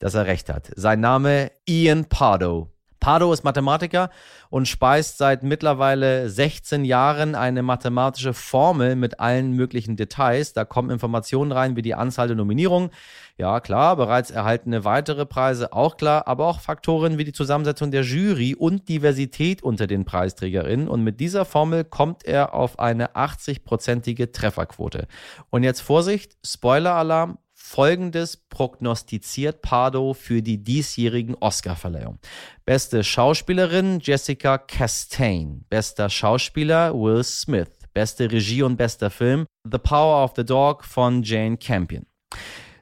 dass 0.00 0.12
er 0.12 0.26
recht 0.26 0.50
hat. 0.50 0.70
Sein 0.76 1.00
Name 1.00 1.50
Ian 1.64 2.04
Pardo. 2.04 2.71
Pardo 3.02 3.32
ist 3.32 3.42
Mathematiker 3.42 4.10
und 4.48 4.68
speist 4.68 5.18
seit 5.18 5.42
mittlerweile 5.42 6.30
16 6.30 6.84
Jahren 6.84 7.34
eine 7.34 7.64
mathematische 7.64 8.32
Formel 8.32 8.94
mit 8.94 9.18
allen 9.18 9.54
möglichen 9.54 9.96
Details. 9.96 10.52
Da 10.52 10.64
kommen 10.64 10.88
Informationen 10.88 11.50
rein 11.50 11.74
wie 11.74 11.82
die 11.82 11.96
Anzahl 11.96 12.28
der 12.28 12.36
Nominierungen. 12.36 12.90
Ja, 13.36 13.58
klar, 13.58 13.96
bereits 13.96 14.30
erhaltene 14.30 14.84
weitere 14.84 15.26
Preise, 15.26 15.72
auch 15.72 15.96
klar, 15.96 16.28
aber 16.28 16.46
auch 16.46 16.60
Faktoren 16.60 17.18
wie 17.18 17.24
die 17.24 17.32
Zusammensetzung 17.32 17.90
der 17.90 18.02
Jury 18.02 18.54
und 18.54 18.88
Diversität 18.88 19.64
unter 19.64 19.88
den 19.88 20.04
Preisträgerinnen. 20.04 20.86
Und 20.86 21.02
mit 21.02 21.18
dieser 21.18 21.44
Formel 21.44 21.82
kommt 21.82 22.24
er 22.24 22.54
auf 22.54 22.78
eine 22.78 23.16
80-prozentige 23.16 24.30
Trefferquote. 24.30 25.08
Und 25.50 25.64
jetzt 25.64 25.80
Vorsicht, 25.80 26.36
Spoiler-Alarm, 26.46 27.38
Folgendes 27.72 28.36
prognostiziert 28.36 29.62
Pardo 29.62 30.12
für 30.12 30.42
die 30.42 30.62
diesjährigen 30.62 31.34
Oscarverleihung. 31.40 32.18
Beste 32.66 33.02
Schauspielerin 33.02 33.98
Jessica 33.98 34.58
Chastain. 34.58 35.64
Bester 35.70 36.10
Schauspieler 36.10 36.92
Will 36.92 37.24
Smith. 37.24 37.70
Beste 37.94 38.30
Regie 38.30 38.62
und 38.62 38.76
bester 38.76 39.08
Film 39.08 39.46
The 39.64 39.78
Power 39.78 40.22
of 40.22 40.32
the 40.36 40.44
Dog 40.44 40.84
von 40.84 41.22
Jane 41.22 41.56
Campion. 41.56 42.04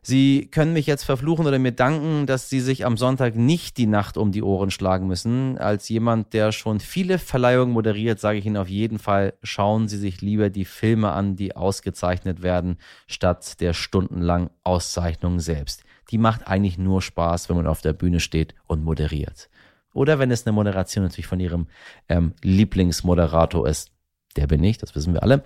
Sie 0.02 0.48
können 0.50 0.72
mich 0.72 0.86
jetzt 0.86 1.04
verfluchen 1.04 1.46
oder 1.46 1.58
mir 1.58 1.72
danken, 1.72 2.26
dass 2.26 2.48
Sie 2.48 2.60
sich 2.60 2.86
am 2.86 2.96
Sonntag 2.96 3.36
nicht 3.36 3.76
die 3.76 3.86
Nacht 3.86 4.16
um 4.16 4.32
die 4.32 4.42
Ohren 4.42 4.70
schlagen 4.70 5.06
müssen. 5.06 5.58
Als 5.58 5.88
jemand, 5.90 6.32
der 6.32 6.52
schon 6.52 6.80
viele 6.80 7.18
Verleihungen 7.18 7.72
moderiert, 7.72 8.18
sage 8.18 8.38
ich 8.38 8.46
Ihnen 8.46 8.56
auf 8.56 8.68
jeden 8.68 8.98
Fall, 8.98 9.34
schauen 9.42 9.88
Sie 9.88 9.98
sich 9.98 10.22
lieber 10.22 10.48
die 10.48 10.64
Filme 10.64 11.12
an, 11.12 11.36
die 11.36 11.54
ausgezeichnet 11.54 12.42
werden, 12.42 12.78
statt 13.06 13.60
der 13.60 13.74
stundenlangen 13.74 14.50
Auszeichnung 14.64 15.38
selbst. 15.38 15.82
Die 16.10 16.18
macht 16.18 16.48
eigentlich 16.48 16.78
nur 16.78 17.02
Spaß, 17.02 17.48
wenn 17.48 17.56
man 17.56 17.66
auf 17.66 17.82
der 17.82 17.92
Bühne 17.92 18.20
steht 18.20 18.54
und 18.66 18.82
moderiert. 18.82 19.50
Oder 19.92 20.18
wenn 20.18 20.30
es 20.30 20.46
eine 20.46 20.52
Moderation 20.52 21.04
natürlich 21.04 21.26
von 21.26 21.40
Ihrem 21.40 21.66
ähm, 22.08 22.32
Lieblingsmoderator 22.42 23.68
ist. 23.68 23.92
Der 24.36 24.46
bin 24.46 24.62
ich, 24.62 24.78
das 24.78 24.94
wissen 24.94 25.12
wir 25.12 25.22
alle 25.24 25.42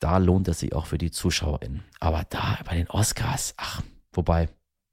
da 0.00 0.16
lohnt 0.16 0.48
es 0.48 0.60
sich 0.60 0.74
auch 0.74 0.86
für 0.86 0.98
die 0.98 1.10
ZuschauerInnen. 1.10 1.84
Aber 2.00 2.24
da 2.28 2.58
bei 2.64 2.74
den 2.74 2.88
Oscars, 2.88 3.54
ach, 3.56 3.82
wobei, 4.12 4.48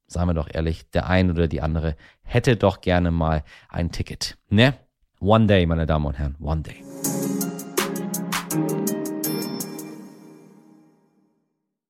sagen 0.07 0.29
wir 0.29 0.33
doch 0.33 0.49
ehrlich, 0.53 0.89
der 0.91 1.07
ein 1.07 1.31
oder 1.31 1.47
die 1.47 1.61
andere 1.61 1.95
hätte 2.21 2.57
doch 2.57 2.81
gerne 2.81 3.09
mal 3.09 3.43
ein 3.69 3.91
Ticket. 3.91 4.37
Ne? 4.49 4.77
One 5.19 5.47
day, 5.47 5.65
meine 5.65 5.85
Damen 5.85 6.05
und 6.05 6.19
Herren, 6.19 6.35
one 6.39 6.61
day. 6.61 6.83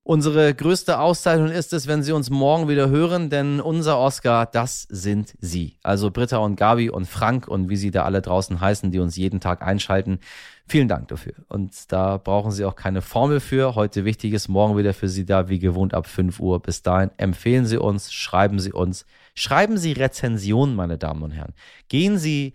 Unsere 0.08 0.56
größte 0.56 1.00
Auszeichnung 1.00 1.50
ist 1.50 1.74
es, 1.74 1.86
wenn 1.86 2.02
Sie 2.02 2.14
uns 2.14 2.30
morgen 2.30 2.70
wieder 2.70 2.88
hören, 2.90 3.30
denn 3.30 3.60
unser 3.60 4.00
Oscar, 4.00 4.46
das 4.46 4.84
sind 4.84 5.36
Sie. 5.42 5.80
Also 5.84 6.12
Britta 6.12 6.38
und 6.38 6.56
Gabi 6.56 6.90
und 6.90 7.10
Frank 7.10 7.50
und 7.50 7.68
wie 7.68 7.76
Sie 7.76 7.92
da 7.92 8.06
alle 8.06 8.22
draußen 8.22 8.62
heißen, 8.62 8.90
die 8.90 9.00
uns 9.00 9.18
jeden 9.18 9.42
Tag 9.42 9.62
einschalten. 9.62 10.20
Vielen 10.66 10.88
Dank 10.88 11.10
dafür. 11.10 11.34
Und 11.50 11.92
da 11.92 12.16
brauchen 12.16 12.52
Sie 12.52 12.64
auch 12.64 12.78
keine 12.78 13.02
Formel 13.02 13.42
für. 13.42 13.76
Heute 13.76 14.06
Wichtiges, 14.06 14.48
morgen 14.48 14.78
wieder 14.78 14.94
für 14.94 15.10
Sie 15.10 15.26
da, 15.26 15.50
wie 15.50 15.60
gewohnt 15.60 15.94
ab 15.94 16.08
5 16.08 16.40
Uhr. 16.40 16.62
Bis 16.62 16.84
dahin 16.84 17.12
empfehlen 17.18 17.66
Sie 17.66 17.78
uns, 17.78 18.14
schreiben 18.14 18.60
Sie 18.60 18.72
uns, 18.72 19.06
schreiben 19.36 19.78
Sie 19.78 19.92
Rezensionen, 19.92 20.74
meine 20.74 20.98
Damen 20.98 21.22
und 21.22 21.32
Herren. 21.32 21.54
Gehen 21.90 22.18
Sie 22.18 22.54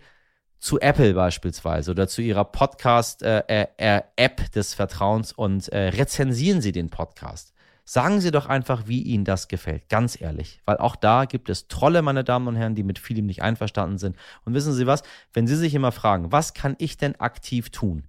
zu 0.63 0.79
Apple 0.79 1.13
beispielsweise 1.13 1.91
oder 1.91 2.07
zu 2.07 2.21
ihrer 2.21 2.45
Podcast-App 2.45 3.49
äh, 3.49 3.95
äh, 4.15 4.49
des 4.55 4.73
Vertrauens 4.73 5.33
und 5.33 5.67
äh, 5.67 5.89
rezensieren 5.89 6.61
Sie 6.61 6.71
den 6.71 6.89
Podcast. 6.89 7.53
Sagen 7.83 8.21
Sie 8.21 8.31
doch 8.31 8.45
einfach, 8.45 8.87
wie 8.87 9.01
Ihnen 9.01 9.25
das 9.25 9.49
gefällt, 9.49 9.89
ganz 9.89 10.19
ehrlich. 10.21 10.61
Weil 10.63 10.77
auch 10.77 10.95
da 10.95 11.25
gibt 11.25 11.49
es 11.49 11.67
Trolle, 11.67 12.01
meine 12.01 12.23
Damen 12.23 12.47
und 12.47 12.55
Herren, 12.55 12.75
die 12.75 12.83
mit 12.83 12.97
vielem 12.97 13.25
nicht 13.25 13.41
einverstanden 13.41 13.97
sind. 13.97 14.15
Und 14.45 14.53
wissen 14.53 14.71
Sie 14.71 14.87
was? 14.87 15.03
Wenn 15.33 15.47
Sie 15.47 15.57
sich 15.57 15.75
immer 15.75 15.91
fragen, 15.91 16.31
was 16.31 16.53
kann 16.53 16.75
ich 16.77 16.95
denn 16.95 17.19
aktiv 17.19 17.69
tun, 17.69 18.07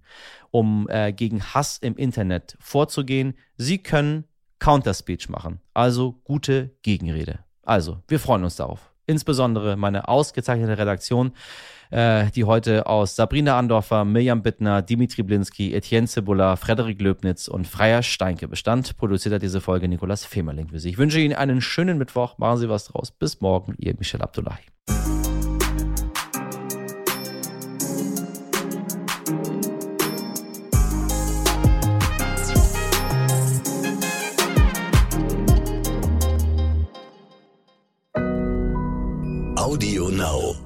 um 0.49 0.87
äh, 0.87 1.11
gegen 1.11 1.43
Hass 1.43 1.77
im 1.77 1.97
Internet 1.97 2.55
vorzugehen? 2.61 3.33
Sie 3.57 3.79
können 3.79 4.23
Counterspeech 4.59 5.27
machen, 5.27 5.59
also 5.73 6.21
gute 6.23 6.71
Gegenrede. 6.83 7.39
Also, 7.63 8.01
wir 8.07 8.21
freuen 8.21 8.45
uns 8.45 8.55
darauf. 8.55 8.93
insbesondere 9.07 9.75
meine 9.75 10.07
ausgezeichnete 10.07 10.77
Redaktion, 10.77 11.33
äh, 11.91 12.31
die 12.31 12.43
heute 12.43 12.87
aus 12.87 13.15
Sabrina 13.15 13.57
Andorfer, 13.57 14.05
Mirjam 14.05 14.41
Bittner, 14.41 14.81
Dimitri 14.81 15.23
Blinski, 15.23 15.73
Etienne 15.73 16.07
Cebula, 16.07 16.55
Frederik 16.55 17.01
Löbnitz 17.01 17.47
und 17.47 17.67
Freier 17.67 18.03
Steinke 18.03 18.47
bestand. 18.47 18.97
Produziert 18.97 19.35
hat 19.35 19.41
diese 19.41 19.61
Folge 19.61 19.87
Nikolas 19.87 20.25
Femerling 20.25 20.69
für 20.69 20.79
Sie. 20.79 20.89
Ich 20.89 20.97
wünsche 20.97 21.19
Ihnen 21.19 21.35
einen 21.35 21.61
schönen 21.61 21.97
Mittwoch. 21.97 22.37
Machen 22.37 22.57
Sie 22.57 22.69
was 22.69 22.85
draus. 22.85 23.11
Bis 23.11 23.41
morgen, 23.41 23.75
Ihr 23.77 23.95
Michel 23.97 24.21
Abdullahi. 24.21 24.59
Audio 39.57 40.09
Now. 40.09 40.64